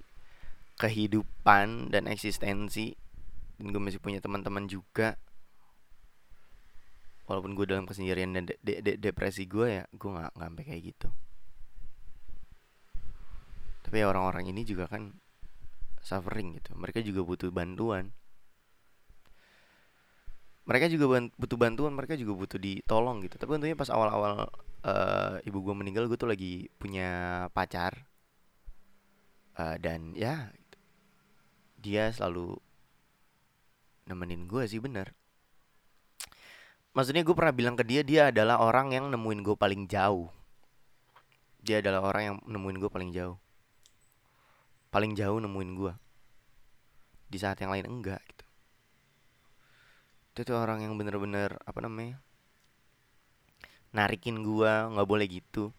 kehidupan 0.76 1.88
dan 1.88 2.04
eksistensi 2.04 2.92
dan 3.56 3.72
gue 3.72 3.80
masih 3.80 3.96
punya 3.96 4.20
teman-teman 4.20 4.68
juga 4.68 5.16
walaupun 7.26 7.58
gue 7.58 7.66
dalam 7.66 7.84
kesendirian 7.84 8.30
dan 8.34 8.46
de 8.46 8.54
de 8.62 8.78
de 8.82 8.92
depresi 8.98 9.50
gue 9.50 9.82
ya 9.82 9.84
gue 9.90 10.10
nggak 10.10 10.34
sampai 10.38 10.62
kayak 10.62 10.82
gitu. 10.94 11.08
Tapi 13.86 14.02
orang-orang 14.02 14.50
ini 14.50 14.66
juga 14.66 14.90
kan 14.90 15.14
suffering 16.02 16.58
gitu. 16.58 16.74
Mereka 16.74 17.02
juga 17.02 17.22
butuh 17.22 17.50
bantuan. 17.50 18.14
Mereka 20.66 20.90
juga 20.90 21.30
butuh 21.38 21.58
bantuan 21.58 21.94
mereka 21.94 22.18
juga 22.18 22.34
butuh 22.34 22.58
ditolong 22.58 23.22
gitu. 23.22 23.38
Tapi 23.38 23.50
untungnya 23.54 23.78
pas 23.78 23.90
awal-awal 23.90 24.50
uh, 24.82 25.38
ibu 25.46 25.58
gue 25.62 25.74
meninggal 25.74 26.10
gue 26.10 26.18
tuh 26.18 26.30
lagi 26.30 26.66
punya 26.78 27.46
pacar. 27.54 28.06
Uh, 29.56 29.78
dan 29.78 30.12
ya 30.12 30.52
dia 31.80 32.12
selalu 32.12 32.58
nemenin 34.04 34.44
gue 34.44 34.62
sih 34.68 34.78
bener 34.78 35.16
maksudnya 36.96 37.20
gue 37.20 37.36
pernah 37.36 37.52
bilang 37.52 37.76
ke 37.76 37.84
dia 37.84 38.00
dia 38.00 38.32
adalah 38.32 38.56
orang 38.64 38.96
yang 38.96 39.12
nemuin 39.12 39.44
gue 39.44 39.52
paling 39.52 39.84
jauh. 39.84 40.32
Dia 41.60 41.84
adalah 41.84 42.00
orang 42.08 42.22
yang 42.24 42.36
nemuin 42.48 42.80
gue 42.80 42.88
paling 42.88 43.12
jauh. 43.12 43.36
Paling 44.88 45.12
jauh 45.12 45.36
nemuin 45.36 45.70
gue 45.76 45.92
di 47.28 47.36
saat 47.36 47.60
yang 47.60 47.76
lain 47.76 47.84
enggak 47.84 48.24
gitu. 48.24 48.46
Itu 50.32 50.40
tuh 50.48 50.56
orang 50.56 50.80
yang 50.80 50.96
bener-bener 50.96 51.60
apa 51.68 51.84
namanya 51.84 52.16
narikin 53.92 54.40
gue 54.40 54.72
nggak 54.96 55.08
boleh 55.08 55.28
gitu. 55.28 55.76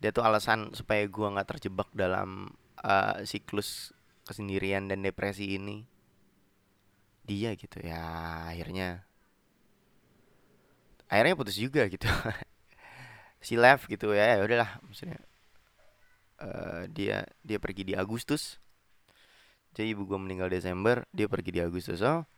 Dia 0.00 0.08
tuh 0.08 0.24
alasan 0.24 0.72
supaya 0.72 1.04
gue 1.04 1.26
nggak 1.36 1.48
terjebak 1.52 1.92
dalam 1.92 2.48
uh, 2.80 3.20
siklus 3.28 3.92
kesendirian 4.24 4.88
dan 4.88 5.04
depresi 5.04 5.60
ini. 5.60 5.84
Dia 7.28 7.52
gitu 7.60 7.84
ya 7.84 8.00
akhirnya 8.48 9.09
akhirnya 11.10 11.34
putus 11.34 11.58
juga 11.58 11.84
gitu. 11.90 12.06
Si 13.40 13.56
left 13.56 13.88
gitu 13.88 14.12
ya 14.12 14.36
ya 14.36 14.44
udahlah 14.44 14.84
maksudnya 14.84 15.16
uh, 16.44 16.84
dia 16.92 17.24
dia 17.42 17.58
pergi 17.58 17.88
di 17.88 17.94
Agustus. 17.96 18.60
Jadi 19.72 19.96
ibu 19.96 20.04
gue 20.04 20.18
meninggal 20.20 20.52
Desember 20.52 21.08
dia 21.10 21.24
pergi 21.24 21.50
di 21.56 21.60
Agustus. 21.64 22.04
Oh. 22.04 22.28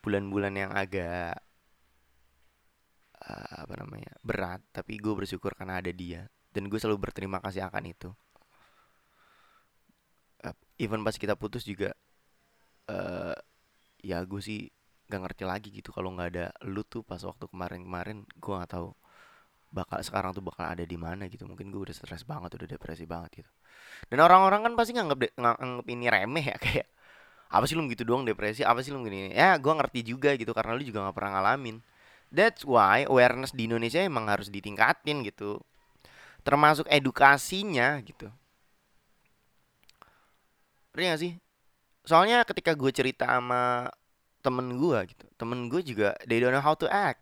Bulan-bulan 0.00 0.54
yang 0.56 0.72
agak 0.72 1.44
uh, 3.20 3.54
apa 3.68 3.74
namanya 3.84 4.16
berat 4.24 4.64
tapi 4.72 4.96
gue 4.96 5.12
bersyukur 5.12 5.52
karena 5.52 5.78
ada 5.84 5.92
dia. 5.92 6.24
Dan 6.50 6.66
gue 6.66 6.80
selalu 6.80 7.10
berterima 7.10 7.38
kasih 7.38 7.68
akan 7.68 7.84
itu. 7.84 8.10
Uh, 10.40 10.56
even 10.80 11.04
pas 11.04 11.20
kita 11.20 11.36
putus 11.36 11.68
juga 11.68 11.92
uh, 12.88 13.36
ya 14.00 14.24
gue 14.24 14.40
sih 14.40 14.72
gak 15.10 15.22
ngerti 15.26 15.44
lagi 15.44 15.68
gitu 15.74 15.90
kalau 15.90 16.14
nggak 16.14 16.28
ada 16.36 16.46
lu 16.70 16.86
tuh 16.86 17.02
pas 17.02 17.18
waktu 17.20 17.44
kemarin-kemarin 17.50 18.22
gue 18.38 18.54
nggak 18.54 18.70
tahu 18.70 18.94
bakal 19.70 20.02
sekarang 20.02 20.34
tuh 20.34 20.42
bakal 20.42 20.66
ada 20.66 20.82
di 20.82 20.98
mana 20.98 21.30
gitu. 21.30 21.46
Mungkin 21.46 21.70
gue 21.70 21.90
udah 21.90 21.94
stres 21.94 22.26
banget 22.26 22.58
udah 22.58 22.68
depresi 22.68 23.06
banget 23.06 23.42
gitu. 23.42 23.50
Dan 24.10 24.18
orang-orang 24.22 24.66
kan 24.66 24.72
pasti 24.74 24.94
nganggap 24.98 25.34
nganggap 25.38 25.86
ini 25.86 26.06
remeh 26.10 26.44
ya 26.54 26.56
kayak 26.64 26.86
apa 27.50 27.64
sih 27.66 27.74
lu 27.78 27.86
gitu 27.90 28.02
doang 28.06 28.26
depresi? 28.26 28.62
Apa 28.66 28.82
sih 28.82 28.90
lu 28.94 29.02
gini 29.06 29.34
ya 29.34 29.58
gue 29.58 29.72
ngerti 29.72 30.00
juga 30.06 30.34
gitu 30.38 30.50
karena 30.54 30.74
lu 30.74 30.82
juga 30.82 31.06
nggak 31.06 31.16
pernah 31.16 31.32
ngalamin. 31.38 31.78
That's 32.30 32.62
why 32.62 33.06
awareness 33.10 33.50
di 33.50 33.66
Indonesia 33.66 33.98
emang 34.02 34.30
harus 34.30 34.50
ditingkatin 34.50 35.26
gitu. 35.26 35.58
Termasuk 36.46 36.86
edukasinya 36.86 37.98
gitu. 38.06 38.30
Ngerti 40.94 41.04
gak 41.10 41.20
sih? 41.20 41.32
Soalnya 42.06 42.42
ketika 42.46 42.74
gue 42.74 42.90
cerita 42.94 43.26
sama 43.26 43.90
temen 44.40 44.76
gue 44.76 44.98
gitu. 45.12 45.26
Temen 45.36 45.68
gue 45.68 45.80
juga 45.84 46.16
they 46.24 46.40
don't 46.40 46.52
know 46.52 46.64
how 46.64 46.76
to 46.76 46.88
act. 46.88 47.20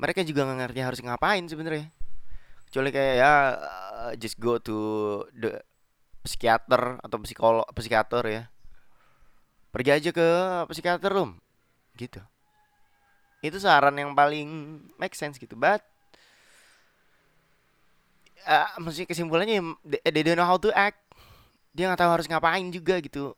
Mereka 0.00 0.24
juga 0.24 0.48
nggak 0.48 0.58
ngerti 0.64 0.80
harus 0.80 1.00
ngapain 1.04 1.44
sebenarnya. 1.44 1.88
Kecuali 2.68 2.90
kayak 2.92 3.14
ya 3.20 3.32
uh, 3.56 4.12
just 4.16 4.36
go 4.40 4.60
to 4.60 4.76
the 5.36 5.60
psikiater 6.24 7.00
atau 7.00 7.16
psikolog 7.24 7.64
psikiater 7.72 8.24
ya. 8.28 8.42
Pergi 9.68 9.90
aja 9.92 10.10
ke 10.12 10.28
psikiater 10.72 11.12
rum 11.12 11.36
gitu. 11.96 12.20
Itu 13.44 13.60
saran 13.60 13.94
yang 14.00 14.16
paling 14.16 14.80
make 14.96 15.14
sense 15.14 15.36
gitu 15.36 15.54
but 15.54 15.84
uh, 18.48 18.68
maksudnya 18.80 19.08
kesimpulannya 19.08 19.60
they 19.84 20.24
don't 20.24 20.40
know 20.40 20.48
how 20.48 20.56
to 20.56 20.72
act. 20.72 21.00
Dia 21.76 21.92
nggak 21.92 22.00
tahu 22.00 22.10
harus 22.16 22.26
ngapain 22.26 22.64
juga 22.72 22.96
gitu 23.04 23.36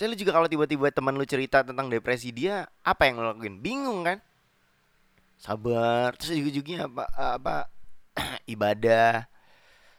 saya 0.00 0.16
juga 0.16 0.32
kalau 0.32 0.48
tiba-tiba 0.48 0.88
teman 0.88 1.12
lu 1.12 1.28
cerita 1.28 1.60
tentang 1.60 1.92
depresi 1.92 2.32
dia 2.32 2.64
apa 2.80 3.04
yang 3.04 3.20
lo 3.20 3.36
lakuin? 3.36 3.60
Bingung 3.60 4.00
kan? 4.00 4.24
Sabar. 5.36 6.16
Terus 6.16 6.40
juga 6.40 6.50
juga 6.56 6.74
apa 6.88 7.04
apa 7.36 7.54
ibadah. 8.56 9.28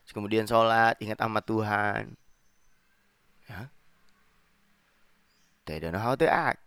Terus 0.01 0.13
kemudian 0.17 0.49
sholat 0.49 0.97
ingat 0.97 1.21
sama 1.21 1.45
Tuhan. 1.45 2.17
Ya 3.45 3.69
they 5.69 5.77
don't 5.77 5.93
know 5.93 6.01
how 6.01 6.17
to 6.17 6.25
act. 6.25 6.59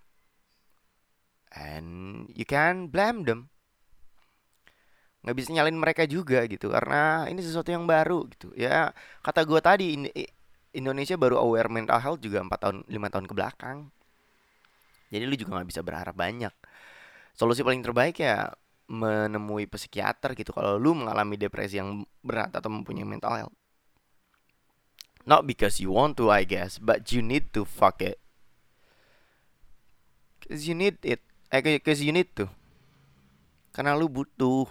And 1.51 2.30
you 2.30 2.47
can 2.47 2.89
blame 2.89 3.26
them. 3.26 3.51
Nggak 5.26 5.37
bisa 5.43 5.49
nyalin 5.51 5.78
mereka 5.78 6.07
juga 6.07 6.47
gitu. 6.47 6.70
Karena 6.70 7.26
ini 7.26 7.43
sesuatu 7.43 7.74
yang 7.74 7.85
baru 7.85 8.30
gitu. 8.30 8.55
Ya 8.55 8.95
kata 9.26 9.43
gue 9.43 9.59
tadi 9.59 9.87
ini 9.99 10.09
Indonesia 10.75 11.14
baru 11.14 11.39
aware 11.39 11.70
mental 11.70 12.03
health 12.03 12.20
juga 12.20 12.43
4 12.43 12.51
tahun 12.59 12.77
5 12.91 13.12
tahun 13.14 13.27
ke 13.31 13.35
belakang. 13.35 13.79
Jadi 15.14 15.25
lu 15.25 15.35
juga 15.39 15.59
nggak 15.59 15.68
bisa 15.70 15.81
berharap 15.87 16.14
banyak. 16.18 16.51
Solusi 17.39 17.62
paling 17.62 17.83
terbaik 17.83 18.18
ya 18.18 18.51
menemui 18.91 19.64
psikiater 19.64 20.37
gitu 20.37 20.53
kalau 20.53 20.77
lu 20.77 20.93
mengalami 20.93 21.41
depresi 21.41 21.81
yang 21.81 22.05
berat 22.20 22.53
atau 22.53 22.68
mempunyai 22.68 23.07
mental 23.07 23.35
health. 23.39 23.57
Not 25.25 25.49
because 25.49 25.81
you 25.81 25.95
want 25.95 26.20
to 26.20 26.29
I 26.29 26.45
guess, 26.45 26.77
but 26.77 27.09
you 27.14 27.25
need 27.25 27.55
to 27.57 27.64
fuck 27.64 28.03
it. 28.05 28.20
Cause 30.45 30.68
you 30.68 30.77
need 30.77 31.01
it 31.01 31.25
eh 31.49 31.62
ke 31.62 31.93
si 31.95 32.11
unit 32.11 32.35
tuh 32.35 32.51
karena 33.70 33.95
lu 33.95 34.11
butuh 34.11 34.66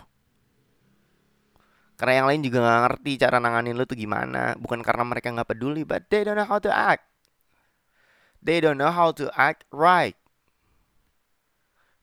karena 2.03 2.19
yang 2.19 2.27
lain 2.27 2.43
juga 2.43 2.59
nggak 2.59 2.81
ngerti 2.83 3.11
cara 3.15 3.39
nanganin 3.39 3.79
lu 3.79 3.87
tuh 3.87 3.95
gimana. 3.95 4.59
Bukan 4.59 4.83
karena 4.83 5.07
mereka 5.07 5.31
nggak 5.31 5.55
peduli 5.55 5.87
but 5.87 6.03
they 6.11 6.27
don't 6.27 6.35
know 6.35 6.43
how 6.43 6.59
to 6.59 6.67
act. 6.67 7.07
They 8.43 8.59
don't 8.59 8.75
know 8.75 8.91
how 8.91 9.15
to 9.15 9.31
act 9.39 9.63
right. 9.71 10.19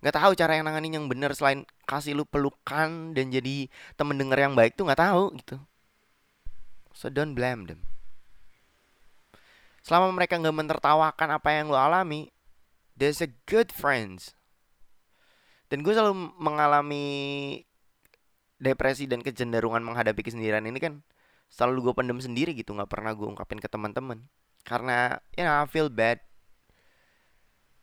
Nggak 0.01 0.17
tahu 0.17 0.33
cara 0.41 0.57
yang 0.57 0.65
nanganin 0.65 0.97
yang 0.97 1.05
benar 1.05 1.37
selain 1.37 1.69
kasih 1.85 2.17
lu 2.17 2.25
pelukan 2.25 3.13
dan 3.13 3.29
jadi 3.29 3.69
temen 4.01 4.17
denger 4.17 4.41
yang 4.41 4.57
baik 4.57 4.73
tuh 4.73 4.89
nggak 4.89 5.05
tahu 5.05 5.37
gitu. 5.37 5.61
So 6.97 7.13
don't 7.13 7.37
blame 7.37 7.69
them. 7.69 7.85
Selama 9.85 10.17
mereka 10.17 10.41
nggak 10.41 10.57
mentertawakan 10.65 11.29
apa 11.37 11.61
yang 11.61 11.69
lu 11.69 11.77
alami 11.77 12.33
there's 12.97 13.21
a 13.21 13.29
good 13.45 13.69
friends. 13.69 14.33
Dan 15.69 15.85
gue 15.85 15.93
selalu 15.93 16.33
mengalami 16.41 17.05
depresi 18.61 19.09
dan 19.09 19.25
kecenderungan 19.25 19.81
menghadapi 19.81 20.21
kesendirian 20.21 20.69
ini 20.69 20.77
kan 20.77 21.01
selalu 21.51 21.91
gue 21.91 21.95
pendem 21.97 22.21
sendiri 22.21 22.53
gitu 22.55 22.77
nggak 22.77 22.93
pernah 22.93 23.17
gue 23.17 23.27
ungkapin 23.27 23.59
ke 23.59 23.67
teman-teman. 23.67 24.23
Karena 24.63 25.19
ya 25.35 25.41
you 25.41 25.45
know, 25.49 25.67
feel 25.67 25.89
bad. 25.89 26.21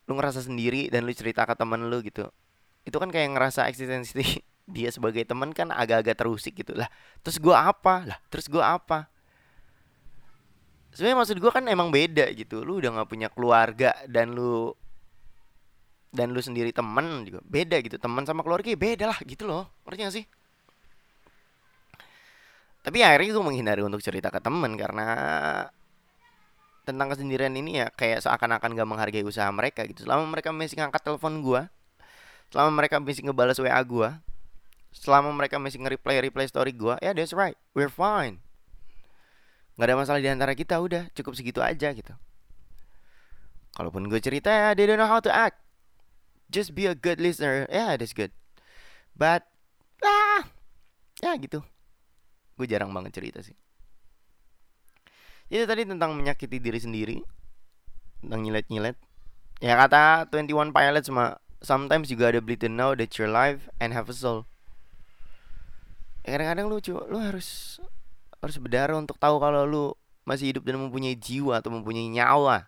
Lu 0.08 0.16
ngerasa 0.16 0.46
sendiri 0.46 0.88
dan 0.88 1.04
lu 1.04 1.12
cerita 1.12 1.44
ke 1.44 1.58
temen 1.58 1.90
lu 1.90 2.00
gitu. 2.06 2.30
Itu 2.88 3.02
kan 3.02 3.12
kayak 3.12 3.36
ngerasa 3.36 3.68
eksistensi 3.68 4.40
dia 4.78 4.90
sebagai 4.94 5.26
teman 5.26 5.52
kan 5.52 5.74
agak-agak 5.74 6.16
terusik 6.16 6.56
gitu 6.62 6.78
lah. 6.78 6.88
Terus 7.26 7.42
gue 7.42 7.56
apa? 7.58 8.08
Lah 8.08 8.20
terus 8.32 8.48
gue 8.48 8.62
apa? 8.62 9.10
Sebenarnya 10.96 11.18
maksud 11.20 11.38
gue 11.42 11.52
kan 11.52 11.66
emang 11.68 11.90
beda 11.92 12.32
gitu. 12.38 12.64
Lu 12.64 12.80
udah 12.80 13.02
nggak 13.02 13.10
punya 13.10 13.28
keluarga 13.34 13.92
dan 14.08 14.32
lu 14.32 14.72
dan 16.08 16.32
lu 16.32 16.40
sendiri 16.40 16.72
temen 16.72 17.28
juga 17.28 17.44
beda 17.44 17.82
gitu. 17.84 18.00
Teman 18.00 18.24
sama 18.24 18.46
keluarga 18.46 18.70
ya 18.70 18.80
beda 18.80 19.06
lah 19.12 19.20
gitu 19.28 19.44
loh. 19.44 19.68
Ngerti 19.84 20.02
gak 20.06 20.16
sih 20.16 20.26
tapi 22.88 23.04
akhirnya 23.04 23.36
gue 23.36 23.44
menghindari 23.44 23.84
untuk 23.84 24.00
cerita 24.00 24.32
ke 24.32 24.40
temen 24.40 24.80
karena 24.80 25.08
tentang 26.88 27.12
kesendirian 27.12 27.52
ini 27.52 27.84
ya 27.84 27.92
kayak 27.92 28.24
seakan-akan 28.24 28.80
gak 28.80 28.88
menghargai 28.88 29.28
usaha 29.28 29.52
mereka 29.52 29.84
gitu. 29.84 30.08
Selama 30.08 30.24
mereka 30.24 30.56
masih 30.56 30.80
ngangkat 30.80 31.04
telepon 31.04 31.44
gue 31.44 31.68
selama 32.48 32.72
mereka 32.80 33.04
masih 33.04 33.28
ngebalas 33.28 33.60
wa 33.60 33.84
gue 33.84 34.10
selama 34.96 35.36
mereka 35.36 35.60
masih 35.60 35.84
nge-reply 35.84 36.32
reply 36.32 36.48
story 36.48 36.72
gue 36.72 36.96
ya 37.04 37.12
yeah, 37.12 37.14
that's 37.14 37.36
right 37.36 37.60
we're 37.76 37.92
fine. 37.92 38.40
Nggak 39.76 39.88
ada 39.92 39.96
masalah 40.00 40.20
di 40.24 40.32
antara 40.32 40.56
kita 40.56 40.80
udah 40.80 41.12
cukup 41.12 41.36
segitu 41.36 41.60
aja 41.60 41.92
gitu. 41.92 42.16
Kalaupun 43.76 44.08
gue 44.08 44.24
cerita 44.24 44.48
ya 44.48 44.72
they 44.72 44.88
don't 44.88 44.96
know 44.96 45.12
how 45.12 45.20
to 45.20 45.28
act. 45.28 45.60
Just 46.48 46.72
be 46.72 46.88
a 46.88 46.96
good 46.96 47.20
listener. 47.20 47.68
Yeah, 47.68 48.00
that's 48.00 48.16
good. 48.16 48.32
But 49.12 49.44
ah 50.00 50.48
ya 51.20 51.36
gitu 51.36 51.68
gue 52.58 52.66
jarang 52.66 52.90
banget 52.90 53.22
cerita 53.22 53.40
sih. 53.46 53.54
Itu 55.48 55.64
tadi 55.64 55.88
tentang 55.88 56.18
menyakiti 56.18 56.58
diri 56.60 56.80
sendiri 56.82 57.18
tentang 58.20 58.42
nyilet-nyilet. 58.44 58.98
Ya 59.62 59.78
kata 59.78 60.28
21 60.34 60.74
Pilots 60.74 61.08
cuma 61.08 61.38
sometimes 61.62 62.10
you 62.10 62.18
gotta 62.18 62.42
bleed 62.42 62.60
to 62.60 62.70
know 62.70 62.98
that 62.98 63.14
you're 63.16 63.30
alive 63.30 63.70
and 63.78 63.94
have 63.94 64.10
a 64.10 64.16
soul. 64.18 64.50
Ya, 66.26 66.36
kadang-kadang 66.36 66.68
lu 66.68 66.78
lu 67.08 67.18
harus 67.22 67.80
harus 68.44 68.58
berdarah 68.60 69.00
untuk 69.00 69.16
tahu 69.16 69.40
kalau 69.40 69.64
lu 69.64 69.86
masih 70.28 70.52
hidup 70.52 70.68
dan 70.68 70.76
mempunyai 70.82 71.16
jiwa 71.16 71.64
atau 71.64 71.72
mempunyai 71.72 72.12
nyawa. 72.12 72.68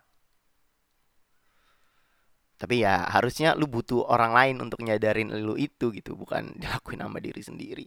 Tapi 2.56 2.84
ya 2.84 3.04
harusnya 3.08 3.52
lu 3.52 3.68
butuh 3.68 4.08
orang 4.08 4.32
lain 4.32 4.56
untuk 4.64 4.80
nyadarin 4.80 5.32
lu 5.44 5.60
itu 5.60 5.92
gitu 5.92 6.16
bukan 6.16 6.52
dilakuin 6.60 7.04
sama 7.04 7.20
diri 7.20 7.42
sendiri 7.44 7.86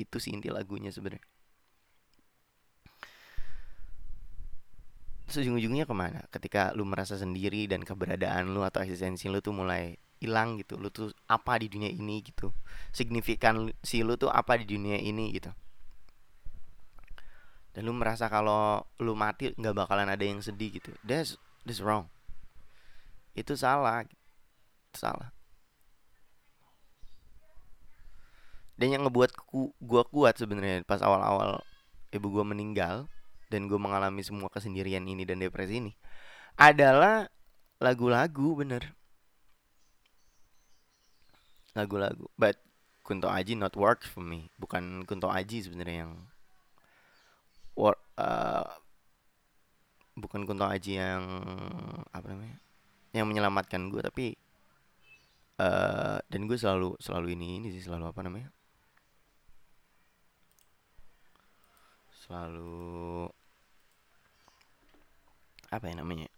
itu 0.00 0.16
sih 0.18 0.34
inti 0.34 0.50
lagunya 0.50 0.90
sebenarnya. 0.90 1.22
Terus 5.24 5.46
ujung-ujungnya 5.46 5.88
ke 5.88 5.94
mana? 5.96 6.20
Ketika 6.28 6.76
lu 6.76 6.84
merasa 6.84 7.16
sendiri 7.16 7.64
dan 7.64 7.80
keberadaan 7.82 8.52
lu 8.52 8.60
atau 8.60 8.84
eksistensi 8.84 9.26
lu 9.32 9.40
tuh 9.40 9.56
mulai 9.56 9.96
hilang 10.20 10.60
gitu. 10.60 10.76
Lu 10.76 10.92
tuh 10.92 11.10
apa 11.26 11.56
di 11.56 11.72
dunia 11.72 11.88
ini 11.88 12.20
gitu? 12.22 12.52
Signifikan 12.92 13.72
si 13.80 14.04
lu 14.04 14.14
tuh 14.20 14.28
apa 14.28 14.60
di 14.60 14.68
dunia 14.68 15.00
ini 15.00 15.32
gitu. 15.32 15.50
Dan 17.74 17.90
lu 17.90 17.92
merasa 17.96 18.30
kalau 18.30 18.86
lu 19.02 19.18
mati 19.18 19.50
nggak 19.50 19.74
bakalan 19.74 20.06
ada 20.06 20.22
yang 20.22 20.38
sedih 20.38 20.78
gitu. 20.78 20.94
That's 21.02 21.34
that's 21.66 21.82
wrong. 21.82 22.06
Itu 23.34 23.58
salah. 23.58 24.06
Salah 24.94 25.33
dan 28.74 28.86
yang 28.90 29.02
ngebuat 29.06 29.30
ku, 29.38 29.70
gua 29.78 30.02
kuat 30.06 30.38
sebenarnya 30.38 30.82
pas 30.86 31.02
awal-awal 31.02 31.62
ibu 32.10 32.26
gua 32.30 32.44
meninggal 32.46 33.06
dan 33.54 33.70
gue 33.70 33.78
mengalami 33.78 34.18
semua 34.26 34.50
kesendirian 34.50 35.06
ini 35.06 35.22
dan 35.22 35.38
depresi 35.38 35.78
ini 35.78 35.92
adalah 36.58 37.30
lagu-lagu 37.78 38.58
bener. 38.58 38.82
Lagu-lagu 41.78 42.26
but 42.34 42.58
Kunto 43.04 43.30
Aji 43.30 43.54
not 43.54 43.78
work 43.78 44.02
for 44.02 44.26
me. 44.26 44.50
Bukan 44.58 45.06
Kunto 45.06 45.30
Aji 45.30 45.62
sebenarnya 45.62 46.08
yang 46.08 46.12
work 47.78 48.00
uh, 48.18 48.66
bukan 50.18 50.42
Kunto 50.50 50.66
Aji 50.66 50.98
yang 50.98 51.22
apa 52.10 52.26
namanya 52.26 52.58
yang 53.14 53.30
menyelamatkan 53.30 53.86
gue 53.90 54.02
tapi 54.02 54.26
uh, 55.62 56.18
dan 56.26 56.40
gue 56.50 56.58
selalu 56.58 56.98
selalu 56.98 57.38
ini 57.38 57.62
ini 57.62 57.68
sih 57.70 57.86
selalu 57.86 58.10
apa 58.10 58.26
namanya 58.26 58.50
selalu 62.24 63.28
apa 65.68 65.84
ya 65.90 65.94
namanya? 66.00 66.28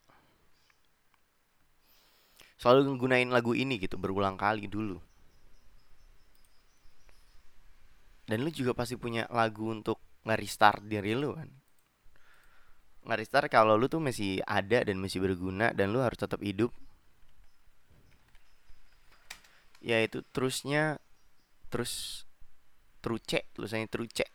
Selalu 2.59 2.99
nggunain 2.99 3.31
lagu 3.31 3.55
ini 3.55 3.79
gitu 3.79 3.95
berulang 4.01 4.35
kali 4.35 4.67
dulu. 4.67 4.99
Dan 8.27 8.43
lu 8.43 8.51
juga 8.51 8.75
pasti 8.75 8.99
punya 8.99 9.31
lagu 9.31 9.71
untuk 9.71 10.03
nge-restart 10.27 10.83
diri 10.83 11.15
lu 11.15 11.39
kan? 11.39 11.47
Nge-restart 13.07 13.47
kalau 13.47 13.79
lu 13.79 13.87
tuh 13.87 14.03
masih 14.03 14.43
ada 14.43 14.83
dan 14.83 14.99
masih 14.99 15.23
berguna 15.23 15.71
dan 15.71 15.95
lu 15.95 16.03
harus 16.03 16.19
tetap 16.19 16.43
hidup. 16.43 16.75
Yaitu 19.79 20.27
terusnya 20.35 20.99
terus 21.71 22.27
truce 22.99 23.47
tulisannya 23.55 23.87
truce 23.87 24.27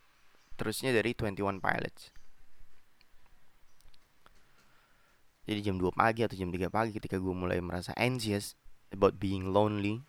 terusnya 0.62 0.94
dari 0.94 1.10
21 1.10 1.58
Pilots. 1.58 2.14
Jadi 5.42 5.58
jam 5.58 5.74
2 5.74 5.90
pagi 5.90 6.22
atau 6.22 6.38
jam 6.38 6.54
3 6.54 6.70
pagi 6.70 6.94
ketika 6.94 7.18
gue 7.18 7.34
mulai 7.34 7.58
merasa 7.58 7.90
anxious 7.98 8.54
about 8.94 9.18
being 9.18 9.50
lonely 9.50 10.06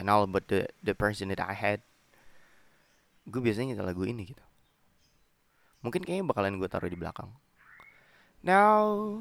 and 0.00 0.08
all 0.08 0.24
about 0.24 0.48
the 0.48 0.64
the 0.80 0.96
person 0.96 1.28
that 1.28 1.36
I 1.36 1.52
had 1.52 1.84
gue 3.28 3.44
biasanya 3.44 3.76
nyetel 3.76 3.92
lagu 3.92 4.08
ini 4.08 4.32
gitu. 4.32 4.40
Mungkin 5.84 6.00
kayaknya 6.00 6.32
bakalan 6.32 6.56
gue 6.56 6.68
taruh 6.72 6.88
di 6.88 6.96
belakang. 6.96 7.28
Now 8.40 9.20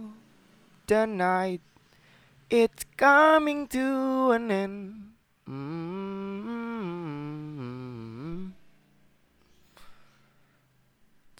the 0.87 1.03
night 1.03 1.59
it's 2.47 2.87
coming 2.95 3.67
to 3.75 3.83
an 4.31 4.47
end. 4.47 4.79
Mm-hmm. 5.43 6.12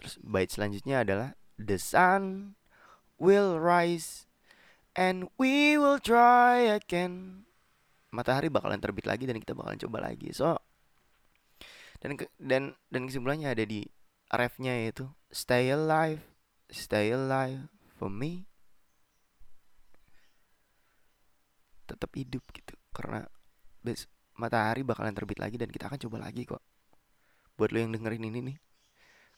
Terus 0.04 0.20
bait 0.20 0.51
selanjutnya 0.51 1.08
adalah 1.08 1.39
the 1.56 1.80
sun 1.80 2.54
will 3.16 3.56
rise 3.56 4.28
and 4.99 5.32
we 5.39 5.80
will 5.80 5.95
try 5.95 6.68
again. 6.68 7.47
Matahari 8.12 8.51
bakalan 8.51 8.84
terbit 8.84 9.08
lagi 9.08 9.24
dan 9.24 9.39
kita 9.39 9.56
bakalan 9.56 9.80
coba 9.80 10.12
lagi. 10.12 10.36
So 10.36 10.60
dan 12.04 12.20
dan 12.36 12.64
dan 12.91 13.01
kesimpulannya 13.08 13.47
ada 13.56 13.64
di 13.64 13.88
refnya 14.28 14.76
yaitu 14.76 15.08
stay 15.32 15.72
alive, 15.72 16.20
stay 16.68 17.16
alive 17.16 17.72
for 17.95 18.12
me. 18.12 18.43
Tetap 21.88 22.12
hidup 22.12 22.43
gitu 22.51 22.76
karena 22.91 23.24
matahari 24.36 24.84
bakalan 24.84 25.16
terbit 25.16 25.39
lagi 25.39 25.56
dan 25.56 25.72
kita 25.72 25.88
akan 25.88 25.99
coba 26.04 26.28
lagi 26.28 26.43
kok. 26.43 26.62
Buat 27.56 27.72
lo 27.72 27.80
yang 27.80 27.95
dengerin 27.95 28.28
ini 28.28 28.39
nih, 28.51 28.58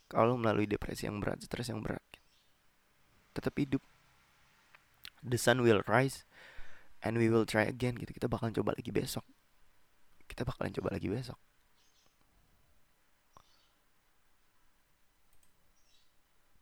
kalau 0.06 0.38
melalui 0.38 0.70
depresi 0.70 1.10
yang 1.10 1.18
berat, 1.18 1.42
stres 1.42 1.70
yang 1.70 1.82
berat, 1.82 2.02
tetap 3.34 3.54
hidup. 3.58 3.82
The 5.26 5.42
sun 5.42 5.66
will 5.66 5.82
rise 5.90 6.22
and 7.02 7.18
we 7.18 7.34
will 7.34 7.50
try 7.50 7.66
again 7.66 7.98
gitu. 7.98 8.14
Kita 8.14 8.30
bakalan 8.30 8.54
coba 8.54 8.78
lagi 8.78 8.94
besok. 8.94 9.26
Kita 10.30 10.46
bakalan 10.46 10.70
coba 10.74 10.94
lagi 10.94 11.10
besok. 11.10 11.38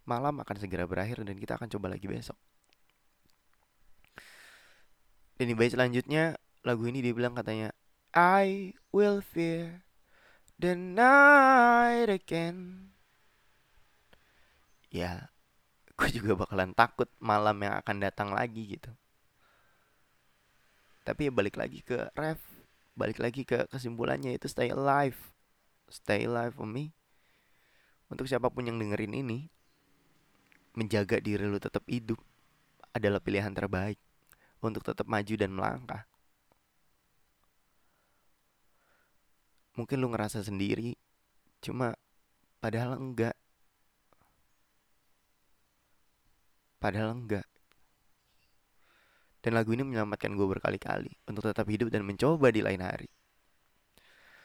Malam 0.03 0.39
akan 0.43 0.55
segera 0.59 0.83
berakhir 0.83 1.23
dan 1.23 1.35
kita 1.39 1.55
akan 1.55 1.71
coba 1.71 1.91
lagi 1.91 2.07
besok. 2.07 2.35
Dan 5.35 5.51
di 5.51 5.55
bait 5.55 5.71
selanjutnya 5.71 6.39
lagu 6.63 6.87
ini 6.87 7.03
dia 7.03 7.11
bilang 7.11 7.35
katanya 7.35 7.75
I 8.15 8.77
will 8.95 9.19
fear 9.19 9.83
the 10.55 10.77
night 10.77 12.07
again 12.07 12.92
ya 14.93 15.33
gue 15.97 16.09
juga 16.13 16.37
bakalan 16.37 16.73
takut 16.77 17.09
malam 17.17 17.57
yang 17.65 17.73
akan 17.81 17.97
datang 17.97 18.29
lagi 18.29 18.77
gitu. 18.77 18.93
Tapi 21.03 21.27
ya 21.27 21.31
balik 21.33 21.57
lagi 21.57 21.81
ke 21.83 22.13
ref 22.13 22.39
balik 22.93 23.17
lagi 23.17 23.41
ke 23.41 23.65
kesimpulannya 23.73 24.37
itu 24.37 24.45
stay 24.45 24.69
alive. 24.69 25.17
Stay 25.89 26.29
alive 26.29 26.53
for 26.53 26.69
me. 26.69 26.93
Untuk 28.07 28.29
siapa 28.29 28.53
pun 28.53 28.69
yang 28.69 28.77
dengerin 28.77 29.17
ini 29.17 29.49
menjaga 30.77 31.17
diri 31.21 31.45
lu 31.45 31.57
tetap 31.57 31.85
hidup 31.89 32.21
adalah 32.93 33.21
pilihan 33.21 33.53
terbaik 33.53 33.97
untuk 34.61 34.85
tetap 34.85 35.09
maju 35.09 35.33
dan 35.33 35.51
melangkah. 35.53 36.05
Mungkin 39.73 39.97
lu 39.97 40.13
ngerasa 40.13 40.45
sendiri 40.45 40.93
cuma 41.65 41.97
padahal 42.61 43.01
enggak 43.01 43.33
padahal 46.83 47.15
enggak. 47.15 47.47
Dan 49.39 49.55
lagu 49.55 49.71
ini 49.71 49.87
menyelamatkan 49.87 50.35
gue 50.35 50.47
berkali-kali 50.47 51.11
untuk 51.31 51.47
tetap 51.47 51.63
hidup 51.71 51.87
dan 51.87 52.03
mencoba 52.03 52.51
di 52.51 52.59
lain 52.59 52.83
hari. 52.83 53.07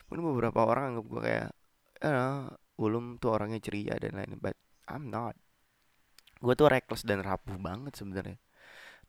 Mungkin 0.06 0.22
beberapa 0.22 0.62
orang 0.62 0.94
anggap 0.94 1.06
gue 1.10 1.20
kayak 1.26 1.50
ya 1.98 2.46
ulum 2.78 3.18
tuh 3.18 3.34
orangnya 3.34 3.58
ceria 3.58 3.98
dan 3.98 4.14
lain 4.14 4.38
but 4.38 4.54
I'm 4.86 5.10
not. 5.10 5.34
Gue 6.38 6.54
tuh 6.54 6.70
reckless 6.70 7.02
dan 7.02 7.26
rapuh 7.26 7.58
banget 7.58 7.98
sebenarnya. 7.98 8.38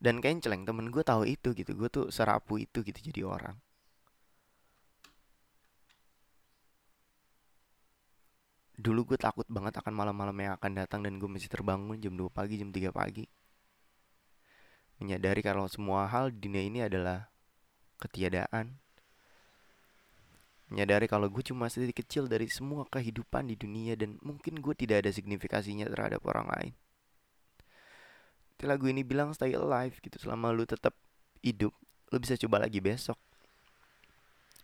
Dan 0.01 0.17
kenceleng 0.25 0.65
temen 0.65 0.89
gue 0.89 1.05
tahu 1.05 1.29
itu 1.29 1.53
gitu. 1.53 1.77
Gue 1.77 1.89
tuh 1.93 2.09
serapuh 2.09 2.57
itu 2.57 2.81
gitu 2.81 2.99
jadi 3.13 3.29
orang 3.29 3.57
dulu 8.79 9.13
gue 9.13 9.19
takut 9.19 9.43
banget 9.51 9.75
akan 9.83 9.91
malam-malam 9.91 10.35
yang 10.39 10.53
akan 10.55 10.71
datang 10.71 11.03
dan 11.03 11.19
gue 11.19 11.27
mesti 11.27 11.51
terbangun 11.51 11.99
jam 11.99 12.15
2 12.15 12.31
pagi, 12.31 12.55
jam 12.55 12.71
3 12.71 12.95
pagi. 12.95 13.27
Menyadari 15.03 15.43
kalau 15.43 15.67
semua 15.67 16.07
hal 16.07 16.31
di 16.31 16.39
dunia 16.47 16.63
ini 16.63 16.79
adalah 16.87 17.27
ketiadaan. 17.99 18.79
Menyadari 20.71 21.11
kalau 21.11 21.27
gue 21.27 21.43
cuma 21.43 21.67
sedikit 21.67 21.99
kecil 22.03 22.31
dari 22.31 22.47
semua 22.47 22.87
kehidupan 22.87 23.51
di 23.51 23.59
dunia 23.59 23.99
dan 23.99 24.15
mungkin 24.23 24.63
gue 24.63 24.75
tidak 24.75 25.03
ada 25.03 25.11
signifikasinya 25.11 25.87
terhadap 25.91 26.23
orang 26.23 26.47
lain. 26.47 26.73
Tapi 28.55 28.63
lagu 28.67 28.87
ini 28.87 29.03
bilang 29.03 29.35
stay 29.35 29.55
alive 29.55 29.99
gitu 30.03 30.19
selama 30.19 30.51
lu 30.51 30.67
tetap 30.67 30.95
hidup, 31.43 31.71
lu 32.11 32.17
bisa 32.19 32.35
coba 32.35 32.63
lagi 32.63 32.79
besok. 32.79 33.15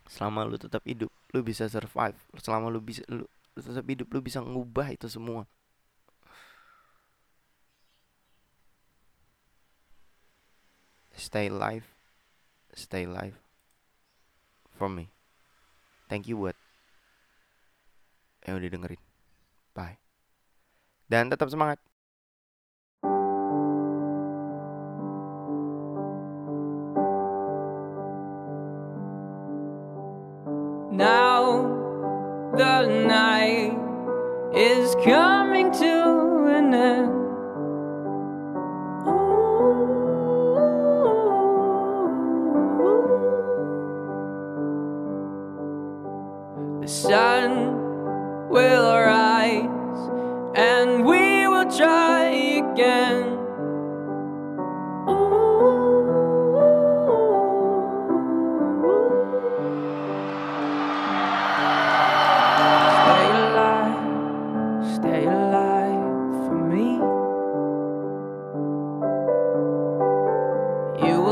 Selama 0.08 0.46
lu 0.46 0.60
tetap 0.60 0.84
hidup, 0.84 1.10
lu 1.34 1.40
bisa 1.42 1.66
survive. 1.72 2.20
Selama 2.38 2.70
lu 2.70 2.84
bisa 2.84 3.02
lu 3.08 3.26
tetap 3.64 3.86
hidup 3.88 4.08
lu 4.12 4.20
bisa 4.20 4.44
ngubah 4.44 4.92
itu 4.92 5.08
semua. 5.08 5.48
Stay 11.16 11.48
alive. 11.48 11.88
Stay 12.76 13.08
alive. 13.08 13.40
For 14.76 14.92
me. 14.92 15.08
Thank 16.12 16.28
you 16.28 16.36
buat 16.36 16.60
yang 18.46 18.62
udah 18.62 18.70
dengerin. 18.70 19.02
Bye. 19.74 19.98
Dan 21.10 21.34
tetap 21.34 21.50
semangat 21.50 21.82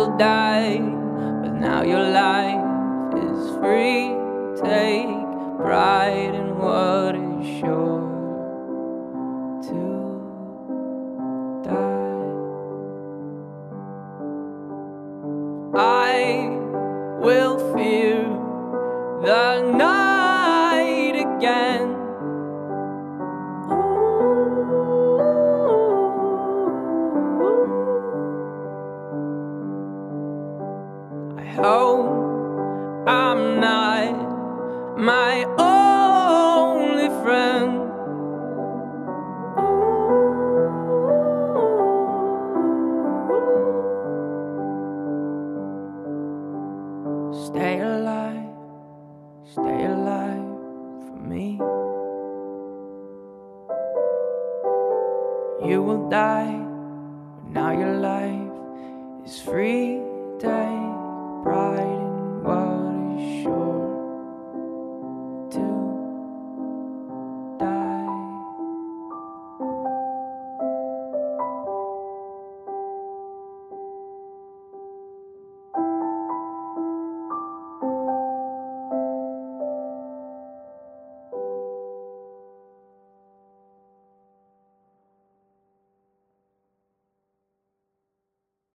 will 0.04 0.18
die, 0.18 0.80
but 0.80 1.54
now 1.54 1.82
your 1.82 2.04
life 2.10 3.16
is 3.24 3.56
free. 3.58 4.12
Take 4.62 5.08
pride 5.58 6.36
in 6.36 6.58
what 6.58 7.16
is 7.16 7.60
sure 7.60 8.13